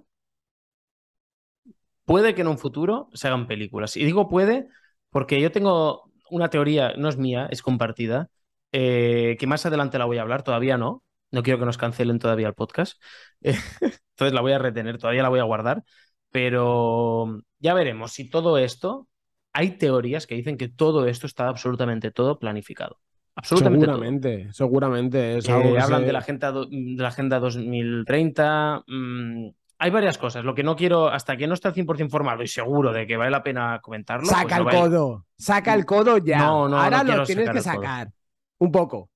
puede 2.06 2.36
que 2.36 2.42
en 2.42 2.48
un 2.48 2.58
futuro 2.58 3.10
se 3.14 3.28
hagan 3.28 3.48
películas. 3.48 3.96
Y 3.96 4.04
digo 4.04 4.28
puede 4.28 4.68
porque 5.10 5.42
yo 5.42 5.52
tengo 5.52 6.12
una 6.30 6.50
teoría, 6.50 6.94
no 6.98 7.10
es 7.10 7.18
mía, 7.18 7.48
es 7.50 7.62
compartida, 7.62 8.30
que 8.72 9.46
más 9.48 9.66
adelante 9.66 9.98
la 9.98 10.06
voy 10.06 10.18
a 10.18 10.22
hablar, 10.22 10.44
todavía 10.44 10.78
no. 10.78 11.04
No 11.32 11.44
quiero 11.44 11.60
que 11.60 11.66
nos 11.66 11.78
cancelen 11.78 12.18
todavía 12.18 12.48
el 12.48 12.56
podcast. 12.56 13.00
entonces 13.42 14.34
la 14.34 14.42
voy 14.42 14.52
a 14.52 14.58
retener, 14.58 14.98
todavía 14.98 15.24
la 15.24 15.30
voy 15.30 15.40
a 15.40 15.44
guardar. 15.44 15.84
Pero 16.32 17.42
ya 17.60 17.74
veremos 17.74 18.12
si 18.12 18.30
todo 18.30 18.58
esto, 18.58 19.08
hay 19.54 19.72
teorías 19.72 20.28
que 20.28 20.36
dicen 20.36 20.58
que 20.58 20.70
todo 20.70 21.06
esto 21.06 21.28
está 21.28 21.48
absolutamente 21.48 22.12
todo 22.12 22.40
planificado. 22.40 23.00
Absolutamente 23.36 23.86
seguramente, 23.86 24.54
seguramente. 24.54 25.38
Es 25.38 25.48
eh, 25.48 25.80
hablan 25.80 26.06
de, 26.06 26.12
la 26.12 26.20
agenda, 26.20 26.52
de 26.52 26.96
la 26.98 27.08
Agenda 27.08 27.40
2030. 27.40 28.84
Mm, 28.86 29.48
hay 29.78 29.92
varias 29.92 30.18
cosas. 30.18 30.44
Lo 30.44 30.54
que 30.54 30.64
no 30.64 30.76
quiero, 30.76 31.08
hasta 31.08 31.38
que 31.38 31.48
no 31.48 31.54
esté 31.54 31.70
al 31.70 31.74
100% 31.74 32.02
informado 32.02 32.44
y 32.44 32.48
seguro 32.48 32.92
de 32.92 33.08
que 33.08 33.16
vale 33.16 33.32
la 33.32 33.42
pena 33.42 33.80
comentarlo. 33.82 34.28
Pues 34.28 34.38
saca 34.38 34.58
el 34.58 34.66
codo, 34.66 35.26
saca 35.38 35.74
el 35.74 35.86
codo 35.86 36.18
ya. 36.18 36.40
No, 36.40 36.68
no, 36.68 36.78
Ahora 36.78 37.04
lo 37.04 37.24
tienes 37.24 37.50
que 37.50 37.62
sacar. 37.62 38.12
Un 38.58 38.72
poco. 38.72 39.10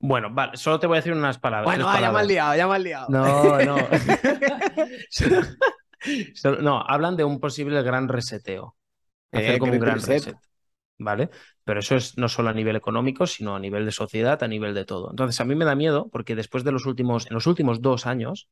Bueno, 0.00 0.28
vale, 0.30 0.56
solo 0.56 0.78
te 0.78 0.86
voy 0.86 0.96
a 0.96 1.00
decir 1.00 1.12
unas 1.12 1.38
palabras. 1.38 1.66
Bueno, 1.66 1.92
ya 2.00 2.12
me 2.12 2.18
has 2.20 2.26
liado, 2.26 2.56
ya 2.56 2.66
me 2.68 2.74
has 2.74 2.82
liado. 2.82 3.06
No, 3.08 3.58
no. 3.58 3.76
No, 6.60 6.80
hablan 6.80 7.16
de 7.16 7.24
un 7.24 7.40
posible 7.40 7.82
gran 7.82 8.08
reseteo. 8.08 8.76
Hacer 9.32 9.56
eh, 9.56 9.58
como 9.58 9.72
un 9.72 9.80
gran 9.80 10.00
reset. 10.00 10.36
¿Vale? 11.00 11.30
Pero 11.62 11.78
eso 11.80 11.94
es 11.94 12.18
no 12.18 12.28
solo 12.28 12.48
a 12.48 12.52
nivel 12.52 12.74
económico, 12.74 13.26
sino 13.26 13.54
a 13.54 13.60
nivel 13.60 13.84
de 13.84 13.92
sociedad, 13.92 14.42
a 14.42 14.48
nivel 14.48 14.74
de 14.74 14.84
todo. 14.84 15.10
Entonces, 15.10 15.40
a 15.40 15.44
mí 15.44 15.54
me 15.54 15.64
da 15.64 15.76
miedo 15.76 16.08
porque 16.10 16.34
después 16.34 16.64
de 16.64 16.72
los 16.72 16.86
últimos, 16.86 17.26
en 17.26 17.34
los 17.34 17.46
últimos 17.46 17.80
dos 17.80 18.06
años, 18.06 18.48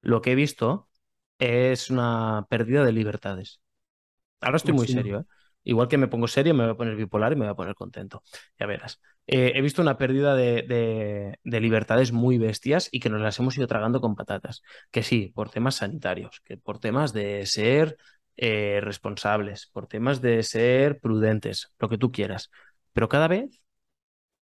lo 0.00 0.20
que 0.20 0.32
he 0.32 0.34
visto 0.34 0.88
es 1.38 1.90
una 1.90 2.46
pérdida 2.48 2.84
de 2.84 2.92
libertades. 2.92 3.60
Ahora 4.40 4.56
estoy 4.56 4.74
muy 4.74 4.88
serio, 4.88 5.20
¿eh? 5.20 5.24
Igual 5.66 5.88
que 5.88 5.98
me 5.98 6.08
pongo 6.08 6.28
serio, 6.28 6.54
me 6.54 6.64
voy 6.64 6.72
a 6.72 6.76
poner 6.76 6.96
bipolar 6.96 7.32
y 7.32 7.36
me 7.36 7.44
voy 7.44 7.52
a 7.52 7.54
poner 7.54 7.74
contento. 7.74 8.22
Ya 8.58 8.66
verás. 8.66 9.00
Eh, 9.26 9.52
he 9.54 9.60
visto 9.60 9.82
una 9.82 9.98
pérdida 9.98 10.34
de, 10.34 11.38
libertades 11.44 12.12
muy 12.12 12.38
bestias 12.38 12.88
y 12.92 13.00
que 13.00 13.10
nos 13.10 13.20
las 13.20 13.38
hemos 13.38 13.56
ido 13.58 13.66
tragando 13.66 14.00
con 14.00 14.14
patatas. 14.14 14.62
Que 14.90 15.02
sí, 15.02 15.32
por 15.34 15.50
temas 15.50 15.76
sanitarios, 15.76 16.40
que 16.44 16.56
por 16.56 16.78
temas 16.78 17.12
de 17.12 17.46
ser 17.46 17.96
eh, 18.36 18.80
responsables, 18.82 19.66
por 19.72 19.88
temas 19.88 20.20
de 20.20 20.42
ser 20.44 21.00
prudentes, 21.00 21.72
lo 21.78 21.88
que 21.88 21.98
tú 21.98 22.12
quieras. 22.12 22.50
Pero 22.92 23.08
cada 23.08 23.28
vez 23.28 23.60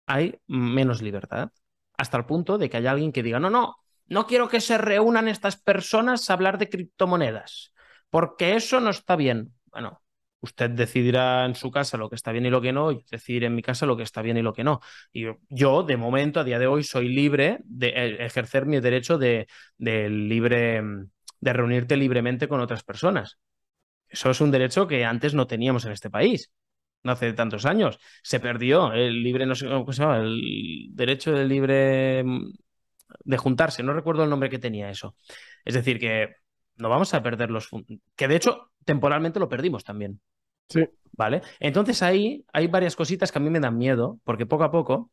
hay 0.06 0.38
menos 0.46 1.02
libertad. 1.02 1.50
Hasta 1.96 2.18
el 2.18 2.26
punto 2.26 2.58
de 2.58 2.68
que 2.68 2.76
haya 2.76 2.90
alguien 2.92 3.12
que 3.12 3.22
diga, 3.22 3.40
no, 3.40 3.50
no, 3.50 3.76
no 4.06 4.26
quiero 4.26 4.48
que 4.48 4.60
se 4.60 4.78
reúnan 4.78 5.28
estas 5.28 5.56
personas 5.56 6.28
a 6.28 6.34
hablar 6.34 6.58
de 6.58 6.68
criptomonedas, 6.68 7.72
porque 8.10 8.54
eso 8.56 8.80
no 8.80 8.90
está 8.90 9.16
bien 9.16 9.54
bueno, 9.76 10.00
usted 10.40 10.70
decidirá 10.70 11.44
en 11.46 11.54
su 11.54 11.70
casa 11.70 11.96
lo 11.96 12.08
que 12.08 12.16
está 12.16 12.32
bien 12.32 12.46
y 12.46 12.50
lo 12.50 12.60
que 12.60 12.72
no, 12.72 12.92
y 12.92 13.04
decidir 13.10 13.44
en 13.44 13.54
mi 13.54 13.62
casa 13.62 13.86
lo 13.86 13.96
que 13.96 14.02
está 14.02 14.22
bien 14.22 14.36
y 14.36 14.42
lo 14.42 14.52
que 14.52 14.64
no. 14.64 14.80
Y 15.12 15.26
yo, 15.48 15.82
de 15.82 15.96
momento, 15.96 16.40
a 16.40 16.44
día 16.44 16.58
de 16.58 16.66
hoy, 16.66 16.84
soy 16.84 17.08
libre 17.08 17.58
de 17.64 17.88
eh, 17.88 18.26
ejercer 18.26 18.66
mi 18.66 18.80
derecho 18.80 19.18
de, 19.18 19.46
de 19.78 20.08
libre, 20.10 20.82
de 21.40 21.52
reunirte 21.52 21.96
libremente 21.96 22.48
con 22.48 22.60
otras 22.60 22.84
personas. 22.84 23.38
Eso 24.08 24.30
es 24.30 24.40
un 24.40 24.50
derecho 24.50 24.86
que 24.86 25.04
antes 25.04 25.34
no 25.34 25.46
teníamos 25.46 25.84
en 25.84 25.92
este 25.92 26.10
país 26.10 26.52
no 27.06 27.12
hace 27.12 27.32
tantos 27.32 27.64
años. 27.64 27.98
Se 28.22 28.40
perdió 28.40 28.92
el 28.92 29.22
libre, 29.22 29.46
no 29.46 29.54
sé 29.54 29.66
cómo 29.68 29.92
se 29.92 30.02
llama, 30.02 30.18
el 30.18 30.88
derecho 30.92 31.32
del 31.32 31.48
libre 31.48 32.22
mm, 32.24 32.52
de 33.24 33.36
juntarse. 33.38 33.82
No 33.82 33.94
recuerdo 33.94 34.24
el 34.24 34.30
nombre 34.30 34.50
que 34.50 34.58
tenía 34.58 34.90
eso. 34.90 35.16
Es 35.64 35.74
decir, 35.74 35.98
que 35.98 36.34
no 36.76 36.88
vamos 36.88 37.12
a 37.14 37.22
perder 37.22 37.50
los. 37.50 37.68
Que 38.14 38.28
de 38.28 38.36
hecho, 38.36 38.70
temporalmente 38.84 39.40
lo 39.40 39.48
perdimos 39.48 39.84
también. 39.84 40.20
Sí. 40.68 40.84
¿Vale? 41.12 41.42
Entonces 41.60 42.02
ahí 42.02 42.44
hay 42.52 42.66
varias 42.66 42.96
cositas 42.96 43.32
que 43.32 43.38
a 43.38 43.40
mí 43.40 43.50
me 43.50 43.60
dan 43.60 43.78
miedo, 43.78 44.18
porque 44.24 44.46
poco 44.46 44.64
a 44.64 44.70
poco. 44.70 45.10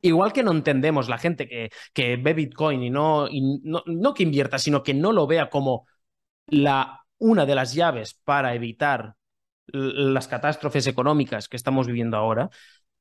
Igual 0.00 0.32
que 0.32 0.44
no 0.44 0.52
entendemos 0.52 1.08
la 1.08 1.18
gente 1.18 1.48
que, 1.48 1.70
que 1.92 2.16
ve 2.16 2.32
Bitcoin 2.32 2.82
y 2.84 2.90
no, 2.90 3.28
y 3.28 3.58
no, 3.62 3.82
no 3.86 4.14
que 4.14 4.22
invierta, 4.22 4.58
sino 4.58 4.84
que 4.84 4.94
no 4.94 5.12
lo 5.12 5.26
vea 5.26 5.50
como 5.50 5.86
la, 6.46 7.04
una 7.18 7.46
de 7.46 7.54
las 7.54 7.74
llaves 7.74 8.14
para 8.24 8.54
evitar 8.54 9.14
las 9.66 10.28
catástrofes 10.28 10.86
económicas 10.86 11.48
que 11.48 11.56
estamos 11.56 11.86
viviendo 11.86 12.16
ahora, 12.16 12.48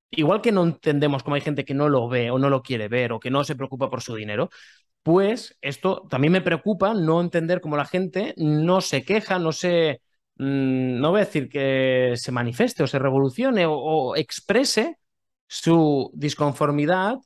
igual 0.10 0.42
que 0.42 0.52
no 0.52 0.64
entendemos 0.64 1.24
cómo 1.24 1.36
hay 1.36 1.42
gente 1.42 1.66
que 1.66 1.74
no 1.74 1.90
lo 1.90 2.08
ve 2.08 2.32
o 2.32 2.40
no 2.40 2.50
lo 2.50 2.62
quiere 2.62 2.88
ver 2.88 3.14
o 3.14 3.20
que 3.20 3.32
no 3.32 3.44
se 3.44 3.56
preocupa 3.56 3.90
por 3.90 4.02
su 4.02 4.16
dinero, 4.16 4.50
pues 5.08 5.58
esto 5.62 6.06
también 6.10 6.34
me 6.34 6.42
preocupa 6.42 6.94
no 6.94 7.22
entender 7.22 7.62
cómo 7.62 7.78
la 7.78 7.86
gente 7.86 8.34
no 8.36 8.82
se 8.82 9.06
queja, 9.06 9.40
no 9.40 9.54
se, 9.54 10.02
mm, 10.36 11.00
no 11.00 11.12
voy 11.12 11.22
a 11.22 11.24
decir 11.24 11.48
que 11.48 12.16
se 12.18 12.34
manifieste 12.34 12.84
o 12.84 12.88
se 12.88 13.00
revolucione 13.00 13.64
o, 13.70 14.18
exprese 14.18 14.98
su 15.48 16.12
disconformidad 16.14 17.20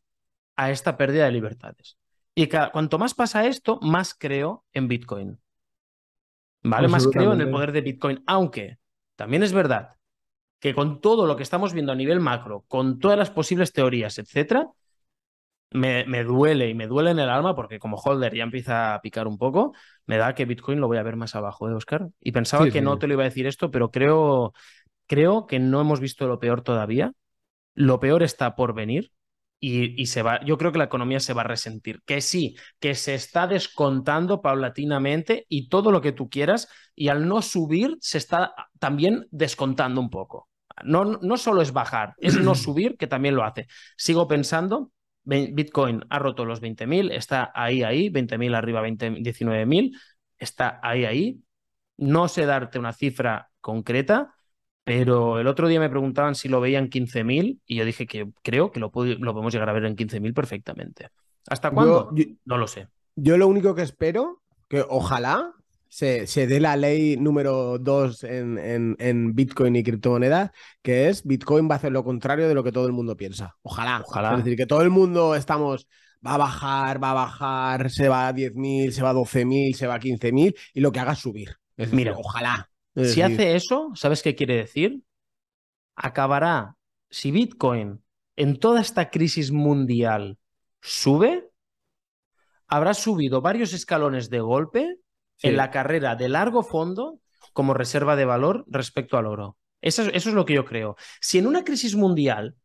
a 0.55 0.69
esta 0.69 0.95
pérdida 0.95 1.25
de 1.25 1.31
libertades. 1.31 1.97
Y 2.35 2.49
cuanto 2.49 2.99
más 2.99 3.15
pasa 3.15 3.47
esto, 3.47 3.79
más 3.81 4.13
creo 4.13 4.63
en 4.73 4.87
Bitcoin. 4.87 5.39
¿Vale? 6.61 6.87
Más 6.87 7.07
creo 7.07 7.33
en 7.33 7.41
el 7.41 7.49
poder 7.49 7.71
de 7.71 7.81
Bitcoin. 7.81 8.21
Aunque 8.27 8.77
también 9.15 9.41
es 9.41 9.53
verdad 9.53 9.95
que 10.59 10.75
con 10.75 11.01
todo 11.01 11.25
lo 11.25 11.35
que 11.35 11.41
estamos 11.41 11.73
viendo 11.73 11.93
a 11.93 11.95
nivel 11.95 12.19
macro, 12.19 12.63
con 12.67 12.99
todas 12.99 13.17
las 13.17 13.31
posibles 13.31 13.73
teorías, 13.73 14.19
etcétera, 14.19 14.69
me, 15.71 16.23
duele 16.23 16.69
y 16.69 16.73
me 16.73 16.87
duele 16.87 17.11
en 17.11 17.19
el 17.19 17.29
alma 17.29 17.55
porque 17.55 17.79
como 17.79 17.97
holder 17.97 18.35
ya 18.35 18.43
empieza 18.43 18.93
a 18.93 19.01
picar 19.01 19.27
un 19.27 19.37
poco, 19.37 19.73
me 20.05 20.17
da 20.17 20.35
que 20.35 20.45
Bitcoin 20.45 20.79
lo 20.79 20.87
voy 20.87 20.97
a 20.97 21.03
ver 21.03 21.15
más 21.15 21.35
abajo, 21.35 21.69
¿eh, 21.69 21.73
Oscar? 21.73 22.09
Y 22.19 22.31
pensaba 22.31 22.69
que 22.69 22.81
no 22.81 22.97
te 22.97 23.07
lo 23.07 23.13
iba 23.13 23.23
a 23.23 23.29
decir 23.29 23.47
esto, 23.47 23.71
pero 23.71 23.89
creo, 23.91 24.53
creo 25.07 25.47
que 25.47 25.59
no 25.59 25.81
hemos 25.81 25.99
visto 25.99 26.27
lo 26.27 26.39
peor 26.39 26.61
todavía. 26.61 27.13
Lo 27.73 27.99
peor 27.99 28.21
está 28.21 28.55
por 28.55 28.73
venir 28.73 29.11
y, 29.63 30.07
se 30.07 30.23
va, 30.23 30.43
yo 30.43 30.57
creo 30.57 30.71
que 30.71 30.79
la 30.79 30.85
economía 30.85 31.19
se 31.19 31.33
va 31.33 31.41
a 31.41 31.47
resentir. 31.47 32.01
Que 32.03 32.19
sí, 32.19 32.55
que 32.79 32.95
se 32.95 33.13
está 33.13 33.45
descontando 33.47 34.41
paulatinamente 34.41 35.45
y 35.47 35.69
todo 35.69 35.91
lo 35.91 36.01
que 36.01 36.11
tú 36.11 36.29
quieras, 36.29 36.67
y 36.95 37.09
al 37.09 37.27
no 37.27 37.41
subir 37.43 37.95
se 38.01 38.17
está 38.17 38.53
también 38.79 39.27
descontando 39.29 40.01
un 40.01 40.09
poco. 40.09 40.49
No, 40.83 41.05
no 41.05 41.37
solo 41.37 41.61
es 41.61 41.71
bajar, 41.73 42.15
es 42.17 42.39
no 42.39 42.55
subir, 42.55 42.97
que 42.97 43.07
también 43.07 43.35
lo 43.35 43.43
hace. 43.43 43.67
Sigo 43.95 44.27
pensando, 44.27 44.91
Bitcoin 45.23 46.03
ha 46.09 46.19
roto 46.19 46.45
los 46.45 46.61
20.000, 46.61 47.11
está 47.11 47.51
ahí, 47.53 47.83
ahí, 47.83 48.09
20.000 48.09 48.55
arriba, 48.55 48.81
19.000, 48.81 49.97
está 50.37 50.79
ahí, 50.81 51.05
ahí. 51.05 51.41
No 51.97 52.27
sé 52.27 52.45
darte 52.45 52.79
una 52.79 52.93
cifra 52.93 53.49
concreta, 53.59 54.33
pero 54.83 55.39
el 55.39 55.47
otro 55.47 55.67
día 55.67 55.79
me 55.79 55.89
preguntaban 55.89 56.35
si 56.35 56.49
lo 56.49 56.59
veían 56.59 56.89
15.000 56.89 57.61
y 57.65 57.75
yo 57.75 57.85
dije 57.85 58.07
que 58.07 58.31
creo 58.41 58.71
que 58.71 58.79
lo, 58.79 58.87
lo, 58.87 59.33
podemos 59.33 59.53
llegar 59.53 59.69
a 59.69 59.73
ver 59.73 59.85
en 59.85 59.95
15.000 59.95 60.33
perfectamente. 60.33 61.09
¿Hasta 61.47 61.71
cuándo? 61.71 62.11
no 62.45 62.57
lo 62.57 62.67
sé. 62.67 62.87
Yo 63.15 63.37
lo 63.37 63.47
único 63.47 63.75
que 63.75 63.83
espero, 63.83 64.41
que 64.67 64.83
ojalá 64.87 65.53
se, 65.91 66.25
se 66.25 66.47
dé 66.47 66.61
la 66.61 66.77
ley 66.77 67.17
número 67.17 67.77
2 67.77 68.23
en, 68.23 68.95
en, 68.97 69.35
Bitcoin 69.35 69.75
y 69.75 69.83
criptomonedas, 69.83 70.51
que 70.81 71.09
es 71.09 71.23
Bitcoin 71.25 71.69
va 71.69 71.75
a 71.75 71.77
hacer 71.77 71.91
lo 71.91 72.03
contrario 72.03 72.47
de 72.47 72.55
lo 72.55 72.63
que 72.63 72.71
todo 72.71 72.87
el 72.87 72.93
mundo 72.93 73.17
piensa. 73.17 73.57
Ojalá. 73.61 74.01
Ojalá. 74.05 74.31
Es 74.37 74.43
decir, 74.45 74.57
que 74.57 74.65
todo 74.65 74.81
el 74.81 74.89
mundo 74.89 75.35
estamos 75.35 75.87
va 76.25 76.35
a 76.35 76.37
bajar, 76.37 77.03
va 77.03 77.11
a 77.11 77.15
bajar, 77.15 77.89
se 77.89 78.07
va 78.07 78.27
a 78.29 78.33
10.000, 78.33 78.91
se 78.91 79.01
va 79.01 79.09
a 79.09 79.13
12.000, 79.13 79.73
se 79.73 79.87
va 79.87 79.95
a 79.95 79.99
15.000 79.99 80.55
y 80.73 80.79
lo 80.79 80.91
que 80.91 80.99
haga 80.99 81.13
es 81.13 81.19
subir. 81.19 81.57
Mira, 81.91 82.13
ojalá 82.15 82.71
si 82.95 83.21
hace 83.21 83.55
eso, 83.55 83.91
¿sabes 83.95 84.21
qué 84.21 84.35
quiere 84.35 84.55
decir? 84.55 85.03
Acabará, 85.95 86.75
si 87.09 87.31
Bitcoin 87.31 88.03
en 88.35 88.59
toda 88.59 88.81
esta 88.81 89.09
crisis 89.09 89.51
mundial 89.51 90.37
sube, 90.81 91.49
habrá 92.67 92.93
subido 92.93 93.41
varios 93.41 93.73
escalones 93.73 94.29
de 94.29 94.39
golpe 94.39 94.97
en 95.41 95.57
la 95.57 95.71
carrera 95.71 96.15
de 96.15 96.29
largo 96.29 96.63
fondo 96.63 97.19
como 97.53 97.73
reserva 97.73 98.15
de 98.15 98.25
valor 98.25 98.65
respecto 98.67 99.17
al 99.17 99.25
oro. 99.25 99.57
Eso, 99.81 100.03
eso, 100.03 100.29
es 100.29 100.35
lo 100.35 100.45
que 100.45 100.53
yo 100.53 100.65
creo. 100.65 100.95
Si 101.19 101.37
en 101.39 101.47
una 101.47 101.63
crisis 101.63 101.95
mundial, 101.95 102.55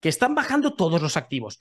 que 0.00 0.08
están 0.08 0.34
bajando 0.34 0.74
todos 0.74 1.00
los 1.02 1.16
activos, 1.16 1.58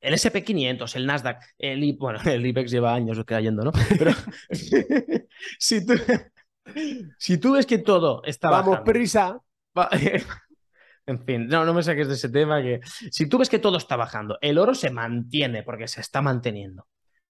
el 0.00 0.14
SP500, 0.14 0.94
el 0.96 1.06
Nasdaq, 1.06 1.42
el, 1.58 1.96
bueno, 1.98 2.18
el 2.24 2.44
IBEX 2.44 2.70
lleva 2.70 2.94
años 2.94 3.22
cayendo, 3.24 3.64
¿no? 3.64 3.72
Pero 3.98 4.12
si 5.58 5.84
tú, 5.84 5.94
si 7.18 7.38
tú 7.38 7.52
ves 7.52 7.66
que 7.66 7.78
todo 7.78 8.22
está 8.24 8.50
Vamos, 8.50 8.80
prisa. 8.80 9.40
en 11.06 11.24
fin, 11.24 11.46
no, 11.46 11.64
no 11.64 11.72
me 11.72 11.82
saques 11.82 12.08
de 12.08 12.14
ese 12.14 12.28
tema. 12.28 12.62
que 12.62 12.80
Si 13.10 13.28
tú 13.28 13.38
ves 13.38 13.48
que 13.48 13.58
todo 13.58 13.78
está 13.78 13.96
bajando, 13.96 14.38
el 14.40 14.58
oro 14.58 14.74
se 14.74 14.90
mantiene 14.90 15.62
porque 15.62 15.88
se 15.88 16.00
está 16.00 16.20
manteniendo. 16.20 16.86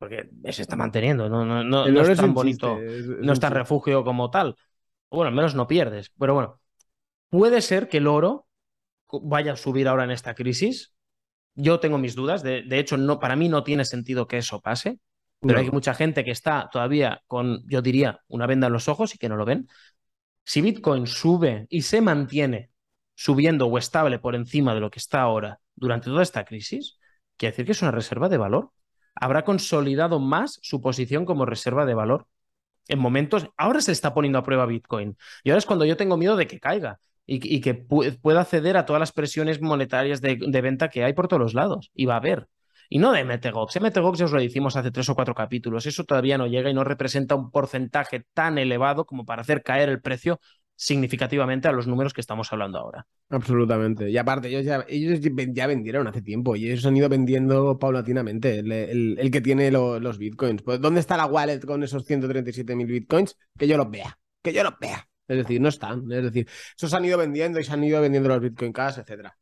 Porque 0.01 0.31
se 0.51 0.63
está 0.63 0.77
manteniendo, 0.77 1.29
no, 1.29 1.45
no, 1.45 1.63
no, 1.63 1.85
es 1.85 2.17
tan 2.17 2.33
bonito, 2.33 2.79
no 3.21 3.35
es 3.35 3.39
tan 3.39 3.53
refugio 3.53 4.03
como 4.03 4.31
tal. 4.31 4.57
Bueno, 5.11 5.29
al 5.29 5.35
menos 5.35 5.55
no 5.55 5.67
pierdes. 5.67 6.11
Pero 6.19 6.33
bueno, 6.33 6.59
puede 7.29 7.61
ser 7.61 7.91
que 7.91 7.99
el 7.99 8.07
oro 8.07 8.47
vaya 9.11 9.53
a 9.53 9.57
subir 9.57 9.87
ahora 9.89 10.05
en 10.05 10.11
esta 10.11 10.35
crisis. 10.35 10.95
Yo 11.55 11.81
tengo 11.81 11.99
mis 11.99 12.15
dudas. 12.15 12.43
De, 12.43 12.63
de 12.63 12.79
hecho, 12.79 12.97
no, 12.97 13.19
para 13.19 13.37
mí 13.37 13.51
no 13.51 13.63
tiene 13.63 13.85
sentido 13.85 14.27
que 14.27 14.39
eso 14.39 14.63
pase. 14.63 15.01
Pero 15.41 15.59
hay 15.59 15.71
mucha 15.71 15.93
gente 15.93 16.25
que 16.25 16.31
está 16.31 16.71
todavía 16.73 17.23
con, 17.27 17.63
yo 17.69 17.83
diría, 17.83 18.21
una 18.29 18.47
venda 18.47 18.69
en 18.69 18.73
los 18.73 18.89
ojos 18.89 19.15
y 19.15 19.19
que 19.19 19.29
no 19.29 19.37
lo 19.37 19.45
ven. 19.45 19.69
Si 20.45 20.63
Bitcoin 20.63 21.07
sube 21.07 21.67
y 21.69 21.83
se 21.83 22.01
mantiene 22.01 22.71
subiendo 23.15 23.67
o 23.67 23.77
estable 23.77 24.19
por 24.19 24.35
encima 24.35 24.75
de 24.75 24.81
lo 24.81 24.91
que 24.91 24.99
está 24.99 25.21
ahora 25.21 25.61
durante 25.75 26.07
toda 26.07 26.23
esta 26.23 26.47
crisis, 26.47 26.99
quiere 27.37 27.53
decir 27.53 27.67
que 27.67 27.73
es 27.73 27.83
una 27.83 27.91
reserva 27.91 28.31
de 28.31 28.39
valor. 28.39 28.71
Habrá 29.21 29.45
consolidado 29.45 30.19
más 30.19 30.59
su 30.63 30.81
posición 30.81 31.25
como 31.25 31.47
reserva 31.47 31.87
de 31.87 31.95
valor. 31.95 32.27
En 32.89 32.99
momentos, 32.99 33.47
ahora 33.57 33.81
se 33.81 33.93
está 33.93 34.15
poniendo 34.15 34.39
a 34.39 34.43
prueba 34.43 34.67
Bitcoin. 34.67 35.17
Y 35.45 35.51
ahora 35.51 35.59
es 35.59 35.67
cuando 35.67 35.85
yo 35.85 35.97
tengo 35.97 36.17
miedo 36.17 36.37
de 36.37 36.47
que 36.47 36.59
caiga 36.59 36.99
y, 37.27 37.61
que 37.61 37.75
pueda 37.75 38.45
ceder 38.45 38.77
a 38.77 38.87
todas 38.87 38.99
las 38.99 39.13
presiones 39.13 39.61
monetarias 39.61 40.21
de, 40.21 40.37
venta 40.63 40.89
que 40.89 41.05
hay 41.05 41.13
por 41.13 41.29
todos 41.29 41.41
los 41.41 41.55
lados. 41.55 41.91
Y 41.95 42.07
va 42.07 42.15
a 42.15 42.17
haber. 42.17 42.49
Y 42.89 42.99
no 42.99 43.13
de 43.13 43.25
MTGOX. 43.25 43.81
MTGOX 43.81 44.19
ya 44.19 44.25
os 44.25 44.33
lo 44.33 44.41
dijimos 44.41 44.75
hace 44.75 44.91
tres 44.91 45.09
o 45.11 45.15
cuatro 45.15 45.35
capítulos. 45.35 45.87
Eso 45.87 46.03
todavía 46.05 46.39
no 46.39 46.49
llega 46.49 46.71
y 46.71 46.75
no 46.75 46.83
representa 46.83 47.37
un 47.37 47.53
porcentaje 47.53 48.25
tan 48.35 48.59
elevado 48.59 49.07
como 49.07 49.25
para 49.25 49.43
hacer 49.43 49.63
caer 49.63 49.89
el 49.91 50.01
precio 50.01 50.41
significativamente 50.81 51.69
a 51.69 51.73
los 51.73 51.87
números 51.87 52.15
que 52.15 52.23
estamos 52.23 52.51
hablando 52.55 52.79
ahora. 52.79 53.07
Absolutamente. 53.29 54.09
Y 54.09 54.17
aparte, 54.17 54.49
ellos 54.49 54.65
ya, 54.65 54.87
ellos 54.89 55.21
ya 55.53 55.67
vendieron 55.67 56.07
hace 56.07 56.23
tiempo 56.23 56.57
y 56.57 56.71
ellos 56.71 56.87
han 56.87 56.97
ido 56.97 57.11
vendiendo 57.11 57.79
paulatinamente. 57.79 58.61
El, 58.61 59.31
que 59.31 59.43
tiene 59.43 59.71
los 59.71 60.17
bitcoins. 60.17 60.63
Pues, 60.63 60.81
¿Dónde 60.81 61.01
está 61.01 61.19
la 61.19 61.27
wallet 61.27 61.61
con 61.61 61.83
esos 61.83 62.09
137.000 62.09 62.87
bitcoins? 62.87 63.37
Que 63.59 63.69
yo 63.69 63.77
los 63.77 63.91
vea. 63.91 64.19
Que 64.43 64.55
yo 64.55 64.65
los 64.65 64.73
vea. 64.81 65.07
Es 65.29 65.37
decir, 65.37 65.61
no 65.61 65.69
están. 65.69 66.11
Es 66.11 66.23
decir, 66.23 66.49
esos 66.75 66.95
han 66.95 67.05
ido 67.05 67.19
vendiendo 67.19 67.61
y 67.61 67.65
se 67.65 67.75
han 67.75 67.85
ido 67.85 68.01
vendiendo 68.01 68.31
los 68.31 68.41
bitcoin 68.41 68.73
cash, 68.73 69.01
etcétera. 69.01 69.37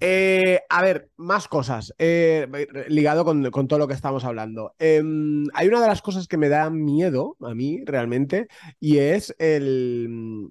Eh, 0.00 0.58
a 0.68 0.82
ver, 0.82 1.10
más 1.16 1.46
cosas, 1.48 1.94
eh, 1.96 2.48
ligado 2.88 3.24
con, 3.24 3.68
todo 3.68 3.78
lo 3.78 3.86
que 3.86 3.94
estamos 3.94 4.24
hablando. 4.24 4.74
Em, 4.78 5.44
hay 5.54 5.68
una 5.68 5.80
de 5.80 5.86
las 5.86 6.02
cosas 6.02 6.26
que 6.26 6.38
me 6.38 6.48
da 6.48 6.70
miedo 6.70 7.36
a 7.40 7.54
mí 7.54 7.82
realmente 7.84 8.48
y 8.80 8.98
es 8.98 9.32
el... 9.38 10.48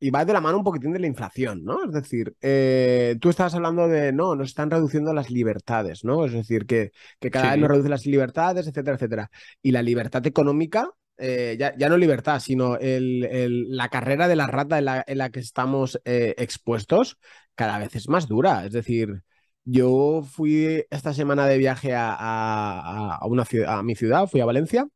Y 0.00 0.10
va 0.10 0.24
de 0.24 0.32
la 0.32 0.40
mano 0.40 0.58
un 0.58 0.64
poquitín 0.64 0.92
de 0.92 0.98
la 0.98 1.06
inflación, 1.06 1.64
¿no? 1.64 1.84
Es 1.84 1.92
decir, 1.92 2.34
eh, 2.40 3.16
tú 3.20 3.30
estabas 3.30 3.54
hablando 3.54 3.88
de, 3.88 4.12
no, 4.12 4.34
nos 4.34 4.48
están 4.48 4.70
reduciendo 4.70 5.12
las 5.14 5.30
libertades, 5.30 6.04
¿no? 6.04 6.24
Es 6.24 6.32
decir, 6.32 6.66
que, 6.66 6.90
que 7.20 7.30
cada 7.30 7.52
vez 7.52 7.60
nos 7.60 7.70
reducen 7.70 7.90
las 7.90 8.06
libertades, 8.06 8.66
etcétera, 8.66 8.96
etcétera. 8.96 9.30
Y 9.62 9.70
la 9.72 9.82
libertad 9.82 10.26
económica 10.26 10.90
ya, 11.18 11.74
ya, 11.76 11.88
no 11.88 11.96
libertad, 11.96 12.40
sino 12.40 12.76
el, 12.76 13.68
la 13.76 13.88
carrera 13.88 14.26
de 14.26 14.36
la 14.36 14.48
rata 14.48 14.78
en 14.78 14.84
la, 14.86 15.04
en 15.06 15.18
la 15.18 15.30
que 15.30 15.40
estamos 15.40 16.00
expuestos, 16.04 17.18
cada 17.54 17.78
vez 17.78 17.94
es 17.94 18.08
más 18.08 18.28
dura. 18.28 18.66
Es 18.66 18.72
decir, 18.72 19.22
yo 19.64 20.22
fui 20.22 20.84
esta 20.90 21.14
semana 21.14 21.46
de 21.46 21.58
viaje 21.58 21.92
a, 21.96 23.18
una 23.24 23.44
ciudad, 23.44 23.78
a 23.78 23.82
mi 23.82 23.94
ciudad, 23.94 24.26
fui 24.28 24.40
a 24.40 24.44
Valencia 24.44 24.86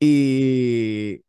y, 0.00 1.23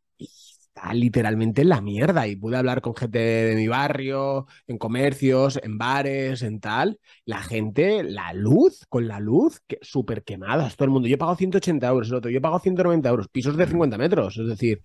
está 0.75 0.93
literalmente 0.93 1.61
en 1.61 1.69
la 1.69 1.81
mierda. 1.81 2.27
Y 2.27 2.35
pude 2.35 2.57
hablar 2.57 2.81
con 2.81 2.95
gente 2.95 3.19
de 3.19 3.55
mi 3.55 3.67
barrio, 3.67 4.47
en 4.67 4.77
comercios, 4.77 5.59
en 5.63 5.77
bares, 5.77 6.41
en 6.43 6.59
tal. 6.59 6.99
La 7.25 7.41
gente, 7.41 8.03
la 8.03 8.33
luz, 8.33 8.85
con 8.89 9.07
la 9.07 9.19
luz, 9.19 9.61
que, 9.67 9.79
súper 9.81 10.23
quemadas, 10.23 10.75
todo 10.75 10.85
el 10.85 10.91
mundo. 10.91 11.07
Yo 11.07 11.15
he 11.15 11.17
pagado 11.17 11.37
180 11.37 11.87
euros, 11.87 12.09
el 12.09 12.15
otro, 12.15 12.29
yo 12.29 12.37
he 12.37 12.41
pagado 12.41 12.59
190 12.59 13.09
euros, 13.09 13.27
pisos 13.29 13.55
de 13.57 13.65
50 13.65 13.97
metros, 13.97 14.37
es 14.37 14.47
decir. 14.47 14.81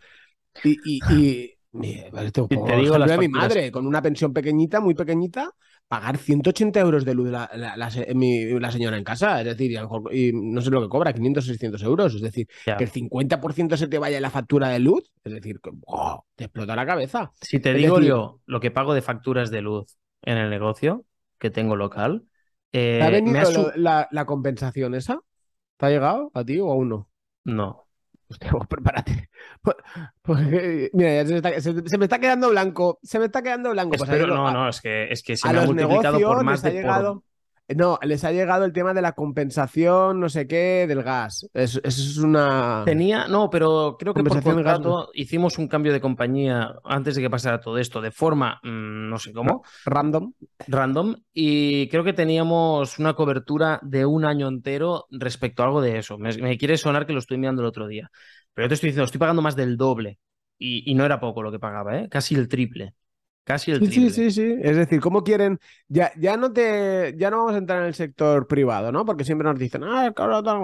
Y, 0.64 0.78
y, 0.84 1.00
y, 1.10 1.54
te 1.72 2.76
digo 2.76 2.98
de 2.98 3.18
mi 3.18 3.28
madre, 3.28 3.70
con 3.70 3.86
una 3.86 4.02
pensión 4.02 4.32
pequeñita, 4.32 4.80
muy 4.80 4.94
pequeñita, 4.94 5.52
pagar 5.90 6.18
180 6.18 6.78
euros 6.78 7.04
de 7.04 7.14
luz 7.14 7.30
la, 7.30 7.50
la, 7.52 7.90
señora 8.70 8.96
en 8.96 9.02
casa, 9.02 9.40
es 9.40 9.44
decir, 9.44 9.72
y, 10.12 10.30
no 10.32 10.60
sé 10.60 10.70
lo 10.70 10.82
que 10.82 10.88
cobra, 10.88 11.12
500 11.12 11.44
600 11.44 11.82
euros, 11.82 12.14
es 12.14 12.20
decir, 12.20 12.46
que 12.64 12.84
el 12.84 12.92
50% 12.92 13.76
se 13.76 13.88
te 13.88 13.98
vaya 13.98 14.18
en 14.18 14.22
la 14.22 14.30
factura 14.30 14.68
de 14.68 14.78
luz, 14.78 15.10
es 15.24 15.32
decir, 15.32 15.58
te 16.36 16.44
explota 16.44 16.76
la 16.76 16.86
cabeza. 16.86 17.32
Si 17.40 17.58
te 17.58 17.74
digo 17.74 18.00
yo 18.00 18.38
lo 18.46 18.60
que 18.60 18.70
pago 18.70 18.94
de 18.94 19.02
facturas 19.02 19.50
de 19.50 19.62
luz 19.62 19.96
en 20.22 20.38
el 20.38 20.48
negocio 20.48 21.06
que 21.40 21.50
tengo 21.50 21.74
local. 21.74 22.22
¿Te 22.70 23.02
ha 23.02 23.08
eh, 23.08 23.10
venido 23.10 23.72
la, 23.74 24.24
compensación 24.26 24.94
esa? 24.94 25.18
¿Te 25.76 25.86
ha 25.86 25.90
llegado 25.90 26.30
a 26.34 26.44
ti 26.44 26.60
o 26.60 26.70
aún 26.70 26.88
no? 26.88 27.08
No. 27.42 27.88
Hostia, 28.30 28.50
pues 28.50 28.66
prepárate. 28.68 29.28
Pues, 29.60 29.76
pues, 30.22 30.40
eh, 30.52 30.90
mira, 30.92 31.26
se, 31.60 31.98
me 31.98 32.04
está 32.04 32.18
quedando 32.18 32.50
blanco. 32.50 32.98
Se 33.02 33.18
me 33.18 33.26
está 33.26 33.42
quedando 33.42 33.70
blanco. 33.70 33.96
Pues 33.98 34.08
no, 34.08 34.50
no, 34.50 34.68
es 34.68 34.80
que, 34.80 35.10
es 35.10 35.22
que 35.22 35.36
se 35.36 35.52
me 35.52 35.58
ha 35.58 35.66
multiplicado 35.66 36.18
por 36.20 36.44
más 36.44 36.62
de 36.62 36.70
llegado, 36.70 37.24
No, 37.76 37.98
les 38.02 38.24
ha 38.24 38.32
llegado 38.32 38.64
el 38.64 38.72
tema 38.72 38.94
de 38.94 39.02
la 39.02 39.12
compensación, 39.12 40.20
no 40.20 40.28
sé 40.28 40.46
qué, 40.46 40.86
del 40.88 41.02
gas. 41.02 41.48
Eso, 41.54 41.80
es 41.82 42.18
una. 42.18 42.82
Tenía, 42.84 43.28
no, 43.28 43.50
pero 43.50 43.96
creo 43.98 44.14
que 44.14 44.24
por 44.24 44.42
contrato 44.42 45.10
hicimos 45.14 45.58
un 45.58 45.68
cambio 45.68 45.92
de 45.92 46.00
compañía 46.00 46.74
antes 46.84 47.16
de 47.16 47.22
que 47.22 47.30
pasara 47.30 47.60
todo 47.60 47.78
esto, 47.78 48.00
de 48.00 48.10
forma, 48.10 48.60
mm, 48.62 49.08
no 49.08 49.18
sé 49.18 49.32
cómo. 49.32 49.62
Random. 49.84 50.32
Random. 50.66 51.16
Y 51.32 51.88
creo 51.88 52.04
que 52.04 52.12
teníamos 52.12 52.98
una 52.98 53.14
cobertura 53.14 53.78
de 53.82 54.06
un 54.06 54.24
año 54.24 54.48
entero 54.48 55.06
respecto 55.10 55.62
a 55.62 55.66
algo 55.66 55.80
de 55.80 55.98
eso. 55.98 56.18
Me, 56.18 56.32
me 56.38 56.58
quiere 56.58 56.76
sonar 56.76 57.06
que 57.06 57.12
lo 57.12 57.18
estoy 57.18 57.38
mirando 57.38 57.62
el 57.62 57.68
otro 57.68 57.86
día. 57.86 58.10
Pero 58.54 58.66
yo 58.66 58.68
te 58.68 58.74
estoy 58.74 58.88
diciendo, 58.88 59.04
estoy 59.04 59.18
pagando 59.18 59.42
más 59.42 59.56
del 59.56 59.76
doble. 59.76 60.18
Y, 60.62 60.94
no 60.94 61.06
era 61.06 61.18
poco 61.18 61.42
lo 61.42 61.50
que 61.50 61.58
pagaba, 61.58 61.98
¿eh? 61.98 62.08
Casi 62.10 62.34
el 62.34 62.46
triple. 62.46 62.94
Casi 63.44 63.70
el 63.70 63.78
triple. 63.78 64.10
Sí, 64.10 64.10
sí, 64.10 64.30
sí. 64.30 64.54
Es 64.62 64.76
decir, 64.76 65.00
¿cómo 65.00 65.24
quieren? 65.24 65.58
Ya, 65.88 66.12
ya 66.16 66.36
no 66.36 66.52
te. 66.52 67.14
Ya 67.16 67.30
no 67.30 67.38
vamos 67.38 67.54
a 67.54 67.58
entrar 67.58 67.80
en 67.80 67.88
el 67.88 67.94
sector 67.94 68.46
privado, 68.46 68.92
¿no? 68.92 69.04
Porque 69.04 69.24
siempre 69.24 69.48
nos 69.48 69.58
dicen, 69.58 69.82
ah, 69.84 70.12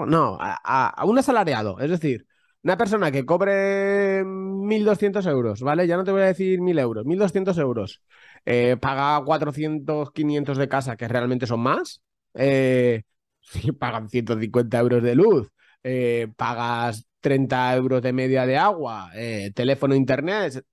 no, 0.07 0.37
a, 0.39 0.87
a, 0.87 1.05
un 1.05 1.17
asalariado. 1.17 1.79
Es 1.79 1.89
decir, 1.89 2.25
una 2.63 2.77
persona 2.77 3.11
que 3.11 3.25
cobre 3.25 4.23
1.200 4.23 5.25
euros, 5.27 5.61
¿vale? 5.61 5.87
Ya 5.87 5.97
no 5.97 6.03
te 6.03 6.11
voy 6.11 6.21
a 6.21 6.25
decir 6.25 6.59
1.000 6.59 6.79
euros, 6.79 7.05
1.200 7.05 7.57
euros. 7.57 8.01
Eh, 8.45 8.77
paga 8.79 9.23
400, 9.25 10.11
500 10.11 10.57
de 10.57 10.69
casa, 10.69 10.95
que 10.95 11.07
realmente 11.07 11.47
son 11.47 11.61
más. 11.61 12.01
Eh, 12.33 13.03
pagan 13.79 14.09
150 14.09 14.79
euros 14.79 15.03
de 15.03 15.15
luz. 15.15 15.49
Eh, 15.83 16.27
pagas 16.35 17.07
30 17.21 17.75
euros 17.75 18.01
de 18.01 18.13
media 18.13 18.45
de 18.45 18.57
agua, 18.57 19.11
eh, 19.15 19.51
teléfono, 19.53 19.95
internet, 19.95 20.63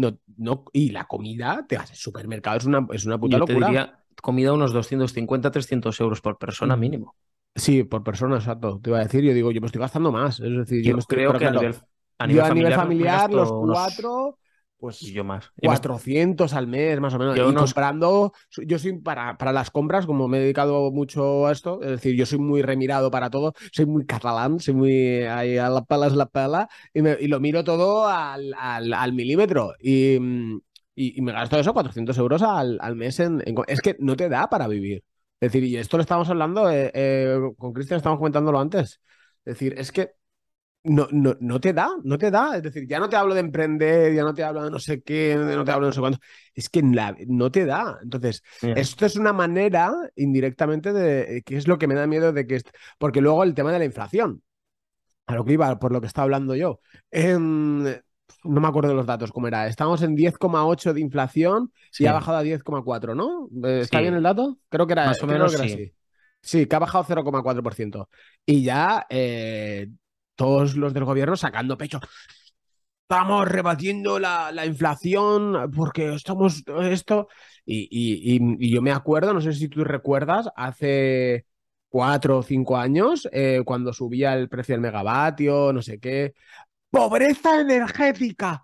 no, 0.00 0.18
no, 0.36 0.64
y 0.72 0.90
la 0.90 1.04
comida, 1.04 1.64
te 1.68 1.76
vas 1.76 1.90
al 1.90 1.96
supermercado, 1.96 2.58
es 2.58 2.64
una, 2.64 2.86
es 2.92 3.04
una 3.06 3.18
puta 3.18 3.38
locura. 3.38 3.58
Te 3.58 3.64
diría 3.64 4.04
comida 4.20 4.52
unos 4.52 4.72
250, 4.72 5.50
300 5.50 6.00
euros 6.00 6.20
por 6.20 6.38
persona 6.38 6.76
mínimo. 6.76 7.14
Sí, 7.54 7.84
por 7.84 8.02
persona, 8.02 8.36
exacto. 8.36 8.80
Te 8.82 8.90
iba 8.90 8.98
a 8.98 9.02
decir, 9.02 9.22
yo 9.22 9.32
digo, 9.32 9.52
yo 9.52 9.60
me 9.60 9.66
estoy 9.66 9.80
gastando 9.80 10.10
más. 10.10 10.40
Es 10.40 10.56
decir, 10.56 10.82
yo, 10.82 10.96
creo 10.98 11.36
que 11.38 11.46
a, 11.46 11.50
nivel, 11.50 11.74
a 12.18 12.26
nivel, 12.26 12.44
familiar, 12.44 12.74
familiar 12.74 13.32
los 13.32 13.52
cuatro 13.52 14.38
pues 14.78 15.00
yo 15.00 15.24
más. 15.24 15.50
400 15.62 16.52
al 16.52 16.66
mes, 16.66 17.00
más 17.00 17.14
o 17.14 17.18
menos. 17.18 17.36
Yo 17.36 17.50
y 17.50 17.54
comprando, 17.54 18.32
yo 18.66 18.78
soy 18.78 18.98
para, 18.98 19.38
para 19.38 19.52
las 19.52 19.70
compras, 19.70 20.06
como 20.06 20.28
me 20.28 20.38
he 20.38 20.40
dedicado 20.42 20.90
mucho 20.90 21.46
a 21.46 21.52
esto, 21.52 21.80
es 21.82 21.90
decir, 21.90 22.16
yo 22.16 22.26
soy 22.26 22.38
muy 22.38 22.62
remirado 22.62 23.10
para 23.10 23.30
todo, 23.30 23.54
soy 23.72 23.86
muy 23.86 24.04
catalán, 24.04 24.60
soy 24.60 24.74
muy 24.74 25.22
ahí 25.22 25.56
a 25.56 25.70
la 25.70 25.84
pala 25.84 26.06
es 26.08 26.14
la 26.14 26.26
pala, 26.26 26.68
y, 26.92 27.06
y 27.08 27.28
lo 27.28 27.40
miro 27.40 27.64
todo 27.64 28.06
al, 28.06 28.54
al, 28.54 29.12
milímetro. 29.12 29.72
Y, 29.80 30.18
y, 30.94 31.20
me 31.22 31.32
gasto 31.32 31.58
eso, 31.58 31.72
400 31.72 32.16
euros 32.18 32.42
al, 32.42 32.78
al 32.80 32.96
mes. 32.96 33.20
En, 33.20 33.42
es 33.66 33.80
que 33.80 33.96
no 34.00 34.16
te 34.16 34.28
da 34.28 34.48
para 34.48 34.68
vivir. 34.68 35.02
Es 35.40 35.52
decir, 35.52 35.64
y 35.64 35.76
esto 35.76 35.96
lo 35.96 36.02
estamos 36.02 36.28
hablando, 36.30 36.70
eh, 36.70 36.90
eh, 36.94 37.38
con 37.58 37.72
Cristian 37.72 37.98
estamos 37.98 38.18
comentándolo 38.18 38.60
antes. 38.60 39.00
Es 39.44 39.54
decir, 39.54 39.74
es 39.76 39.92
que 39.92 40.12
no, 40.84 41.08
no, 41.10 41.34
no 41.40 41.60
te 41.60 41.72
da, 41.72 41.88
no 42.04 42.18
te 42.18 42.30
da. 42.30 42.56
Es 42.56 42.62
decir, 42.62 42.86
ya 42.86 42.98
no 42.98 43.08
te 43.08 43.16
hablo 43.16 43.34
de 43.34 43.40
emprender, 43.40 44.14
ya 44.14 44.22
no 44.22 44.34
te 44.34 44.44
hablo 44.44 44.64
de 44.64 44.70
no 44.70 44.78
sé 44.78 45.02
qué, 45.02 45.34
no 45.36 45.64
te 45.64 45.70
hablo 45.70 45.86
de 45.86 45.90
no 45.90 45.94
sé 45.94 46.00
cuánto. 46.00 46.18
Es 46.54 46.68
que 46.68 46.82
no 46.82 47.50
te 47.50 47.64
da. 47.64 47.98
Entonces, 48.02 48.42
esto 48.60 49.06
es 49.06 49.16
una 49.16 49.32
manera 49.32 49.92
indirectamente 50.14 50.92
de 50.92 51.42
que 51.44 51.56
es 51.56 51.66
lo 51.66 51.78
que 51.78 51.86
me 51.86 51.94
da 51.94 52.06
miedo 52.06 52.32
de 52.32 52.46
que. 52.46 52.60
Porque 52.98 53.20
luego 53.20 53.42
el 53.42 53.54
tema 53.54 53.72
de 53.72 53.78
la 53.78 53.84
inflación, 53.86 54.42
a 55.26 55.34
lo 55.34 55.44
que 55.44 55.54
iba, 55.54 55.78
por 55.78 55.90
lo 55.90 56.00
que 56.00 56.06
estaba 56.06 56.24
hablando 56.24 56.54
yo. 56.54 56.80
Em, 57.10 57.84
no 58.44 58.60
me 58.60 58.68
acuerdo 58.68 58.90
de 58.90 58.96
los 58.96 59.06
datos, 59.06 59.32
¿cómo 59.32 59.48
era? 59.48 59.66
Estamos 59.66 60.02
en 60.02 60.14
10,8 60.14 60.92
de 60.92 61.00
inflación 61.00 61.72
y 61.98 62.06
ha 62.06 62.12
bajado 62.12 62.38
a 62.38 62.42
10,4, 62.42 63.14
¿no? 63.14 63.48
¿Está 63.68 64.00
bien 64.00 64.14
el 64.14 64.22
dato? 64.22 64.58
Creo 64.68 64.86
que 64.86 64.92
era, 64.92 65.06
Más 65.06 65.22
o 65.22 65.26
menos 65.26 65.58
así. 65.58 65.92
Sí, 66.42 66.66
que 66.66 66.76
ha 66.76 66.78
bajado 66.78 67.04
0,4%. 67.04 68.08
Y 68.44 68.62
ya 68.62 69.06
eh, 69.08 69.88
todos 70.34 70.76
los 70.76 70.94
del 70.94 71.04
gobierno 71.04 71.36
sacando 71.36 71.76
pecho. 71.78 72.00
Estamos 73.02 73.46
rebatiendo 73.46 74.18
la, 74.18 74.66
inflación 74.66 75.70
porque 75.74 76.14
estamos 76.14 76.62
esto. 76.84 77.28
Y, 77.66 78.70
yo 78.72 78.82
me 78.82 78.92
acuerdo, 78.92 79.34
no 79.34 79.40
sé 79.40 79.52
si 79.52 79.68
tú 79.68 79.84
recuerdas, 79.84 80.48
hace 80.56 81.46
cuatro 81.88 82.38
o 82.38 82.42
cinco 82.42 82.76
años, 82.76 83.28
eh, 83.30 83.62
cuando 83.64 83.92
subía 83.92 84.34
el 84.34 84.48
precio 84.48 84.74
del 84.74 84.80
megavatio, 84.80 85.72
no 85.72 85.82
sé 85.82 86.00
qué. 86.00 86.34
¡Pobreza 86.90 87.60
energética! 87.60 88.62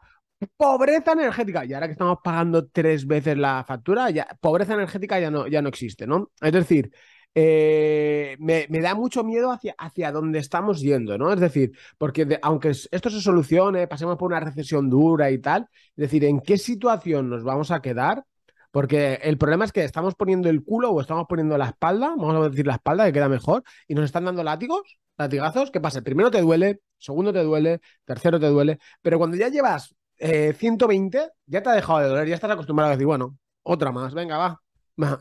Pobreza 0.57 1.13
energética. 1.13 1.65
Y 1.67 1.75
ahora 1.75 1.87
que 1.87 1.93
estamos 1.93 2.19
pagando 2.25 2.67
tres 2.69 3.07
veces 3.07 3.37
la 3.37 3.63
factura, 3.65 4.11
ya, 4.11 4.27
pobreza 4.41 4.75
energética 4.75 5.21
ya 5.21 5.31
no, 5.31 5.47
ya 5.47 5.61
no 5.61 5.69
existe, 5.69 6.07
¿no? 6.07 6.31
Es 6.41 6.53
decir, 6.53 6.91
eh, 7.35 8.37
me, 8.41 8.67
da 8.69 8.95
mucho 8.95 9.23
miedo 9.23 9.53
hacia, 9.53 9.75
hacia 9.79 10.13
dónde 10.13 10.39
estamos 10.39 10.81
yendo, 10.81 11.17
¿no? 11.17 11.33
Es 11.33 11.41
decir, 11.41 11.73
porque 11.99 12.39
aunque 12.43 12.71
esto 12.71 13.11
se 13.11 13.21
solucione, 13.21 13.87
pasemos 13.87 14.17
por 14.17 14.31
una 14.31 14.41
recesión 14.41 14.91
dura 14.91 15.31
y 15.31 15.39
tal, 15.39 15.69
es 15.73 15.97
decir, 15.97 16.25
¿en 16.25 16.41
qué 16.41 16.59
situación 16.59 17.31
nos 17.31 17.45
vamos 17.45 17.71
a 17.71 17.81
quedar? 17.81 18.25
Porque 18.71 19.15
el 19.23 19.39
problema 19.39 19.65
es 19.65 19.73
que 19.73 19.85
estamos 19.85 20.15
poniendo 20.15 20.49
el 20.49 20.63
culo 20.65 20.91
o 20.91 21.01
estamos 21.01 21.27
poniendo 21.29 21.59
la 21.59 21.67
espalda, 21.67 22.15
vamos 22.17 22.47
a 22.47 22.49
decir 22.49 22.67
la 22.67 22.75
espalda, 22.75 23.07
que 23.07 23.13
queda 23.13 23.29
mejor, 23.29 23.63
y 23.89 23.95
nos 23.95 24.05
están 24.05 24.25
dando 24.25 24.45
látigos, 24.45 24.99
latigazos. 25.19 25.71
¿Qué 25.71 25.81
pasa? 25.81 26.03
Primero 26.03 26.31
te 26.31 26.41
duele, 26.41 26.81
segundo 26.99 27.33
te 27.33 27.43
duele, 27.43 27.81
tercero 28.05 28.39
te 28.39 28.47
duele, 28.47 28.79
pero 29.03 29.19
cuando 29.19 29.37
ya 29.37 29.49
llevas 29.49 29.95
120, 30.19 31.19
eh, 31.19 31.29
ya 31.47 31.63
te 31.63 31.71
ha 31.71 31.73
dejado 31.73 32.01
de 32.01 32.09
doler, 32.09 32.29
ya 32.29 32.35
estás 32.35 32.51
acostumbrado 32.51 32.91
a 32.91 32.93
decir, 32.93 33.07
bueno, 33.07 33.37
otra 33.63 33.91
más, 33.93 34.15
venga, 34.15 34.37
va, 34.39 34.61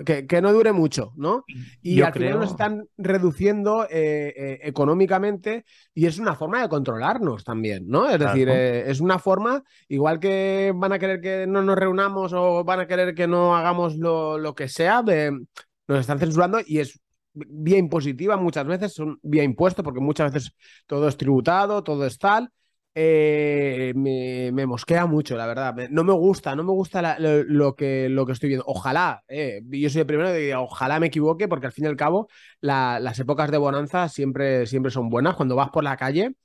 que, 0.05 0.41
no 0.41 0.51
dure 0.53 0.71
mucho, 0.71 1.13
¿no? 1.15 1.45
Y 1.81 2.01
al 2.01 2.13
final 2.13 2.39
nos 2.39 2.51
están 2.51 2.87
reduciendo 2.97 3.85
eh, 3.85 4.33
eh, 4.35 4.59
económicamente 4.63 5.65
y 5.93 6.05
es 6.05 6.19
una 6.19 6.35
forma 6.35 6.61
de 6.61 6.69
controlarnos 6.69 7.43
también, 7.43 7.87
¿no? 7.87 8.09
Es 8.09 8.19
decir, 8.19 8.49
eh, 8.49 8.89
es 8.89 8.99
una 8.99 9.19
forma, 9.19 9.63
igual 9.87 10.19
que 10.19 10.73
van 10.75 10.93
a 10.93 10.99
querer 10.99 11.21
que 11.21 11.47
no 11.47 11.61
nos 11.61 11.77
reunamos 11.77 12.33
o 12.33 12.63
van 12.63 12.81
a 12.81 12.87
querer 12.87 13.15
que 13.15 13.27
no 13.27 13.55
hagamos 13.55 13.95
lo, 13.95 14.53
que 14.55 14.67
sea, 14.67 15.01
nos 15.01 15.99
están 15.99 16.19
censurando 16.19 16.59
y 16.65 16.79
es 16.79 16.99
vía 17.33 17.77
impositiva 17.77 18.37
muchas 18.37 18.65
veces, 18.65 18.93
son 18.93 19.19
vía 19.21 19.43
impuesto 19.43 19.83
porque 19.83 20.01
muchas 20.01 20.33
veces 20.33 20.53
todo 20.87 21.07
es 21.07 21.15
tributado, 21.15 21.83
todo 21.83 22.05
es 22.05 22.17
tal 22.17 22.51
eh, 22.95 23.93
me, 23.95 24.65
mosquea 24.65 25.05
mucho, 25.05 25.37
la 25.37 25.47
verdad. 25.47 25.75
No 25.89 26.03
me 26.03 26.13
gusta, 26.13 26.55
no 26.55 26.63
me 26.63 26.71
gusta 26.71 27.17
lo, 27.19 27.75
que, 27.75 28.09
lo 28.09 28.25
que 28.25 28.31
estoy 28.31 28.49
viendo. 28.49 28.65
Ojalá, 28.67 29.23
eh, 29.27 29.61
yo 29.69 29.89
soy 29.89 30.01
el 30.01 30.07
primero 30.07 30.31
de 30.31 30.55
ojalá 30.55 30.99
me 30.99 31.07
equivoque, 31.07 31.47
porque 31.47 31.67
al 31.67 31.71
fin 31.71 31.85
y 31.85 31.87
al 31.87 31.95
cabo 31.95 32.27
las 32.61 33.19
épocas 33.19 33.51
de 33.51 33.57
bonanza 33.57 34.09
siempre, 34.09 34.65
siempre 34.65 34.91
son 34.91 35.09
buenas 35.09 35.35
cuando 35.35 35.55
vas 35.55 35.69
por 35.69 35.83
la 35.83 35.97
calle. 35.97 36.35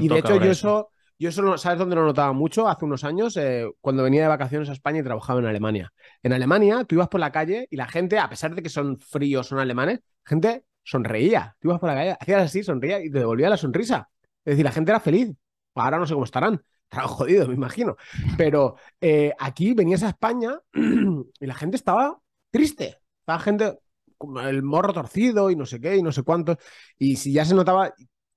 y 0.00 0.08
de 0.08 0.18
hecho, 0.18 0.36
yo 0.36 0.50
eso, 0.50 0.90
yo 1.18 1.28
eso, 1.28 1.58
¿sabes 1.58 1.78
dónde 1.78 1.96
lo 1.96 2.04
notaba 2.04 2.32
mucho? 2.32 2.66
Hace 2.66 2.86
unos 2.86 3.04
años, 3.04 3.36
eh, 3.36 3.70
cuando 3.80 4.02
venía 4.02 4.22
de 4.22 4.28
vacaciones 4.28 4.68
a 4.70 4.72
España 4.72 5.00
y 5.00 5.02
trabajaba 5.02 5.40
en 5.40 5.46
Alemania. 5.46 5.92
En 6.22 6.32
Alemania, 6.32 6.84
tú 6.84 6.94
ibas 6.94 7.08
por 7.08 7.20
la 7.20 7.30
calle 7.30 7.68
y 7.70 7.76
la 7.76 7.86
gente, 7.86 8.18
a 8.18 8.28
pesar 8.28 8.54
de 8.54 8.62
que 8.62 8.70
son 8.70 8.98
fríos, 8.98 9.46
son 9.48 9.58
alemanes, 9.58 10.00
gente 10.24 10.64
sonreía. 10.82 11.56
Tú 11.60 11.68
ibas 11.68 11.78
por 11.78 11.90
la 11.90 11.94
calle, 11.94 12.16
hacías 12.18 12.42
así, 12.42 12.62
sonreía 12.62 13.04
y 13.04 13.10
te 13.10 13.18
devolvía 13.18 13.50
la 13.50 13.56
sonrisa. 13.56 14.08
Es 14.44 14.52
decir, 14.52 14.64
la 14.64 14.72
gente 14.72 14.90
era 14.90 15.00
feliz. 15.00 15.30
Ahora 15.74 15.98
no 15.98 16.06
sé 16.06 16.14
cómo 16.14 16.24
estarán. 16.24 16.62
Estarán 16.84 17.08
jodidos, 17.08 17.48
me 17.48 17.54
imagino. 17.54 17.96
Pero 18.36 18.76
eh, 19.00 19.32
aquí 19.38 19.74
venías 19.74 20.02
a 20.02 20.08
España 20.08 20.58
y 20.74 21.46
la 21.46 21.54
gente 21.54 21.76
estaba 21.76 22.18
triste. 22.50 22.98
Estaba 23.20 23.38
gente 23.38 23.78
con 24.18 24.38
el 24.44 24.62
morro 24.62 24.92
torcido 24.92 25.50
y 25.50 25.56
no 25.56 25.66
sé 25.66 25.80
qué 25.80 25.96
y 25.96 26.02
no 26.02 26.12
sé 26.12 26.22
cuánto. 26.22 26.58
Y 26.98 27.16
si 27.16 27.32
ya 27.32 27.44
se 27.44 27.54
notaba. 27.54 27.94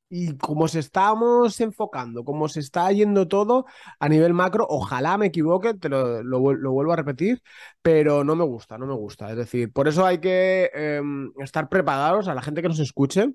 y 0.10 0.38
como 0.38 0.68
se 0.68 0.80
estamos 0.80 1.60
enfocando, 1.62 2.24
como 2.24 2.48
se 2.48 2.60
está 2.60 2.92
yendo 2.92 3.28
todo 3.28 3.66
a 4.00 4.10
nivel 4.10 4.34
macro, 4.34 4.66
ojalá 4.70 5.18
me 5.18 5.28
equivoque, 5.28 5.74
te 5.74 5.90
lo, 5.90 6.24
vuelvo 6.40 6.94
a 6.94 6.96
repetir, 6.96 7.42
pero 7.82 8.24
no 8.24 8.36
me 8.36 8.44
gusta, 8.46 8.78
no 8.78 8.86
me 8.88 8.94
gusta. 8.94 9.32
Es 9.32 9.38
decir, 9.38 9.74
por 9.74 9.88
eso 9.88 10.06
hay 10.06 10.20
que 10.20 10.70
em, 10.74 11.32
estar 11.40 11.70
preparados 11.70 12.28
a 12.28 12.36
la 12.36 12.42
gente 12.44 12.62
que 12.62 12.70
nos 12.70 12.80
escuche. 12.80 13.34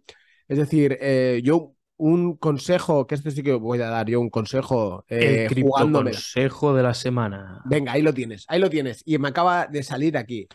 Es 0.49 0.59
decir, 0.59 0.97
eh, 1.01 1.41
yo 1.45 1.75
un 1.99 2.37
consejo, 2.37 3.07
que 3.07 3.15
este 3.17 3.31
sí 3.31 3.43
que 3.43 3.53
voy 3.53 3.81
a 3.83 3.89
dar 3.89 4.07
yo 4.07 4.21
un 4.21 4.31
consejo. 4.31 5.05
Eh, 5.09 5.47
El 5.51 5.63
consejo 5.63 6.75
de 6.75 6.83
la 6.83 6.95
semana. 6.95 7.61
Venga, 7.65 7.93
ahí 7.93 8.03
lo 8.03 8.15
tienes, 8.15 8.45
ahí 8.49 8.61
lo 8.61 8.71
tienes. 8.71 9.03
Y 9.05 9.19
me 9.19 9.29
acaba 9.29 9.67
de 9.67 9.83
salir 9.83 10.17
aquí, 10.17 10.49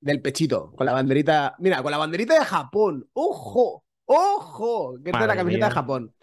del 0.00 0.20
pechito, 0.20 0.72
con 0.72 0.86
la 0.86 0.92
banderita. 0.92 1.54
Mira, 1.58 1.82
con 1.82 1.92
la 1.92 1.98
banderita 1.98 2.38
de 2.38 2.44
Japón. 2.44 3.06
¡Ojo! 3.12 3.84
¡Ojo! 4.06 4.94
Que 5.04 5.10
es 5.10 5.18
de 5.18 5.26
la 5.26 5.36
camiseta 5.36 5.68
de 5.68 5.74
Japón. 5.74 6.14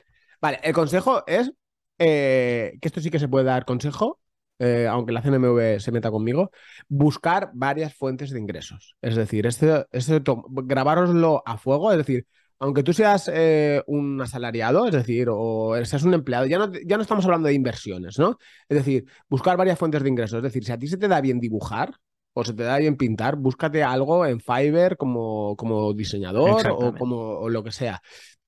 Vale, 0.42 0.60
el 0.64 0.74
consejo 0.74 1.24
es 1.28 1.52
eh, 2.00 2.78
que 2.82 2.88
esto 2.88 3.00
sí 3.00 3.10
que 3.10 3.20
se 3.20 3.28
puede 3.28 3.46
dar 3.46 3.66
consejo, 3.66 4.20
eh, 4.60 4.88
aunque 4.90 5.12
la 5.12 5.22
CNMV 5.22 5.80
se 5.80 5.92
meta 5.92 6.12
conmigo, 6.12 6.52
buscar 6.88 7.52
varias 7.54 7.94
fuentes 7.94 8.32
de 8.32 8.40
ingresos. 8.40 8.96
Es 9.02 9.16
decir, 9.16 9.46
este, 9.46 9.86
este 9.92 10.22
grabároslo 10.26 11.44
a 11.46 11.58
fuego, 11.58 11.92
es 11.92 11.98
decir, 11.98 12.26
aunque 12.60 12.84
tú 12.84 12.94
seas 12.94 13.30
eh, 13.34 13.84
un 13.88 14.22
asalariado, 14.22 14.88
es 14.88 14.94
decir, 14.94 15.28
o 15.30 15.76
seas 15.84 16.04
un 16.04 16.14
empleado, 16.14 16.46
ya 16.46 16.58
no, 16.58 16.72
ya 16.86 16.96
no 16.96 17.02
estamos 17.02 17.26
hablando 17.26 17.48
de 17.48 17.54
inversiones, 17.54 18.18
¿no? 18.18 18.38
Es 18.70 18.78
decir, 18.78 19.06
buscar 19.28 19.58
varias 19.58 19.78
fuentes 19.78 20.04
de 20.04 20.10
ingresos. 20.10 20.38
Es 20.38 20.44
decir, 20.44 20.64
si 20.64 20.72
a 20.72 20.80
ti 20.80 20.88
se 20.88 20.98
te 20.98 21.08
da 21.08 21.22
bien 21.22 21.40
dibujar 21.40 21.94
o 22.34 22.44
se 22.44 22.54
te 22.54 22.64
da 22.64 22.78
bien 22.78 22.98
pintar, 22.98 23.36
búscate 23.36 23.84
algo 23.84 24.26
en 24.26 24.40
Fiverr 24.40 24.98
como, 24.98 25.56
como 25.56 25.94
diseñador 25.94 26.68
o 26.70 26.94
como 26.96 27.50
lo 27.50 27.64
que 27.64 27.72
sea. 27.72 28.02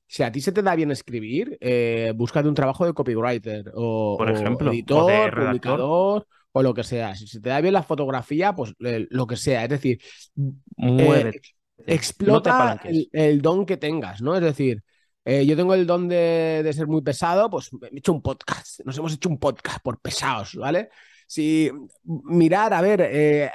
Si 0.05 0.23
a 0.23 0.31
ti 0.31 0.39
se 0.39 0.53
te 0.53 0.61
da 0.61 0.75
bien 0.75 0.91
escribir, 0.91 1.57
eh, 1.59 2.13
búscate 2.15 2.47
un 2.47 2.55
trabajo 2.55 2.85
de 2.85 2.93
copywriter 2.93 3.71
o, 3.75 4.15
Por 4.17 4.31
ejemplo, 4.31 4.71
editor, 4.71 5.35
publicador 5.35 6.27
o 6.53 6.63
lo 6.63 6.73
que 6.73 6.83
sea. 6.83 7.13
Si 7.15 7.27
se 7.27 7.41
te 7.41 7.49
da 7.49 7.59
bien 7.59 7.73
la 7.73 7.83
fotografía, 7.83 8.55
pues 8.55 8.73
lo 8.79 9.27
que 9.27 9.35
sea. 9.35 9.63
Es 9.63 9.69
decir, 9.69 9.99
muévete. 10.77 11.56
Explota 11.87 12.79
el, 12.83 13.41
don 13.41 13.65
que 13.65 13.77
tengas, 13.77 14.21
¿no? 14.21 14.35
Es 14.35 14.41
decir, 14.41 14.83
eh, 15.23 15.45
yo 15.45 15.55
tengo 15.55 15.73
el 15.73 15.87
don 15.87 16.07
de, 16.07 16.69
ser 16.73 16.87
muy 16.87 17.01
pesado, 17.01 17.49
pues 17.49 17.71
me 17.73 17.87
he 17.87 17.97
hecho 17.97 18.13
un 18.13 18.21
podcast. 18.21 18.81
Nos 18.85 18.97
hemos 18.97 19.13
hecho 19.13 19.29
un 19.29 19.39
podcast 19.39 19.79
por 19.81 19.99
pesados, 19.99 20.55
¿vale? 20.55 20.89
Si 21.27 21.71
mirar, 22.03 22.73
a 22.73 22.81
ver, 22.81 23.01
eh, 23.01 23.51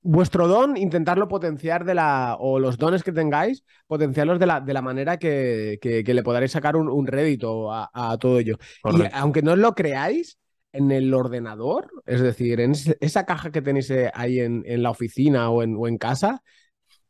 vuestro 0.00 0.48
don, 0.48 0.76
intentarlo 0.76 1.28
potenciar 1.28 1.84
de 1.84 1.94
la. 1.94 2.36
o 2.38 2.58
los 2.58 2.78
dones 2.78 3.02
que 3.02 3.12
tengáis, 3.12 3.64
potenciarlos 3.86 4.38
de 4.38 4.46
la, 4.46 4.60
de 4.60 4.72
la 4.72 4.82
manera 4.82 5.18
que, 5.18 5.78
le 5.82 6.22
podáis 6.22 6.50
sacar 6.50 6.76
un, 6.76 7.06
rédito 7.06 7.72
a, 7.72 8.16
todo 8.20 8.38
ello. 8.38 8.58
Y 8.90 9.02
aunque 9.12 9.42
no 9.42 9.56
lo 9.56 9.74
creáis, 9.74 10.38
en 10.72 10.90
el 10.90 11.12
ordenador, 11.12 11.90
es 12.06 12.20
decir, 12.20 12.60
en 12.60 12.72
esa 13.00 13.26
caja 13.26 13.50
que 13.50 13.62
tenéis 13.62 13.90
eh, 13.90 14.10
ahí 14.14 14.40
en, 14.40 14.64
la 14.82 14.90
oficina 14.90 15.50
o 15.50 15.62
en, 15.62 15.76
o 15.76 15.86
en 15.86 15.98
casa, 15.98 16.42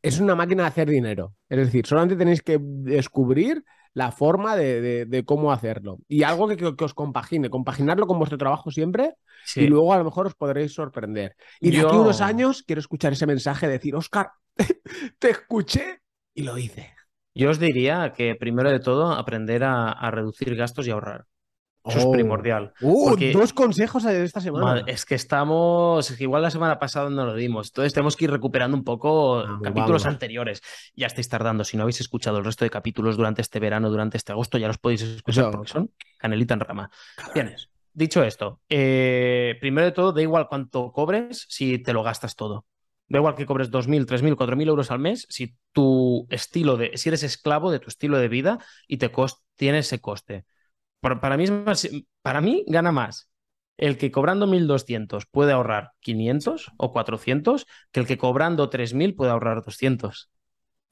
es 0.03 0.21
una 0.21 0.35
máquina 0.35 0.65
de 0.65 0.69
hacer 0.69 0.89
dinero. 0.89 1.35
Es 1.49 1.59
decir, 1.59 1.87
solamente 1.87 2.17
tenéis 2.17 2.43
que 2.43 2.59
descubrir 2.61 3.65
la 3.95 4.11
forma 4.11 4.57
de, 4.57 5.23
cómo 5.27 5.53
hacerlo. 5.53 5.99
Y 6.09 6.23
algo 6.23 6.49
que, 6.49 6.85
os 6.85 6.95
compagine, 6.95 7.51
compaginarlo 7.51 8.07
con 8.07 8.19
vuestro 8.19 8.39
trabajo 8.39 8.71
siempre 8.71 9.15
y 9.55 9.67
luego 9.67 9.93
a 9.93 9.99
lo 9.99 10.05
mejor 10.05 10.27
os 10.27 10.35
podréis 10.35 10.73
sorprender. 10.73 11.37
Y 11.61 11.71
de 11.71 11.81
aquí 11.81 11.97
unos 11.97 12.21
años 12.21 12.63
quiero 12.67 12.81
escuchar 12.81 13.13
ese 13.13 13.27
mensaje 13.27 13.67
de 13.67 13.75
decir, 13.75 13.95
Oscar, 13.95 14.33
te 15.19 15.31
escuché 15.31 16.01
y 16.35 16.43
lo 16.43 16.59
hice. 16.59 16.95
Yo 17.35 17.51
os 17.51 17.59
diría 17.59 18.13
que 18.15 18.35
primero 18.35 18.71
de 18.71 18.81
todo 18.81 19.13
aprender 19.13 19.63
a 19.65 20.11
reducir 20.11 20.55
gastos 20.57 20.87
y 20.87 20.91
ahorrar. 20.91 21.27
Eso 21.85 21.99
es 21.99 22.05
oh. 22.05 22.13
primordial. 22.13 22.73
Uh, 22.81 23.17
dos 23.33 23.53
consejos 23.53 24.05
de 24.05 24.23
esta 24.23 24.41
semana. 24.41 24.85
es 24.87 25.05
que 25.05 25.17
estamos, 25.17 26.09
es 26.11 26.17
que 26.17 26.25
igual 26.25 26.43
la 26.43 26.51
semana 26.51 26.79
pasada 26.79 27.11
no 27.11 27.27
lo 27.27 27.35
dimos. 27.35 27.69
Entonces 27.69 27.93
tenemos 27.93 28.17
que 28.17 28.27
ir 28.27 28.31
recuperando 28.31 28.77
un 28.77 28.85
poco 28.85 29.45
capítulos 29.63 30.07
anteriores. 30.07 30.63
Ya 30.95 31.09
estáis 31.09 31.29
tardando. 31.29 31.65
Si 31.65 31.77
no 31.77 31.83
habéis 31.83 32.01
escuchado 32.01 32.39
el 32.39 32.45
resto 32.45 32.65
de 32.65 32.71
capítulos 32.71 33.17
durante 33.17 33.43
este 33.43 33.59
verano, 33.59 33.91
durante 33.91 34.17
este 34.17 34.31
agosto, 34.33 34.59
ya 34.59 34.69
los 34.69 34.79
podéis 34.79 35.03
escuchar 35.03 35.51
porque 35.51 35.73
son 35.73 35.91
canelita 36.19 36.55
en 36.55 36.61
rama. 36.61 36.91
Bien, 37.35 37.57
dicho 37.93 38.23
esto, 38.23 38.61
eh, 38.69 39.57
primero 39.61 39.87
de 39.87 39.93
todo, 39.93 40.13
da 40.13 40.23
igual 40.23 40.47
cuánto 40.49 40.93
cobres 40.93 41.47
si 41.49 41.79
te 41.79 41.93
lo 41.93 42.05
gastas 42.05 42.37
todo. 42.37 42.65
Da 43.09 43.19
igual 43.19 43.35
que 43.35 43.45
cobres 43.45 43.71
2.000, 43.71 44.07
3.000, 44.07 44.37
4.000 44.37 44.69
euros 44.69 44.91
al 44.91 45.01
mes, 45.01 45.27
si 45.29 45.57
tu 45.73 46.27
estilo 46.31 46.77
de, 46.77 46.93
si 46.97 47.09
eres 47.09 47.25
esclavo 47.25 47.73
de 47.73 47.81
tu 47.81 47.89
estilo 47.89 48.19
de 48.19 48.29
vida 48.29 48.59
y 48.87 48.99
te 48.99 49.11
tiene 49.57 49.79
ese 49.79 50.01
coste 50.01 50.47
para, 51.03 51.37
mí 51.37 51.45
para 52.23 52.41
mí 52.41 52.65
gana 52.67 52.93
más 52.93 53.29
el 53.77 53.99
que 53.99 54.11
cobrando 54.11 54.47
1.200 54.47 55.27
puede 55.31 55.53
ahorrar 55.53 55.93
500 56.01 56.73
o 56.77 56.93
400 56.93 57.67
que 57.91 58.01
el 58.01 58.07
que 58.07 58.19
cobrando 58.19 58.71
3.000 58.71 59.17
puede 59.17 59.33
ahorrar 59.33 59.63
200. 59.65 60.31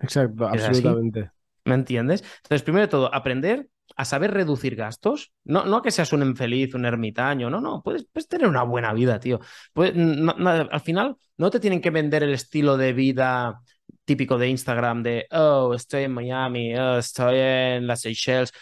Exacto, 0.00 0.48
absolutamente. 0.48 1.30
¿Me 1.64 1.74
entiendes? 1.74 2.24
Entonces, 2.42 2.62
primero 2.62 2.86
de 2.86 2.90
todo, 2.90 3.14
aprender 3.14 3.68
a 3.96 4.04
saber 4.04 4.32
reducir 4.32 4.76
gastos. 4.76 5.32
No, 5.44 5.66
no 5.66 5.82
que 5.82 5.90
seas 5.90 6.12
un 6.12 6.22
infeliz, 6.22 6.74
un 6.74 6.86
ermitaño, 6.86 7.50
no, 7.50 7.60
no, 7.60 7.82
puedes, 7.82 8.06
tener 8.28 8.48
una 8.48 8.62
buena 8.62 8.92
vida, 8.92 9.20
tío. 9.20 9.40
al 9.74 10.80
final, 10.80 11.16
no 11.36 11.50
te 11.50 11.60
tienen 11.60 11.80
que 11.80 11.90
vender 11.90 12.22
el 12.22 12.32
estilo 12.32 12.76
de 12.76 12.92
vida 12.92 13.60
típico 14.04 14.38
de 14.38 14.48
Instagram 14.48 15.02
de, 15.02 15.26
oh, 15.30 15.74
estoy 15.74 16.04
en 16.04 16.12
Miami, 16.12 16.74
oh, 16.76 16.98
estoy 16.98 17.36
en 17.38 17.86
las 17.86 18.00
Seychelles. 18.00 18.52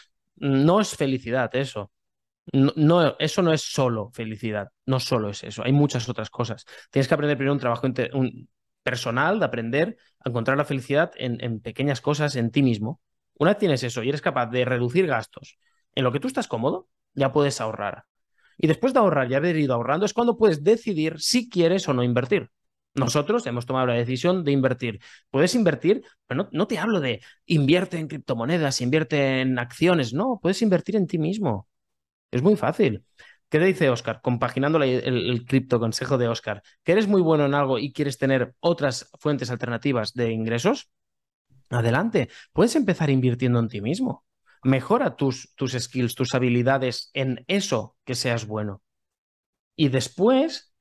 No 0.40 0.80
es 0.80 0.96
felicidad 0.96 1.54
eso. 1.54 1.90
No, 2.52 3.16
eso 3.18 3.42
no 3.42 3.52
es 3.52 3.60
solo 3.62 4.10
felicidad, 4.10 4.68
no 4.86 5.00
solo 5.00 5.28
es 5.28 5.44
eso, 5.44 5.62
hay 5.64 5.72
muchas 5.72 6.08
otras 6.08 6.30
cosas. 6.30 6.64
Tienes 6.90 7.06
que 7.06 7.14
aprender 7.14 7.36
primero 7.36 7.52
un 7.52 7.58
trabajo 7.58 7.86
personal 8.82 9.38
de 9.38 9.44
aprender 9.44 9.98
a 10.20 10.30
encontrar 10.30 10.56
la 10.56 10.64
felicidad 10.64 11.10
en, 11.16 11.60
pequeñas 11.60 12.00
cosas 12.00 12.36
en 12.36 12.50
ti 12.50 12.62
mismo. 12.62 13.00
Una 13.34 13.50
vez 13.50 13.58
tienes 13.58 13.82
eso 13.82 14.02
y 14.02 14.08
eres 14.08 14.22
capaz 14.22 14.46
de 14.46 14.64
reducir 14.64 15.06
gastos 15.06 15.58
en 15.94 16.04
lo 16.04 16.12
que 16.12 16.20
tú 16.20 16.28
estás 16.28 16.48
cómodo, 16.48 16.88
ya 17.14 17.32
puedes 17.32 17.60
ahorrar. 17.60 18.04
Y 18.56 18.66
después 18.66 18.94
de 18.94 19.00
ahorrar 19.00 19.30
y 19.30 19.34
haber 19.34 19.56
ido 19.56 19.74
ahorrando 19.74 20.06
es 20.06 20.14
cuando 20.14 20.38
puedes 20.38 20.64
decidir 20.64 21.20
si 21.20 21.50
quieres 21.50 21.86
o 21.88 21.92
no 21.92 22.02
invertir. 22.02 22.50
Nosotros 22.98 23.46
hemos 23.46 23.66
tomado 23.66 23.86
la 23.86 23.94
decisión 23.94 24.44
de 24.44 24.52
invertir. 24.52 25.00
Puedes 25.30 25.54
invertir, 25.54 26.02
pero 26.26 26.48
no, 26.50 26.66
te 26.66 26.78
hablo 26.78 27.00
de 27.00 27.20
invierte 27.46 27.98
en 27.98 28.08
criptomonedas, 28.08 28.80
invierte 28.80 29.40
en 29.40 29.58
acciones, 29.58 30.12
no, 30.12 30.38
puedes 30.40 30.62
invertir 30.62 30.96
en 30.96 31.06
ti 31.06 31.18
mismo. 31.18 31.68
Es 32.30 32.42
muy 32.42 32.56
fácil. 32.56 33.04
¿Qué 33.48 33.58
te 33.58 33.64
dice 33.64 33.88
Oscar? 33.88 34.20
Compaginando 34.22 34.82
el, 34.82 34.90
el, 35.04 35.46
cripto 35.46 35.80
consejo 35.80 36.18
de 36.18 36.28
Oscar, 36.28 36.62
que 36.84 36.92
eres 36.92 37.06
muy 37.08 37.22
bueno 37.22 37.46
en 37.46 37.54
algo 37.54 37.78
y 37.78 37.92
quieres 37.92 38.18
tener 38.18 38.54
otras 38.60 39.10
fuentes 39.18 39.50
alternativas 39.50 40.12
de 40.12 40.32
ingresos, 40.32 40.90
adelante, 41.70 42.28
puedes 42.52 42.76
empezar 42.76 43.08
invirtiendo 43.08 43.58
en 43.58 43.68
ti 43.68 43.80
mismo. 43.80 44.24
Mejora 44.64 45.16
tus, 45.16 45.54
tus 45.54 45.72
skills, 45.72 46.14
tus 46.14 46.34
habilidades 46.34 47.10
en 47.14 47.44
eso 47.48 47.96
que 48.04 48.14
seas 48.14 48.46
bueno. 48.46 48.82
Y 49.76 49.88
después 49.88 50.74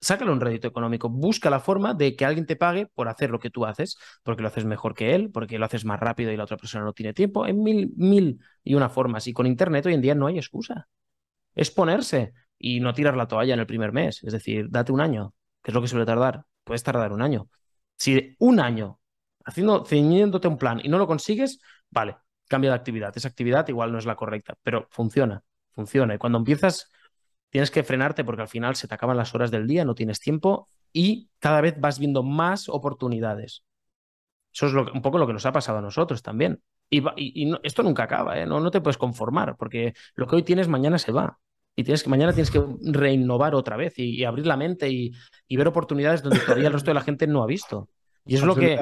sácale 0.00 0.32
un 0.32 0.40
rédito 0.40 0.68
económico, 0.68 1.08
busca 1.08 1.50
la 1.50 1.60
forma 1.60 1.94
de 1.94 2.16
que 2.16 2.24
alguien 2.24 2.46
te 2.46 2.56
pague 2.56 2.86
por 2.86 3.08
hacer 3.08 3.30
lo 3.30 3.38
que 3.38 3.50
tú 3.50 3.66
haces, 3.66 3.96
porque 4.22 4.42
lo 4.42 4.48
haces 4.48 4.64
mejor 4.64 4.94
que 4.94 5.14
él, 5.14 5.30
porque 5.30 5.58
lo 5.58 5.66
haces 5.66 5.84
más 5.84 6.00
rápido 6.00 6.32
y 6.32 6.36
la 6.36 6.44
otra 6.44 6.56
persona 6.56 6.84
no 6.84 6.92
tiene 6.92 7.12
tiempo, 7.12 7.46
en 7.46 7.62
mil, 7.62 7.92
mil 7.96 8.40
y 8.64 8.74
una 8.74 8.88
formas. 8.88 9.26
Y 9.26 9.32
con 9.32 9.46
Internet 9.46 9.86
hoy 9.86 9.94
en 9.94 10.00
día 10.00 10.14
no 10.14 10.26
hay 10.26 10.38
excusa. 10.38 10.88
Es 11.54 11.70
ponerse 11.70 12.32
y 12.58 12.80
no 12.80 12.94
tirar 12.94 13.16
la 13.16 13.28
toalla 13.28 13.54
en 13.54 13.60
el 13.60 13.66
primer 13.66 13.92
mes, 13.92 14.22
es 14.22 14.32
decir, 14.32 14.66
date 14.70 14.92
un 14.92 15.00
año, 15.00 15.34
que 15.62 15.70
es 15.70 15.74
lo 15.74 15.80
que 15.82 15.88
suele 15.88 16.06
tardar. 16.06 16.44
Puedes 16.64 16.82
tardar 16.82 17.12
un 17.12 17.22
año. 17.22 17.48
Si 17.96 18.36
un 18.38 18.60
año 18.60 19.00
haciendo, 19.44 19.84
ceñiéndote 19.84 20.48
un 20.48 20.58
plan 20.58 20.80
y 20.82 20.88
no 20.88 20.98
lo 20.98 21.06
consigues, 21.06 21.60
vale, 21.90 22.16
cambia 22.48 22.70
de 22.70 22.76
actividad. 22.76 23.12
Esa 23.16 23.28
actividad 23.28 23.68
igual 23.68 23.92
no 23.92 23.98
es 23.98 24.06
la 24.06 24.16
correcta, 24.16 24.54
pero 24.62 24.86
funciona, 24.90 25.42
funciona. 25.72 26.14
Y 26.14 26.18
cuando 26.18 26.38
empiezas 26.38 26.90
tienes 27.50 27.70
que 27.70 27.82
frenarte 27.82 28.24
porque 28.24 28.42
al 28.42 28.48
final 28.48 28.76
se 28.76 28.88
te 28.88 28.94
acaban 28.94 29.16
las 29.16 29.34
horas 29.34 29.50
del 29.50 29.66
día, 29.66 29.84
no 29.84 29.94
tienes 29.94 30.20
tiempo 30.20 30.68
y 30.92 31.28
cada 31.38 31.60
vez 31.60 31.78
vas 31.78 31.98
viendo 31.98 32.22
más 32.22 32.68
oportunidades. 32.68 33.64
Eso 34.52 34.66
es 34.66 34.74
un 34.74 35.02
poco 35.02 35.18
lo 35.18 35.26
que 35.26 35.32
nos 35.32 35.46
ha 35.46 35.52
pasado 35.52 35.78
a 35.78 35.82
nosotros 35.82 36.22
también. 36.22 36.60
Y, 36.88 37.52
esto 37.62 37.84
nunca 37.84 38.04
acaba, 38.04 38.38
¿eh? 38.38 38.46
no, 38.46 38.58
no 38.58 38.70
te 38.72 38.80
puedes 38.80 38.98
conformar 38.98 39.56
porque 39.56 39.94
lo 40.16 40.26
que 40.26 40.36
hoy 40.36 40.42
tienes 40.42 40.66
mañana 40.66 40.98
se 40.98 41.12
va. 41.12 41.38
Y 41.76 41.84
tienes 41.84 42.02
que, 42.02 42.10
mañana 42.10 42.32
tienes 42.32 42.50
que 42.50 42.62
reinnovar 42.82 43.54
otra 43.54 43.76
vez 43.76 43.96
y, 43.96 44.24
abrir 44.24 44.46
la 44.46 44.56
mente 44.56 44.90
y, 44.90 45.12
ver 45.56 45.68
oportunidades 45.68 46.22
donde 46.22 46.40
todavía 46.40 46.66
el 46.66 46.72
resto 46.72 46.90
de 46.90 46.94
la 46.94 47.00
gente 47.00 47.26
no 47.26 47.42
ha 47.42 47.46
visto. 47.46 47.88
Y 48.26 48.34
es 48.34 48.42
lo 48.42 48.54
que. 48.54 48.76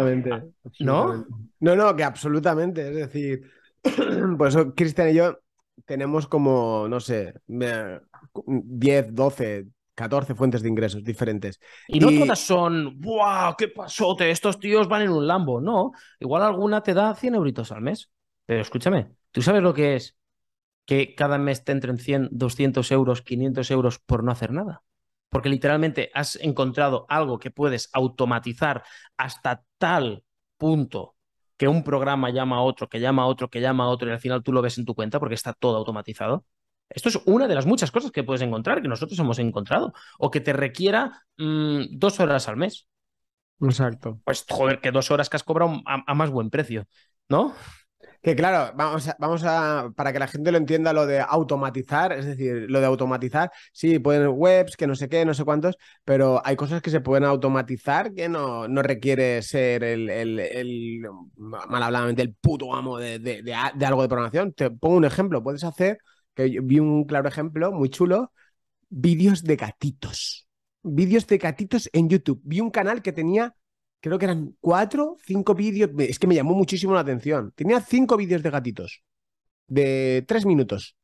¿No? 0.81 1.27
No, 1.61 1.77
no, 1.77 1.95
que 1.95 2.03
absolutamente. 2.03 2.89
Es 2.89 2.97
decir, 2.97 3.43
por 4.39 4.49
eso 4.49 4.75
Cristian 4.75 5.11
y 5.11 5.14
yo 5.14 5.39
tenemos 5.85 6.26
como, 6.26 6.87
no 6.89 7.01
sé, 7.01 7.35
10, 7.47 9.14
12, 9.14 9.66
14 9.99 10.35
fuentes 10.37 10.62
de 10.62 10.68
ingresos 10.68 11.03
diferentes. 11.03 11.61
Y, 11.89 11.99
no 11.99 12.11
todas 12.11 12.39
son, 12.39 13.01
¡buah! 13.01 13.57
¿Qué 13.59 13.68
pasote? 13.68 14.31
Estos 14.31 14.61
tíos 14.61 14.89
van 14.89 15.03
en 15.03 15.11
un 15.11 15.26
Lambo. 15.26 15.61
No, 15.61 15.91
igual 16.20 16.43
alguna 16.43 16.83
te 16.83 16.95
da 16.95 17.14
100 17.14 17.35
euritos 17.35 17.72
al 17.72 17.83
mes. 17.83 18.11
Pero 18.47 18.62
escúchame, 18.62 19.11
¿tú 19.33 19.43
sabes 19.43 19.62
lo 19.62 19.74
que 19.74 19.97
es 19.97 20.16
que 20.87 21.14
cada 21.14 21.37
mes 21.37 21.64
te 21.64 21.72
entren 21.72 21.99
100, 21.99 22.29
200 22.31 22.91
euros, 22.93 23.22
500 23.22 23.70
euros 23.72 23.99
por 23.99 24.22
no 24.22 24.31
hacer 24.31 24.53
nada? 24.53 24.85
Porque 25.31 25.49
literalmente 25.49 26.11
has 26.14 26.37
encontrado 26.37 27.05
algo 27.09 27.39
que 27.39 27.51
puedes 27.51 27.91
automatizar 27.93 28.85
hasta 29.16 29.64
tal 29.79 30.24
punto 30.57 31.18
que 31.59 31.68
un 31.68 31.82
programa 31.82 32.30
llama 32.30 32.56
a 32.56 32.61
otro, 32.62 32.88
que 32.88 33.00
llama 33.00 33.24
a 33.24 33.26
otro, 33.26 33.50
que 33.50 33.61
llama 33.61 33.84
a 33.84 33.88
otro 33.88 34.09
y 34.09 34.12
al 34.12 34.20
final 34.20 34.42
tú 34.42 34.52
lo 34.52 34.62
ves 34.62 34.78
en 34.78 34.86
tu 34.86 34.94
cuenta 34.94 35.18
porque 35.20 35.34
está 35.34 35.52
todo 35.52 35.76
automatizado. 35.76 36.46
Esto 36.88 37.11
es 37.11 37.20
una 37.26 37.46
de 37.46 37.54
las 37.54 37.66
muchas 37.66 37.90
cosas 37.90 38.12
que 38.12 38.24
puedes 38.24 38.40
encontrar, 38.40 38.80
que 38.80 38.88
nosotros 38.88 39.18
hemos 39.18 39.38
encontrado, 39.38 39.92
o 40.18 40.30
que 40.30 40.40
te 40.40 40.54
requiera 40.54 41.26
mm, 41.36 41.98
dos 41.98 42.20
horas 42.20 42.48
al 42.48 42.56
mes. 42.56 42.86
Exacto. 43.61 44.20
Pues 44.24 44.46
joder, 44.48 44.80
que 44.80 44.92
dos 44.92 45.11
horas 45.11 45.28
que 45.28 45.36
has 45.36 45.42
cobrado 45.42 45.82
a 45.84 46.14
más 46.14 46.30
buen 46.30 46.48
precio, 46.48 46.86
¿no? 47.28 47.54
Que 48.21 48.35
claro, 48.35 48.75
vamos 48.77 49.09
a, 49.09 49.16
vamos 49.19 49.45
a, 49.45 49.91
para 49.95 50.12
que 50.12 50.19
la 50.19 50.27
gente 50.27 50.51
lo 50.51 50.59
entienda, 50.59 50.93
lo 50.93 51.07
de 51.07 51.21
automatizar, 51.21 52.12
es 52.12 52.27
decir, 52.27 52.66
lo 52.69 52.81
de 52.81 52.87
automatizar, 52.87 53.51
sí, 53.73 53.99
pueden 54.01 54.29
webs, 54.35 54.77
que 54.77 54.89
no 54.89 54.97
sé 54.97 55.09
qué, 55.09 55.25
no 55.25 55.35
sé 55.35 55.45
cuántos, 55.45 55.77
pero 56.05 56.43
hay 56.45 56.57
cosas 56.57 56.83
que 56.83 56.91
se 56.91 57.01
pueden 57.01 57.25
automatizar 57.25 58.12
que 58.12 58.29
no, 58.29 58.66
no 58.66 58.83
requiere 58.83 59.41
ser 59.43 59.85
el, 59.85 60.11
el, 60.11 60.41
el 60.41 61.03
mal 61.37 62.19
el 62.19 62.35
puto 62.35 62.75
amo 62.75 62.99
de, 62.99 63.19
de, 63.19 63.43
de, 63.43 63.55
algo 63.55 64.03
de 64.03 64.09
programación. 64.09 64.53
Te 64.53 64.71
pongo 64.71 64.97
un 64.97 65.05
ejemplo, 65.05 65.43
puedes 65.43 65.64
hacer, 65.64 65.99
que 66.35 66.61
vi 66.62 66.81
un 66.81 67.05
claro 67.05 67.29
ejemplo 67.29 67.73
muy 67.73 67.89
chulo, 67.89 68.33
vídeos 68.89 69.45
de 69.45 69.57
gatitos. 69.57 70.49
Vídeos 70.83 71.27
de 71.27 71.39
gatitos 71.39 71.89
en 71.93 72.09
YouTube. 72.09 72.41
Vi 72.45 72.61
un 72.61 72.71
canal 72.71 73.03
que 73.03 73.12
tenía 73.12 73.55
creo 74.01 74.18
que 74.18 74.26
eran 74.26 74.57
cuatro, 74.61 75.16
cinco 75.24 75.55
vídeos. 75.55 75.90
Es 75.99 76.18
que 76.18 76.26
me 76.26 76.34
llamó 76.34 76.55
muchísimo 76.55 76.94
la 76.94 77.01
atención. 77.01 77.53
Tenía 77.55 77.80
cinco 77.80 78.16
vídeos 78.16 78.42
de 78.42 78.51
gatitos. 78.51 79.03
De 79.66 80.24
tres 80.26 80.46
minutos. 80.46 80.96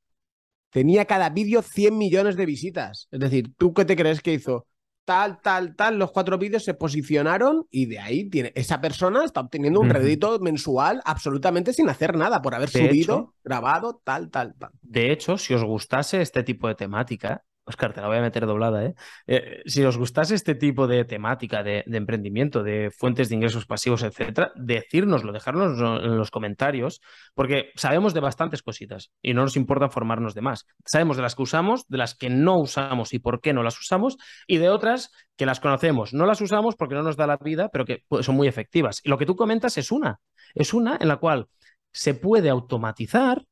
Tenía 0.71 1.05
cada 1.05 1.31
vídeo 1.31 1.63
100 1.63 1.97
millones 1.97 2.37
de 2.37 2.47
visitas. 2.47 3.07
Es 3.11 3.21
decir, 3.21 3.53
¿tú 3.57 3.73
qué 3.73 3.85
te 3.85 3.95
crees 3.95 4.21
que 4.21 4.33
hizo? 4.33 4.67
Tal, 5.05 5.41
tal, 5.43 5.77
tal, 5.77 5.99
los 5.99 6.11
cuatro 6.11 6.39
vídeos 6.39 6.65
se 6.65 6.73
posicionaron 6.73 7.67
y 7.71 7.87
de 7.87 7.99
ahí 7.99 8.31
tiene, 8.31 8.53
esa 8.55 8.81
persona 8.81 9.23
está 9.23 9.41
obteniendo 9.41 9.79
un 9.79 9.91
rédito 9.91 10.39
mensual 10.39 11.03
absolutamente 11.05 11.75
sin 11.75 11.91
hacer 11.91 12.17
nada, 12.17 12.41
por 12.41 12.55
haber 12.55 12.71
subido, 12.71 13.35
grabado, 13.45 14.01
tal, 14.03 14.31
tal, 14.31 14.55
tal. 14.59 14.71
De 14.81 15.13
hecho, 15.13 15.37
si 15.37 15.53
os 15.53 15.63
gustase 15.63 16.23
este 16.23 16.43
tipo 16.43 16.69
de 16.69 16.75
temática, 16.75 17.45
Oscar, 17.67 17.95
te 17.95 18.01
la 18.03 18.09
voy 18.09 18.19
a 18.19 18.21
meter 18.21 18.45
doblada, 18.45 18.85
¿eh? 18.85 18.95
¿eh? 19.27 19.63
si 19.65 19.83
os 19.85 19.97
gustase 19.97 20.35
este 20.35 20.55
tipo 20.55 20.87
de 20.87 21.05
temática 21.07 21.63
de, 21.63 21.83
emprendimiento, 21.87 22.63
de 22.63 22.91
fuentes 22.91 23.31
de 23.31 23.37
ingresos 23.37 23.65
pasivos, 23.65 24.03
etcétera, 24.03 24.53
decírnoslo, 24.55 25.33
dejárnoslo 25.33 26.05
en 26.05 26.19
los 26.19 26.31
comentarios, 26.31 27.01
porque 27.35 27.71
sabemos 27.75 28.13
de 28.13 28.21
bastantes 28.21 28.63
cositas 28.63 29.13
y 29.23 29.33
no 29.33 29.43
nos 29.43 29.57
importa 29.57 29.89
formarnos 29.89 30.35
de 30.35 30.43
más. 30.43 30.67
Sabemos 30.85 31.17
de 31.17 31.23
las 31.23 31.35
que 31.35 31.43
usamos, 31.43 31.87
de 31.89 31.97
las 31.97 32.15
que 32.15 32.29
no 32.29 32.59
usamos 32.59 33.15
y 33.15 33.19
por 33.19 33.41
qué 33.41 33.55
no 33.55 33.63
las 33.63 33.81
usamos, 33.81 34.19
y 34.47 34.59
de 34.59 34.69
otras 34.69 35.11
que 35.37 35.47
las 35.47 35.61
conocemos, 35.61 36.13
no 36.13 36.27
las 36.27 36.43
usamos 36.43 36.77
porque 36.77 36.95
no 36.95 37.03
nos 37.03 37.17
da 37.17 37.27
la 37.27 37.39
vida, 37.39 37.71
pero 37.73 37.87
que 37.87 38.05
pues, 38.09 38.27
son 38.27 38.37
muy 38.37 38.47
efectivas. 38.47 39.01
Y 39.05 39.09
lo 39.09 39.17
que 39.17 39.27
tú 39.27 39.37
comentas 39.37 39.79
es 39.79 39.91
una, 39.91 40.21
es 40.55 40.75
una 40.75 40.99
en 41.01 41.09
la 41.09 41.17
cual 41.17 41.49
se 41.93 42.15
puede 42.15 42.51
automatizar, 42.51 43.47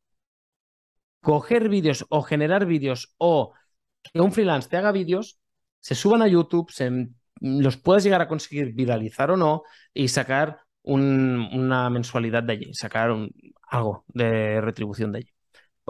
coger 1.22 1.68
vídeos 1.70 2.04
o 2.10 2.22
generar 2.22 2.66
vídeos 2.66 3.14
o 3.16 3.54
que 4.02 4.20
un 4.20 4.32
freelance 4.32 4.68
te 4.68 4.76
haga 4.76 4.92
vídeos, 4.92 5.38
se 5.80 5.94
suban 5.94 6.22
a 6.22 6.28
YouTube, 6.28 6.70
se, 6.70 7.08
los 7.40 7.76
puedes 7.76 8.04
llegar 8.04 8.22
a 8.22 8.28
conseguir 8.28 8.72
viralizar 8.72 9.30
o 9.30 9.36
no 9.36 9.62
y 9.94 10.08
sacar 10.08 10.60
una 10.84 11.90
mensualidad 11.90 12.42
de 12.42 12.52
allí, 12.52 12.74
sacar 12.74 13.10
algo 13.68 14.04
de 14.08 14.60
retribución 14.60 15.12
de 15.12 15.18
allí. 15.18 15.32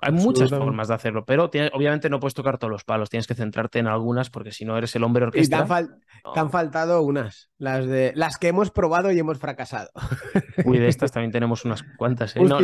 Hay 0.00 0.12
muchas 0.12 0.50
formas 0.50 0.88
de 0.88 0.94
hacerlo, 0.94 1.24
pero 1.26 1.50
obviamente 1.72 2.08
no 2.08 2.18
puedes 2.18 2.34
tocar 2.34 2.56
todos 2.58 2.70
los 2.70 2.84
palos, 2.84 3.10
tienes 3.10 3.26
que 3.26 3.34
centrarte 3.34 3.78
en 3.78 3.86
algunas 3.86 4.30
porque 4.30 4.50
si 4.50 4.64
no 4.64 4.76
eres 4.78 4.96
el 4.96 5.04
hombre 5.04 5.24
orquesta. 5.24 5.56
Y 5.56 6.30
te 6.32 6.40
han, 6.40 6.50
faltado 6.50 7.02
unas, 7.02 7.50
las 7.58 7.86
de 7.86 8.12
las 8.14 8.38
que 8.38 8.48
hemos 8.48 8.70
probado 8.70 9.12
y 9.12 9.18
hemos 9.18 9.38
fracasado. 9.38 9.90
Uy, 10.64 10.78
de 10.78 10.88
estas 10.88 11.12
también 11.12 11.30
tenemos 11.30 11.64
unas 11.64 11.82
cuantas. 11.98 12.36
¿eh? 12.36 12.40
no, 12.40 12.58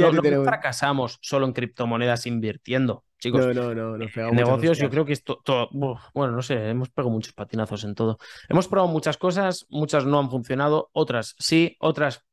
fracasamos 0.45 1.19
solo 1.21 1.47
en 1.47 1.53
criptomonedas 1.53 2.27
invirtiendo, 2.27 3.05
chicos. 3.19 3.55
No, 3.55 3.75
no, 3.75 3.99
no. 3.99 4.05
En 4.05 4.35
negocios 4.35 4.79
yo 4.79 4.89
creo 4.89 5.05
que 5.05 5.13
esto, 5.13 5.41
todo, 5.45 5.69
bueno, 6.15 6.33
no 6.33 6.43
sé, 6.43 6.71
hemos 6.71 6.89
pegado 6.89 7.11
muchos 7.11 7.35
patinazos 7.35 7.85
en 7.85 7.95
todo. 7.95 8.19
Hemos 8.49 8.69
probado 8.69 8.91
muchas 8.91 9.19
cosas, 9.19 9.67
muchas 9.69 10.07
no 10.07 10.19
han 10.19 10.31
funcionado, 10.31 10.89
otras 10.93 11.35
sí, 11.39 11.77
otras... 11.81 12.25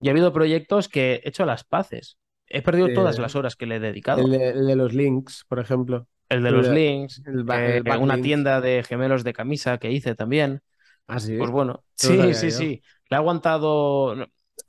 Y 0.00 0.08
ha 0.08 0.10
habido 0.10 0.32
proyectos 0.32 0.88
que 0.88 1.14
he 1.14 1.28
hecho 1.28 1.46
las 1.46 1.62
paces. 1.62 2.18
He 2.46 2.62
perdido 2.62 2.92
todas 2.92 3.18
las 3.18 3.34
horas 3.34 3.56
que 3.56 3.66
le 3.66 3.76
he 3.76 3.80
dedicado. 3.80 4.22
El 4.22 4.66
de, 4.66 4.76
los 4.76 4.92
links, 4.92 5.44
por 5.48 5.58
ejemplo. 5.58 6.06
El 6.28 6.42
de 6.42 6.50
los 6.50 6.68
links. 6.68 7.22
El, 7.26 7.44
eh, 7.50 7.82
una 7.98 8.20
tienda 8.20 8.60
de 8.60 8.82
gemelos 8.82 9.24
de 9.24 9.32
camisa 9.32 9.78
que 9.78 9.90
hice 9.90 10.14
también. 10.14 10.62
Ah, 11.06 11.20
sí. 11.20 11.36
Pues 11.36 11.50
bueno. 11.50 11.84
Sí, 11.94 12.34
sí, 12.34 12.50
sí. 12.50 12.82
Le 13.08 13.16
ha 13.16 13.18
aguantado. 13.18 14.14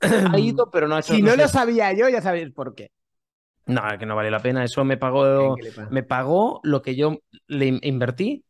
ha 0.00 0.38
ido, 0.38 0.70
pero 0.70 0.88
no 0.88 0.96
ha 0.96 1.00
hecho. 1.00 1.14
Si 1.14 1.22
no, 1.22 1.36
lo 1.36 1.48
sabía 1.48 1.92
yo, 1.92 2.08
ya 2.08 2.20
sabéis 2.20 2.50
por 2.52 2.74
qué. 2.74 2.90
No, 3.66 3.82
que 3.98 4.06
no 4.06 4.14
vale 4.14 4.30
la 4.30 4.40
pena. 4.40 4.64
Eso 4.64 4.84
me 4.84 4.96
pagó, 4.96 5.56
me 5.90 6.02
pagó 6.02 6.60
lo 6.62 6.82
que 6.82 6.94
yo 6.94 7.18
le 7.46 7.78
invertí 7.82 8.44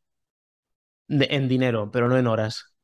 en 1.08 1.48
dinero, 1.48 1.90
pero 1.90 2.08
no 2.08 2.18
en 2.18 2.26
horas. 2.26 2.74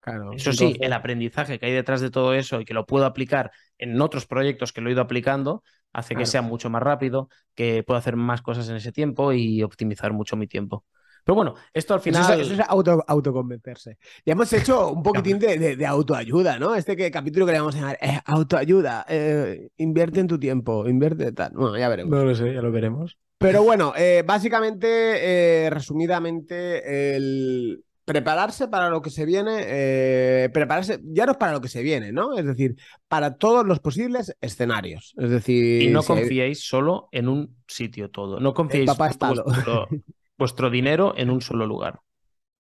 Claro, 0.00 0.32
eso 0.32 0.52
sí, 0.52 0.76
el 0.80 0.92
aprendizaje 0.92 1.58
que 1.58 1.66
hay 1.66 1.72
detrás 1.72 2.00
de 2.00 2.10
todo 2.10 2.32
eso 2.34 2.60
y 2.60 2.64
que 2.64 2.72
lo 2.72 2.86
puedo 2.86 3.04
aplicar 3.04 3.50
en 3.78 4.00
otros 4.00 4.26
proyectos 4.26 4.72
que 4.72 4.80
lo 4.80 4.88
he 4.88 4.92
ido 4.92 5.02
aplicando, 5.02 5.62
hace 5.92 6.14
que 6.14 6.26
sea 6.26 6.42
mucho 6.42 6.70
más 6.70 6.82
rápido, 6.82 7.28
que 7.54 7.82
pueda 7.82 7.98
hacer 7.98 8.16
más 8.16 8.42
cosas 8.42 8.68
en 8.68 8.76
ese 8.76 8.92
tiempo 8.92 9.32
y 9.32 9.62
optimizar 9.62 10.12
mucho 10.12 10.36
mi 10.36 10.46
tiempo. 10.46 10.84
Pero 11.28 11.36
bueno, 11.36 11.54
esto 11.74 11.92
al 11.92 12.00
final. 12.00 12.40
Eso 12.40 12.54
es, 12.54 12.60
auto, 12.66 13.04
autoconvencerse. 13.06 13.98
Ya 14.24 14.32
hemos 14.32 14.50
hecho 14.50 14.90
un 14.90 15.02
poquitín 15.02 15.38
de, 15.38 15.86
autoayuda, 15.86 16.58
¿no? 16.58 16.74
Este 16.74 16.96
que, 16.96 17.10
capítulo 17.10 17.44
que 17.44 17.52
le 17.52 17.58
vamos 17.58 17.74
a 17.76 17.80
llamar 17.80 17.98
eh, 18.00 18.18
autoayuda. 18.24 19.04
Eh, 19.06 19.68
invierte 19.76 20.20
en 20.20 20.26
tu 20.26 20.38
tiempo, 20.38 20.88
invierte 20.88 21.32
tal. 21.32 21.52
Bueno, 21.52 21.76
ya 21.76 21.90
veremos. 21.90 22.10
No 22.10 22.24
lo 22.24 22.34
sé, 22.34 22.54
ya 22.54 22.62
lo 22.62 22.72
veremos. 22.72 23.18
Pero 23.36 23.62
bueno, 23.62 23.92
eh, 23.94 24.24
básicamente, 24.26 25.68
resumidamente, 25.70 27.16
el, 27.16 27.84
prepararse 28.08 28.68
para 28.68 28.88
lo 28.88 29.02
que 29.02 29.10
se 29.10 29.26
viene, 29.26 29.64
eh, 29.66 30.48
prepararse 30.52 30.98
ya 31.04 31.26
no 31.26 31.34
para 31.34 31.52
lo 31.52 31.60
que 31.60 31.68
se 31.68 31.82
viene, 31.82 32.10
¿no? 32.10 32.38
Es 32.38 32.46
decir, 32.46 32.76
para 33.06 33.36
todos 33.36 33.66
los 33.66 33.80
posibles 33.80 34.34
escenarios. 34.40 35.14
Es 35.18 35.28
decir, 35.28 35.82
y 35.82 35.88
no 35.88 36.02
confiéis 36.02 36.66
solo 36.66 37.10
en 37.12 37.28
un 37.28 37.56
sitio 37.66 38.10
todo. 38.10 38.40
No 38.40 38.54
confiéis 38.54 38.90
vuestro, 38.96 39.44
vuestro 40.38 40.70
dinero 40.70 41.12
en 41.18 41.28
un 41.28 41.42
solo 41.42 41.66
lugar. 41.66 42.00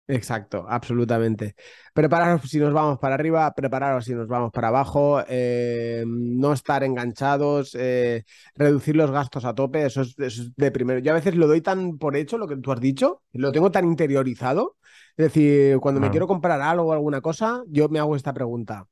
Exacto, 0.07 0.65
absolutamente. 0.67 1.55
Prepararos 1.93 2.49
si 2.49 2.59
nos 2.59 2.73
vamos 2.73 2.99
para 2.99 3.15
arriba, 3.15 3.53
prepararos 3.53 4.05
si 4.05 4.13
nos 4.13 4.27
vamos 4.27 4.51
para 4.51 4.69
abajo, 4.69 5.21
eh, 5.27 6.03
no 6.07 6.53
estar 6.53 6.83
enganchados, 6.83 7.75
eh, 7.77 8.23
reducir 8.55 8.95
los 8.95 9.11
gastos 9.11 9.43
a 9.45 9.53
tope, 9.53 9.85
eso 9.85 10.01
es, 10.01 10.17
eso 10.19 10.43
es, 10.43 10.55
de 10.55 10.71
primero. 10.71 10.99
Yo 10.99 11.11
a 11.11 11.15
veces 11.15 11.35
lo 11.35 11.47
doy 11.47 11.61
tan 11.61 11.97
por 11.97 12.15
hecho, 12.15 12.37
lo 12.37 12.47
que 12.47 12.57
tú 12.57 12.71
has 12.71 12.81
dicho, 12.81 13.23
lo 13.33 13.51
tengo 13.51 13.71
tan 13.71 13.85
interiorizado, 13.85 14.77
es 15.15 15.25
decir, 15.25 15.79
cuando 15.79 16.01
me 16.01 16.09
quiero 16.09 16.27
comprar 16.27 16.59
algo 16.61 16.87
o 16.87 16.93
alguna 16.93 17.21
cosa, 17.21 17.63
yo 17.67 17.87
me 17.89 17.99
hago 17.99 18.15
esta 18.15 18.33
pregunta. 18.33 18.87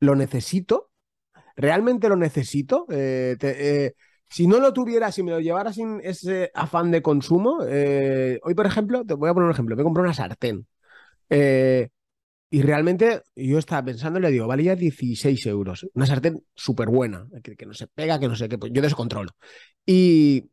¿Lo 0.00 0.16
necesito? 0.16 0.90
¿Realmente 1.56 2.08
lo 2.08 2.16
necesito? 2.16 2.86
Eh, 2.90 3.36
eh, 3.42 3.92
si 4.28 4.46
no 4.46 4.60
lo 4.60 4.72
tuviera, 4.72 5.12
si 5.12 5.22
me 5.22 5.30
lo 5.32 5.40
llevara 5.40 5.72
sin 5.72 6.00
ese 6.02 6.50
afán 6.54 6.90
de 6.90 7.02
consumo, 7.02 7.58
eh, 7.68 8.40
hoy, 8.42 8.54
por 8.54 8.66
ejemplo, 8.66 9.04
te 9.04 9.12
voy 9.12 9.28
a 9.28 9.34
poner 9.34 9.46
un 9.46 9.52
ejemplo, 9.52 9.76
me 9.76 9.82
compré 9.82 10.02
una 10.02 10.14
sartén. 10.14 10.66
y 12.50 12.60
realmente 12.62 13.22
yo 13.34 13.58
estaba 13.58 13.84
pensando 13.84 14.18
y 14.18 14.22
le 14.22 14.30
digo, 14.30 14.46
valía 14.46 14.76
16 14.76 15.46
euros. 15.46 15.86
Una 15.94 16.06
sartén 16.06 16.42
súper 16.54 16.88
buena, 16.88 17.26
que, 17.42 17.56
que, 17.56 17.66
no 17.66 17.74
se 17.74 17.86
pega, 17.88 18.18
que 18.18 18.28
no 18.28 18.36
sé 18.36 18.48
qué, 18.48 18.58
pues 18.58 18.72
yo 18.74 18.82
descontrolo. 18.82 19.30
Y, 19.86 20.50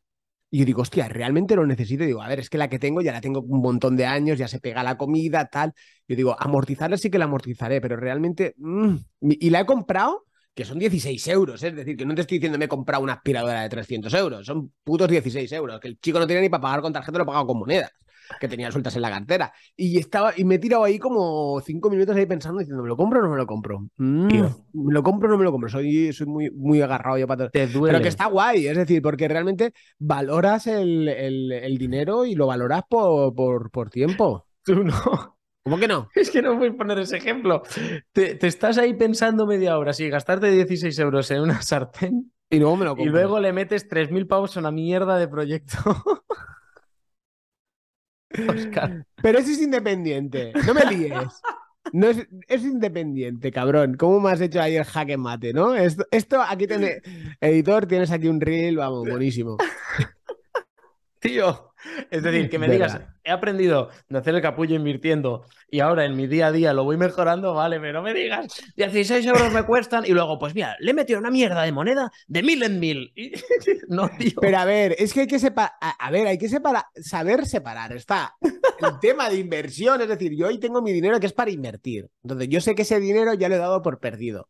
y 0.52 0.60
yo 0.60 0.66
digo, 0.66 0.82
hostia, 0.82 1.08
¿realmente 1.08 1.56
lo 1.56 1.66
necesito? 1.66 2.04
Digo, 2.04 2.22
a 2.22 2.28
ver, 2.28 2.40
es 2.40 2.50
que 2.50 2.58
la 2.58 2.70
que 2.70 2.80
tengo 2.80 3.02
ya 3.02 3.12
la 3.12 3.22
tengo 3.22 3.42
un 3.42 3.62
montón 3.62 3.96
de 3.96 4.06
años, 4.06 4.38
ya 4.38 4.48
se 4.48 4.60
pega 4.60 4.82
la 4.82 4.98
comida, 4.98 5.46
tal. 5.46 5.74
Yo 6.08 6.16
digo, 6.16 6.36
amortizarla 6.40 6.98
sí 6.98 7.12
que 7.12 7.20
la 7.20 7.26
amortizaré, 7.26 7.82
pero 7.82 7.96
realmente... 7.98 8.56
Mm, 8.58 8.96
y 9.22 9.50
la 9.52 9.62
he 9.62 9.66
comprado, 9.66 10.26
que 10.56 10.66
son 10.66 10.80
16 10.80 11.28
euros, 11.28 11.62
es 11.62 11.76
decir, 11.76 11.96
que 11.96 12.06
no 12.06 12.16
te 12.16 12.22
estoy 12.22 12.38
diciendo 12.40 12.58
me 12.58 12.66
he 12.66 12.68
comprado 12.68 13.04
una 13.04 13.14
aspiradora 13.14 13.62
de 13.62 13.70
300 13.70 14.14
euros, 14.16 14.46
son 14.46 14.74
putos 14.84 15.08
16 15.08 15.52
euros, 15.52 15.80
que 15.80 15.88
el 15.88 16.00
chico 16.00 16.20
no 16.20 16.26
tiene 16.26 16.42
ni 16.42 16.50
para 16.50 16.62
pagar 16.62 16.82
con 16.82 16.94
tarjeta, 16.94 17.18
lo 17.20 17.24
he 17.24 17.28
pagado 17.28 17.46
con 17.46 17.60
monedas 17.60 17.92
que 18.40 18.48
tenía 18.48 18.72
sueltas 18.72 18.96
en 18.96 19.02
la 19.02 19.10
cartera. 19.10 19.54
Y 19.76 19.98
estaba, 19.98 20.34
y 20.36 20.44
me 20.44 20.56
he 20.56 20.60
tirado 20.60 20.84
ahí 20.84 21.00
como 21.00 21.62
cinco 21.62 21.90
minutos 21.90 22.16
ahí 22.16 22.26
pensando, 22.26 22.60
diciendo, 22.60 22.84
¿me 22.84 22.90
lo 22.90 22.98
compro 22.98 23.20
o 23.20 23.24
no 23.24 23.30
me 23.30 23.38
lo 23.38 23.48
compro? 23.48 23.88
Mm, 23.98 24.28
¿Me 24.74 24.94
lo 24.94 25.04
compro 25.04 25.28
o 25.28 25.32
no 25.32 25.38
me 25.38 25.44
lo 25.44 25.52
compro? 25.52 25.70
Soy, 25.70 26.14
soy 26.14 26.28
muy, 26.28 26.52
muy 26.52 26.82
agarrado 26.82 27.18
yo 27.18 27.28
para 27.28 27.50
todo. 27.50 27.84
Pero 27.84 28.02
que 28.02 28.08
está 28.08 28.28
guay, 28.28 28.68
es 28.68 28.78
decir, 28.78 29.02
porque 29.02 29.28
realmente 29.28 29.74
valoras 29.98 30.68
el, 30.68 31.08
el, 31.08 31.78
dinero 31.78 32.26
y 32.26 32.36
lo 32.36 32.48
valoras 32.48 32.84
por, 32.90 33.34
por, 33.34 33.72
por 33.72 33.90
tiempo. 33.90 34.46
Tú 34.64 34.84
no. 34.84 35.38
¿Cómo 35.64 35.78
que 35.78 35.88
no? 35.88 36.10
Es 36.16 36.32
que 36.32 36.42
no 36.42 36.58
voy 36.58 36.70
a 36.70 36.74
poner 36.74 37.00
ese 37.00 37.18
ejemplo. 37.18 37.62
Te, 38.12 38.36
te, 38.36 38.48
estás 38.48 38.78
ahí 38.78 38.94
pensando 38.94 39.46
media 39.46 39.78
hora, 39.78 39.94
si 39.94 40.10
gastarte 40.10 40.52
16 40.52 40.98
euros 41.00 41.30
en 41.32 41.42
una 41.42 41.62
sartén 41.62 42.32
Y 42.50 42.60
luego 42.60 42.76
me 42.78 42.86
lo 42.86 42.96
Y 42.98 43.06
luego 43.06 43.40
le 43.40 43.54
metes 43.54 43.88
3.000 43.90 44.28
pavos 44.28 44.58
a 44.58 44.60
una 44.60 44.72
mierda 44.72 45.18
de 45.18 45.28
proyecto. 45.28 45.78
Oscar. 48.48 49.06
Pero 49.22 49.40
ese 49.40 49.54
es 49.54 49.62
independiente. 49.62 50.52
No 50.66 50.74
me 50.74 50.86
líes. 50.86 51.42
No 51.92 52.08
es, 52.08 52.28
es, 52.48 52.64
independiente, 52.64 53.52
cabrón. 53.52 53.96
¿Cómo 53.96 54.20
me 54.20 54.32
has 54.32 54.42
hecho 54.42 54.62
ahí 54.62 54.76
el 54.76 54.84
jaque 54.84 55.18
mate, 55.18 55.54
no? 55.54 55.74
Esto, 55.74 56.06
esto 56.12 56.42
aquí 56.42 56.68
tiene. 56.68 57.02
Editor, 57.42 57.88
tienes 57.88 58.12
aquí 58.12 58.28
un 58.28 58.40
reel, 58.40 58.78
vamos, 58.78 59.10
buenísimo. 59.10 59.58
Tío, 61.20 61.69
es 62.10 62.24
decir, 62.24 62.50
que 62.50 62.60
me 62.60 62.68
digas, 62.68 63.00
he 63.24 63.32
aprendido 63.32 63.90
de 64.08 64.18
hacer 64.18 64.36
el 64.36 64.42
capullo 64.42 64.76
invirtiendo 64.76 65.46
y 65.70 65.80
ahora 65.80 66.06
en 66.06 66.16
mi 66.16 66.28
día 66.28 66.48
a 66.48 66.52
día 66.52 66.74
lo 66.74 66.84
voy 66.84 66.98
mejorando, 66.98 67.54
vale, 67.54 67.80
pero 67.80 67.94
no 67.94 68.02
me 68.02 68.14
digas, 68.14 68.48
16 68.76 69.26
euros 69.26 69.52
me 69.52 69.64
cuestan 69.64 70.06
y 70.06 70.12
luego, 70.12 70.40
pues 70.40 70.56
mira, 70.56 70.76
le 70.80 70.92
he 70.92 70.94
metido 70.94 71.20
una 71.20 71.32
mierda 71.32 71.64
de 71.64 71.72
moneda 71.72 72.12
de 72.28 72.44
mil 72.44 72.64
en 72.64 72.80
mil. 72.80 73.14
no, 73.88 74.10
tío. 74.18 74.40
Pero 74.42 74.58
a 74.58 74.66
ver, 74.66 74.96
es 74.98 75.14
que 75.14 75.22
hay 75.22 75.28
que 75.28 75.40
separar, 75.40 75.74
a 75.80 76.12
ver, 76.12 76.28
hay 76.28 76.38
que 76.38 76.50
separar, 76.50 76.86
saber 76.96 77.46
separar. 77.46 77.94
Está 77.94 78.36
el 78.42 79.00
tema 79.00 79.30
de 79.30 79.38
inversión, 79.38 80.02
es 80.02 80.08
decir, 80.08 80.36
yo 80.36 80.48
hoy 80.48 80.60
tengo 80.60 80.82
mi 80.82 80.92
dinero 80.92 81.20
que 81.20 81.28
es 81.28 81.34
para 81.34 81.52
invertir. 81.52 82.10
Entonces, 82.24 82.50
yo 82.50 82.62
sé 82.62 82.76
que 82.76 82.84
ese 82.84 83.00
dinero 83.00 83.34
ya 83.34 83.50
lo 83.50 83.56
he 83.56 83.60
dado 83.60 83.82
por 83.82 84.00
perdido. 84.00 84.50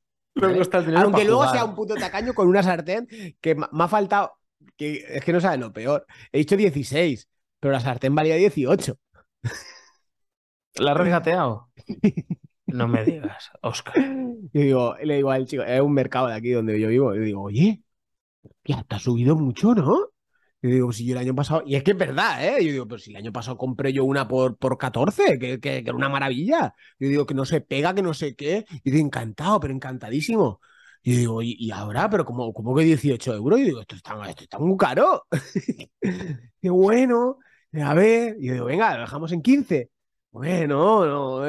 Aunque 0.95 1.25
luego 1.25 1.49
sea 1.49 1.65
un 1.65 1.75
puto 1.75 1.95
tacaño 1.95 2.33
con 2.33 2.47
una 2.47 2.63
sartén 2.63 3.07
que 3.41 3.55
me 3.55 3.65
ha 3.71 3.87
faltado 3.87 4.38
que 4.77 5.05
es 5.07 5.23
que 5.23 5.33
no 5.33 5.41
sabe 5.41 5.57
lo 5.57 5.73
peor. 5.73 6.05
He 6.31 6.39
dicho 6.39 6.57
16, 6.57 7.27
pero 7.59 7.73
la 7.73 7.79
sartén 7.79 8.15
valía 8.15 8.35
18. 8.35 8.97
¿La 10.75 10.91
has 10.91 10.97
regateado? 10.97 11.71
No 12.67 12.87
me 12.87 13.03
digas, 13.03 13.49
Oscar. 13.61 13.95
Yo 14.53 14.61
digo, 14.61 14.95
le 15.03 15.15
digo 15.15 15.31
al 15.31 15.45
chico, 15.45 15.63
es 15.63 15.81
un 15.81 15.93
mercado 15.93 16.27
de 16.27 16.35
aquí 16.35 16.51
donde 16.51 16.79
yo 16.79 16.87
vivo. 16.87 17.15
Y 17.15 17.19
digo, 17.19 17.41
oye, 17.43 17.83
ya 18.63 18.83
te 18.83 18.95
ha 18.95 18.99
subido 18.99 19.35
mucho, 19.35 19.75
¿no? 19.75 20.09
Y 20.61 20.67
digo, 20.69 20.91
si 20.91 21.05
yo 21.05 21.13
el 21.13 21.19
año 21.19 21.35
pasado, 21.35 21.63
y 21.65 21.75
es 21.75 21.83
que 21.83 21.91
es 21.91 21.97
verdad, 21.97 22.45
¿eh? 22.45 22.65
Yo 22.65 22.71
digo, 22.71 22.87
pero 22.87 22.99
si 22.99 23.11
el 23.11 23.17
año 23.17 23.31
pasado 23.31 23.57
compré 23.57 23.93
yo 23.93 24.03
una 24.03 24.27
por, 24.27 24.57
por 24.57 24.77
14, 24.77 25.39
que, 25.39 25.59
que, 25.59 25.77
era 25.77 25.95
una 25.95 26.09
maravilla. 26.09 26.73
Yo 26.99 27.07
digo, 27.07 27.25
que 27.25 27.33
no 27.33 27.45
se 27.45 27.61
pega, 27.61 27.93
que 27.95 28.01
no 28.01 28.13
sé 28.13 28.35
qué. 28.35 28.65
Y 28.83 28.91
digo, 28.91 29.05
encantado, 29.05 29.59
pero 29.59 29.73
encantadísimo. 29.73 30.61
Y 31.01 31.15
digo, 31.15 31.41
¿y, 31.41 31.71
ahora? 31.71 32.09
¿Pero 32.09 32.25
como, 32.25 32.53
como 32.53 32.75
que 32.75 32.83
18 32.83 33.33
euros? 33.35 33.59
Y 33.59 33.63
digo, 33.63 33.81
esto 33.81 33.95
está, 33.95 34.29
esto 34.29 34.43
está 34.43 34.59
muy 34.59 34.77
caro. 34.77 35.25
y 36.61 36.69
bueno, 36.69 37.37
a 37.73 37.93
ver. 37.93 38.35
Y 38.39 38.49
digo, 38.49 38.65
venga, 38.65 38.95
lo 38.95 39.01
dejamos 39.01 39.31
en 39.31 39.41
15. 39.41 39.89
Bueno, 40.31 41.05
no. 41.05 41.45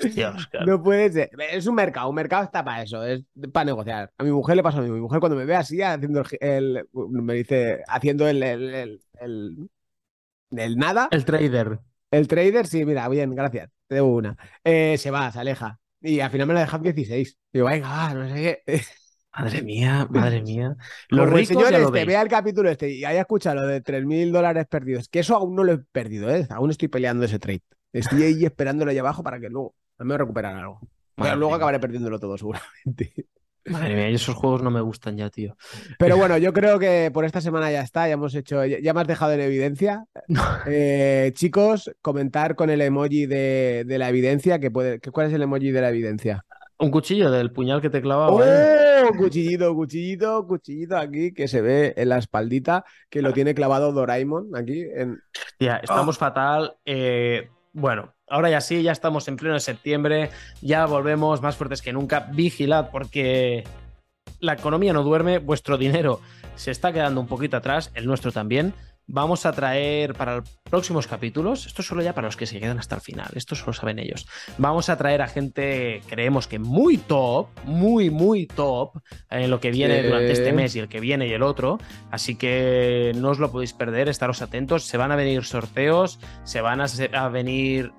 No 0.66 0.82
puede 0.82 1.10
ser. 1.12 1.30
Es 1.50 1.66
un 1.66 1.74
mercado, 1.74 2.08
un 2.08 2.14
mercado 2.14 2.44
está 2.44 2.64
para 2.64 2.82
eso, 2.82 3.04
es 3.04 3.24
para 3.52 3.64
negociar. 3.64 4.12
A 4.16 4.22
mi 4.22 4.30
mujer 4.30 4.56
le 4.56 4.62
pasa 4.62 4.78
a 4.78 4.82
mí. 4.82 4.90
Mi 4.90 5.00
mujer 5.00 5.20
cuando 5.20 5.36
me 5.36 5.44
ve 5.44 5.56
así 5.56 5.82
haciendo 5.82 6.22
el, 6.40 6.86
me 6.92 7.34
dice, 7.34 7.82
haciendo 7.88 8.28
el, 8.28 8.42
el, 8.42 9.00
el, 9.20 10.76
nada. 10.76 11.08
El 11.10 11.24
trader. 11.24 11.80
El 12.10 12.28
trader, 12.28 12.66
sí, 12.66 12.84
mira, 12.84 13.08
bien, 13.08 13.34
gracias. 13.34 13.70
Te 13.86 13.96
debo 13.96 14.14
una. 14.14 14.36
Eh, 14.64 14.96
se 14.98 15.10
va, 15.10 15.30
se 15.32 15.40
aleja. 15.40 15.78
Y 16.00 16.20
al 16.20 16.30
final 16.30 16.46
me 16.46 16.54
la 16.54 16.60
dejan 16.60 16.82
16. 16.82 17.38
Digo, 17.52 17.66
venga, 17.66 18.14
no 18.14 18.28
sé 18.28 18.62
qué. 18.64 18.82
Madre 19.38 19.62
mía, 19.62 20.06
madre 20.10 20.42
mía. 20.42 20.74
Los 21.10 21.30
ricos 21.30 21.48
señores, 21.48 21.92
te 21.92 22.04
vea 22.04 22.22
el 22.22 22.28
capítulo 22.28 22.70
este 22.70 22.90
y 22.90 23.04
haya 23.04 23.20
escuchado 23.20 23.60
lo 23.60 23.66
de 23.68 23.84
3.000 23.84 24.32
dólares 24.32 24.66
perdidos, 24.68 25.08
que 25.08 25.20
eso 25.20 25.36
aún 25.36 25.54
no 25.54 25.62
lo 25.62 25.74
he 25.74 25.78
perdido, 25.78 26.28
¿eh? 26.28 26.46
Aún 26.50 26.70
estoy 26.70 26.88
peleando 26.88 27.24
ese 27.24 27.38
trade. 27.38 27.62
Estoy 27.92 28.24
ahí 28.24 28.44
esperándolo 28.44 28.90
allá 28.90 29.00
abajo 29.00 29.22
para 29.22 29.38
que 29.38 29.48
luego 29.48 29.76
me 29.98 30.18
recuperar 30.18 30.56
algo. 30.56 30.80
Pero 31.14 31.36
luego 31.36 31.54
acabaré 31.54 31.78
perdiéndolo 31.78 32.18
todo, 32.18 32.36
seguramente. 32.36 33.28
Madre 33.70 33.94
mía, 33.94 34.08
esos 34.08 34.34
juegos 34.34 34.62
no 34.62 34.70
me 34.70 34.80
gustan 34.80 35.16
ya, 35.16 35.30
tío. 35.30 35.56
Pero 35.98 36.16
bueno, 36.16 36.38
yo 36.38 36.52
creo 36.52 36.78
que 36.78 37.10
por 37.12 37.24
esta 37.24 37.40
semana 37.40 37.70
ya 37.70 37.82
está, 37.82 38.06
ya 38.06 38.14
hemos 38.14 38.34
hecho, 38.34 38.64
ya 38.64 38.94
me 38.94 39.00
has 39.00 39.06
dejado 39.06 39.32
en 39.32 39.40
evidencia. 39.40 40.04
Eh, 40.66 41.32
chicos, 41.34 41.90
comentar 42.02 42.54
con 42.54 42.70
el 42.70 42.80
emoji 42.80 43.26
de, 43.26 43.84
la 43.88 44.08
evidencia, 44.08 44.58
que 44.58 44.70
puede, 44.70 45.00
¿cuál 45.00 45.28
es 45.28 45.32
el 45.32 45.42
emoji 45.42 45.70
de 45.70 45.80
la 45.80 45.88
evidencia? 45.88 46.44
Un 46.78 46.90
cuchillo 46.90 47.30
del 47.30 47.50
puñal 47.52 47.80
que 47.80 47.90
te 47.90 48.00
clavaba. 48.00 48.30
¡Oh! 48.30 48.42
¿eh? 48.42 49.02
Cuchillito, 49.16 49.74
cuchillito, 49.74 50.46
cuchillito 50.46 50.96
aquí 50.96 51.32
que 51.32 51.48
se 51.48 51.60
ve 51.60 51.94
en 51.96 52.08
la 52.08 52.18
espaldita 52.18 52.84
que 53.08 53.22
lo 53.22 53.32
tiene 53.32 53.54
clavado 53.54 53.92
Doraemon 53.92 54.54
aquí. 54.54 54.82
En... 54.94 55.20
Ya, 55.58 55.76
estamos 55.76 56.16
¡Oh! 56.16 56.20
fatal. 56.20 56.76
Eh, 56.84 57.48
bueno, 57.78 58.14
ahora 58.28 58.50
ya 58.50 58.60
sí, 58.60 58.82
ya 58.82 58.92
estamos 58.92 59.28
en 59.28 59.36
pleno 59.36 59.58
septiembre, 59.60 60.30
ya 60.60 60.86
volvemos 60.86 61.42
más 61.42 61.56
fuertes 61.56 61.82
que 61.82 61.92
nunca. 61.92 62.28
Vigilad 62.32 62.90
porque 62.90 63.64
la 64.40 64.54
economía 64.54 64.92
no 64.92 65.02
duerme, 65.02 65.38
vuestro 65.38 65.78
dinero 65.78 66.20
se 66.56 66.72
está 66.72 66.92
quedando 66.92 67.20
un 67.20 67.28
poquito 67.28 67.56
atrás, 67.56 67.90
el 67.94 68.06
nuestro 68.06 68.32
también. 68.32 68.74
Vamos 69.10 69.46
a 69.46 69.52
traer 69.52 70.12
para 70.12 70.44
próximos 70.68 71.06
capítulos, 71.06 71.64
esto 71.64 71.82
solo 71.82 72.02
ya 72.02 72.14
para 72.14 72.28
los 72.28 72.36
que 72.36 72.44
se 72.44 72.60
quedan 72.60 72.78
hasta 72.78 72.96
el 72.96 73.00
final, 73.00 73.30
esto 73.34 73.54
solo 73.54 73.72
saben 73.72 73.98
ellos. 73.98 74.28
Vamos 74.58 74.90
a 74.90 74.98
traer 74.98 75.22
a 75.22 75.28
gente, 75.28 76.02
creemos 76.06 76.46
que 76.46 76.58
muy 76.58 76.98
top, 76.98 77.48
muy, 77.64 78.10
muy 78.10 78.46
top 78.46 78.98
en 79.30 79.48
lo 79.48 79.60
que 79.60 79.70
viene 79.70 80.02
durante 80.02 80.32
este 80.32 80.52
mes 80.52 80.76
y 80.76 80.80
el 80.80 80.88
que 80.88 81.00
viene 81.00 81.26
y 81.26 81.32
el 81.32 81.42
otro. 81.42 81.78
Así 82.10 82.36
que 82.36 83.12
no 83.16 83.30
os 83.30 83.38
lo 83.38 83.50
podéis 83.50 83.72
perder, 83.72 84.10
estaros 84.10 84.42
atentos. 84.42 84.84
Se 84.84 84.98
van 84.98 85.10
a 85.10 85.16
venir 85.16 85.42
sorteos, 85.42 86.20
se 86.44 86.60
van 86.60 86.82
a 86.82 87.28
venir 87.30 87.92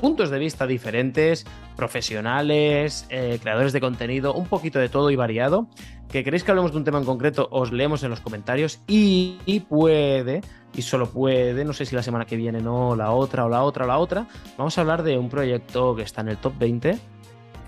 puntos 0.00 0.30
de 0.30 0.38
vista 0.38 0.66
diferentes, 0.66 1.46
profesionales, 1.76 3.06
eh, 3.10 3.38
creadores 3.40 3.72
de 3.72 3.80
contenido, 3.80 4.34
un 4.34 4.46
poquito 4.46 4.78
de 4.78 4.88
todo 4.88 5.10
y 5.10 5.16
variado. 5.16 5.68
Que 6.08 6.24
queréis 6.24 6.42
que 6.42 6.50
hablemos 6.50 6.72
de 6.72 6.78
un 6.78 6.84
tema 6.84 6.98
en 6.98 7.04
concreto, 7.04 7.48
os 7.52 7.70
leemos 7.70 8.02
en 8.02 8.10
los 8.10 8.20
comentarios 8.20 8.80
y, 8.88 9.38
puede, 9.68 10.40
y 10.74 10.82
solo 10.82 11.08
puede, 11.08 11.64
no 11.64 11.72
sé 11.72 11.86
si 11.86 11.94
la 11.94 12.02
semana 12.02 12.24
que 12.24 12.34
viene, 12.34 12.60
no, 12.60 12.96
la 12.96 13.12
otra 13.12 13.44
o 13.44 13.48
la 13.48 13.62
otra 13.62 13.84
o 13.84 13.88
la 13.88 13.98
otra, 13.98 14.26
vamos 14.58 14.76
a 14.76 14.80
hablar 14.80 15.04
de 15.04 15.16
un 15.16 15.28
proyecto 15.28 15.94
que 15.94 16.02
está 16.02 16.22
en 16.22 16.30
el 16.30 16.38
top 16.38 16.54
20, 16.58 16.90
que 16.90 16.98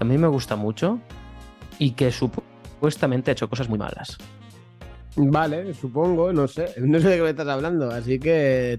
a 0.01 0.05
mí 0.05 0.19
me 0.19 0.27
gusta 0.27 0.57
mucho 0.57 0.99
y 1.79 1.93
que 1.93 2.11
supuestamente 2.11 3.31
ha 3.31 3.33
hecho 3.33 3.49
cosas 3.49 3.69
muy 3.69 3.79
malas. 3.79 4.19
Vale, 5.17 5.75
supongo, 5.75 6.33
no 6.33 6.49
sé. 6.49 6.75
No 6.81 7.01
sé 7.01 7.09
de 7.09 7.17
qué 7.17 7.23
me 7.23 7.31
estás 7.31 7.49
hablando, 7.49 7.91
así 7.91 8.19
que. 8.19 8.79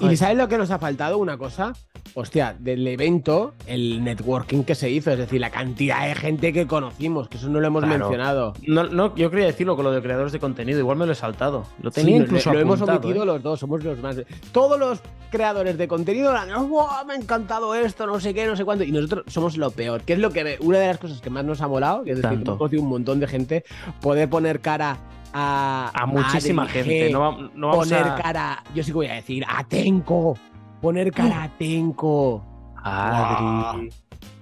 ¿Y 0.00 0.16
sabes 0.16 0.36
lo 0.36 0.48
que 0.48 0.58
nos 0.58 0.70
ha 0.70 0.78
faltado? 0.78 1.18
Una 1.18 1.38
cosa. 1.38 1.72
Hostia, 2.14 2.56
del 2.58 2.86
evento, 2.86 3.54
el 3.66 4.02
networking 4.02 4.62
que 4.64 4.74
se 4.74 4.90
hizo, 4.90 5.10
es 5.10 5.18
decir, 5.18 5.40
la 5.40 5.50
cantidad 5.50 6.06
de 6.06 6.14
gente 6.14 6.52
que 6.52 6.66
conocimos, 6.66 7.28
que 7.28 7.36
eso 7.36 7.48
no 7.48 7.60
lo 7.60 7.66
hemos 7.66 7.86
mencionado. 7.86 8.54
No, 8.66 8.84
no, 8.84 9.14
yo 9.16 9.30
quería 9.30 9.46
decirlo 9.46 9.76
con 9.76 9.84
lo 9.84 9.92
de 9.92 10.02
creadores 10.02 10.32
de 10.32 10.38
contenido, 10.38 10.78
igual 10.78 10.98
me 10.98 11.06
lo 11.06 11.12
he 11.12 11.16
saltado. 11.16 11.64
Lo 11.80 11.90
tenía 11.90 12.16
incluso 12.16 12.52
lo, 12.52 12.60
hemos 12.60 12.80
omitido 12.80 13.22
¿eh? 13.22 13.26
los 13.26 13.42
dos, 13.42 13.60
somos 13.60 13.82
los 13.84 13.98
más. 13.98 14.16
Todos 14.52 14.78
los 14.78 15.00
creadores 15.30 15.76
de 15.78 15.88
contenido 15.88 16.32
oh, 16.32 17.04
me 17.06 17.14
ha 17.14 17.16
encantado 17.16 17.74
esto, 17.74 18.06
no 18.06 18.20
sé 18.20 18.34
qué, 18.34 18.46
no 18.46 18.56
sé 18.56 18.64
cuánto. 18.64 18.84
Y 18.84 18.92
nosotros 18.92 19.24
somos 19.26 19.56
lo 19.56 19.70
peor, 19.70 20.02
que 20.02 20.14
es 20.14 20.18
lo 20.18 20.30
que 20.30 20.58
una 20.60 20.78
de 20.78 20.86
las 20.88 20.98
cosas 20.98 21.20
que 21.20 21.30
más 21.30 21.44
nos 21.44 21.60
ha 21.60 21.68
molado, 21.68 22.04
que 22.04 22.12
es 22.12 22.22
decir, 22.22 22.40
hemos 22.40 22.58
conocido 22.58 22.82
un 22.82 22.88
montón 22.88 23.20
de 23.20 23.26
gente, 23.26 23.64
poder 24.00 24.28
poner 24.28 24.60
cara 24.60 24.98
a, 25.32 26.06
muchísima 26.06 26.66
gente. 26.66 27.10
No, 27.10 27.72
poner 27.72 28.04
cara, 28.22 28.62
yo 28.74 28.82
sí 28.82 28.90
que 28.90 28.94
voy 28.94 29.06
a 29.06 29.14
decir, 29.14 29.44
a 29.46 29.64
Tenko. 29.64 30.36
Poner 30.80 31.12
cara 31.12 31.44
a 31.44 31.48
Tenko. 31.48 32.44
Adri. 32.76 33.90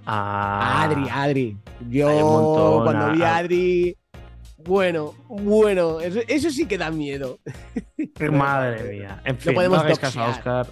Adri, 0.05 1.09
Adri. 1.09 1.57
Yo 1.89 2.81
cuando 2.83 3.11
vi 3.13 3.23
a 3.23 3.37
Adri. 3.37 3.97
Bueno, 4.65 5.13
bueno, 5.27 5.99
eso, 5.99 6.49
sí 6.49 6.65
que 6.65 6.77
da 6.77 6.89
miedo. 6.89 7.39
Madre 8.31 8.97
mía. 8.97 9.21
En 9.23 9.37
fin, 9.37 9.53
no 9.53 9.55
podemos 9.55 9.85
no 9.85 9.95
caso 9.95 10.21
a 10.21 10.29
Oscar. 10.29 10.67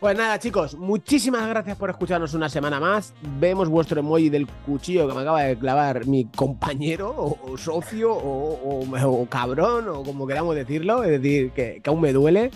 Pues 0.00 0.16
nada, 0.16 0.38
chicos, 0.38 0.76
muchísimas 0.76 1.48
gracias 1.48 1.76
por 1.76 1.90
escucharnos 1.90 2.34
una 2.34 2.48
semana 2.48 2.80
más. 2.80 3.14
Vemos 3.38 3.68
vuestro 3.68 4.00
emoji 4.00 4.28
del 4.28 4.46
cuchillo 4.46 5.08
que 5.08 5.14
me 5.14 5.20
acaba 5.20 5.42
de 5.42 5.56
clavar 5.56 6.06
mi 6.06 6.26
compañero 6.26 7.14
o, 7.16 7.56
socio 7.56 8.12
o, 8.12 9.26
cabrón 9.28 9.88
o 9.88 10.02
como 10.02 10.26
queramos 10.26 10.54
decirlo, 10.56 11.04
es 11.04 11.22
decir, 11.22 11.50
que, 11.52 11.80
aún 11.86 12.00
me 12.00 12.12
duele. 12.12 12.50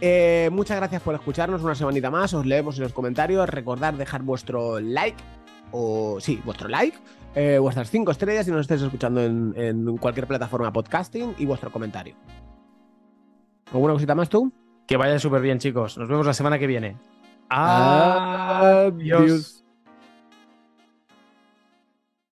Eh, 0.00 0.48
muchas 0.52 0.76
gracias 0.76 1.02
por 1.02 1.14
escucharnos 1.14 1.62
una 1.62 1.74
semanita 1.74 2.10
más. 2.10 2.32
Os 2.34 2.46
leemos 2.46 2.76
en 2.76 2.84
los 2.84 2.92
comentarios. 2.92 3.48
Recordad 3.48 3.94
dejar 3.94 4.22
vuestro 4.22 4.80
like 4.80 5.22
o 5.72 6.18
sí, 6.20 6.40
vuestro 6.44 6.68
like, 6.68 6.96
eh, 7.34 7.58
vuestras 7.58 7.90
cinco 7.90 8.12
estrellas 8.12 8.46
si 8.46 8.52
nos 8.52 8.60
estáis 8.60 8.82
escuchando 8.82 9.22
en, 9.22 9.54
en 9.56 9.96
cualquier 9.96 10.26
plataforma 10.26 10.72
podcasting 10.72 11.34
y 11.38 11.46
vuestro 11.46 11.72
comentario. 11.72 12.14
¿Alguna 13.72 13.94
cosita 13.94 14.14
más 14.14 14.28
tú? 14.28 14.52
Que 14.86 14.96
vaya 14.96 15.18
súper 15.18 15.42
bien, 15.42 15.58
chicos. 15.58 15.98
Nos 15.98 16.08
vemos 16.08 16.26
la 16.26 16.34
semana 16.34 16.58
que 16.58 16.68
viene. 16.68 16.96
Adiós. 17.48 19.63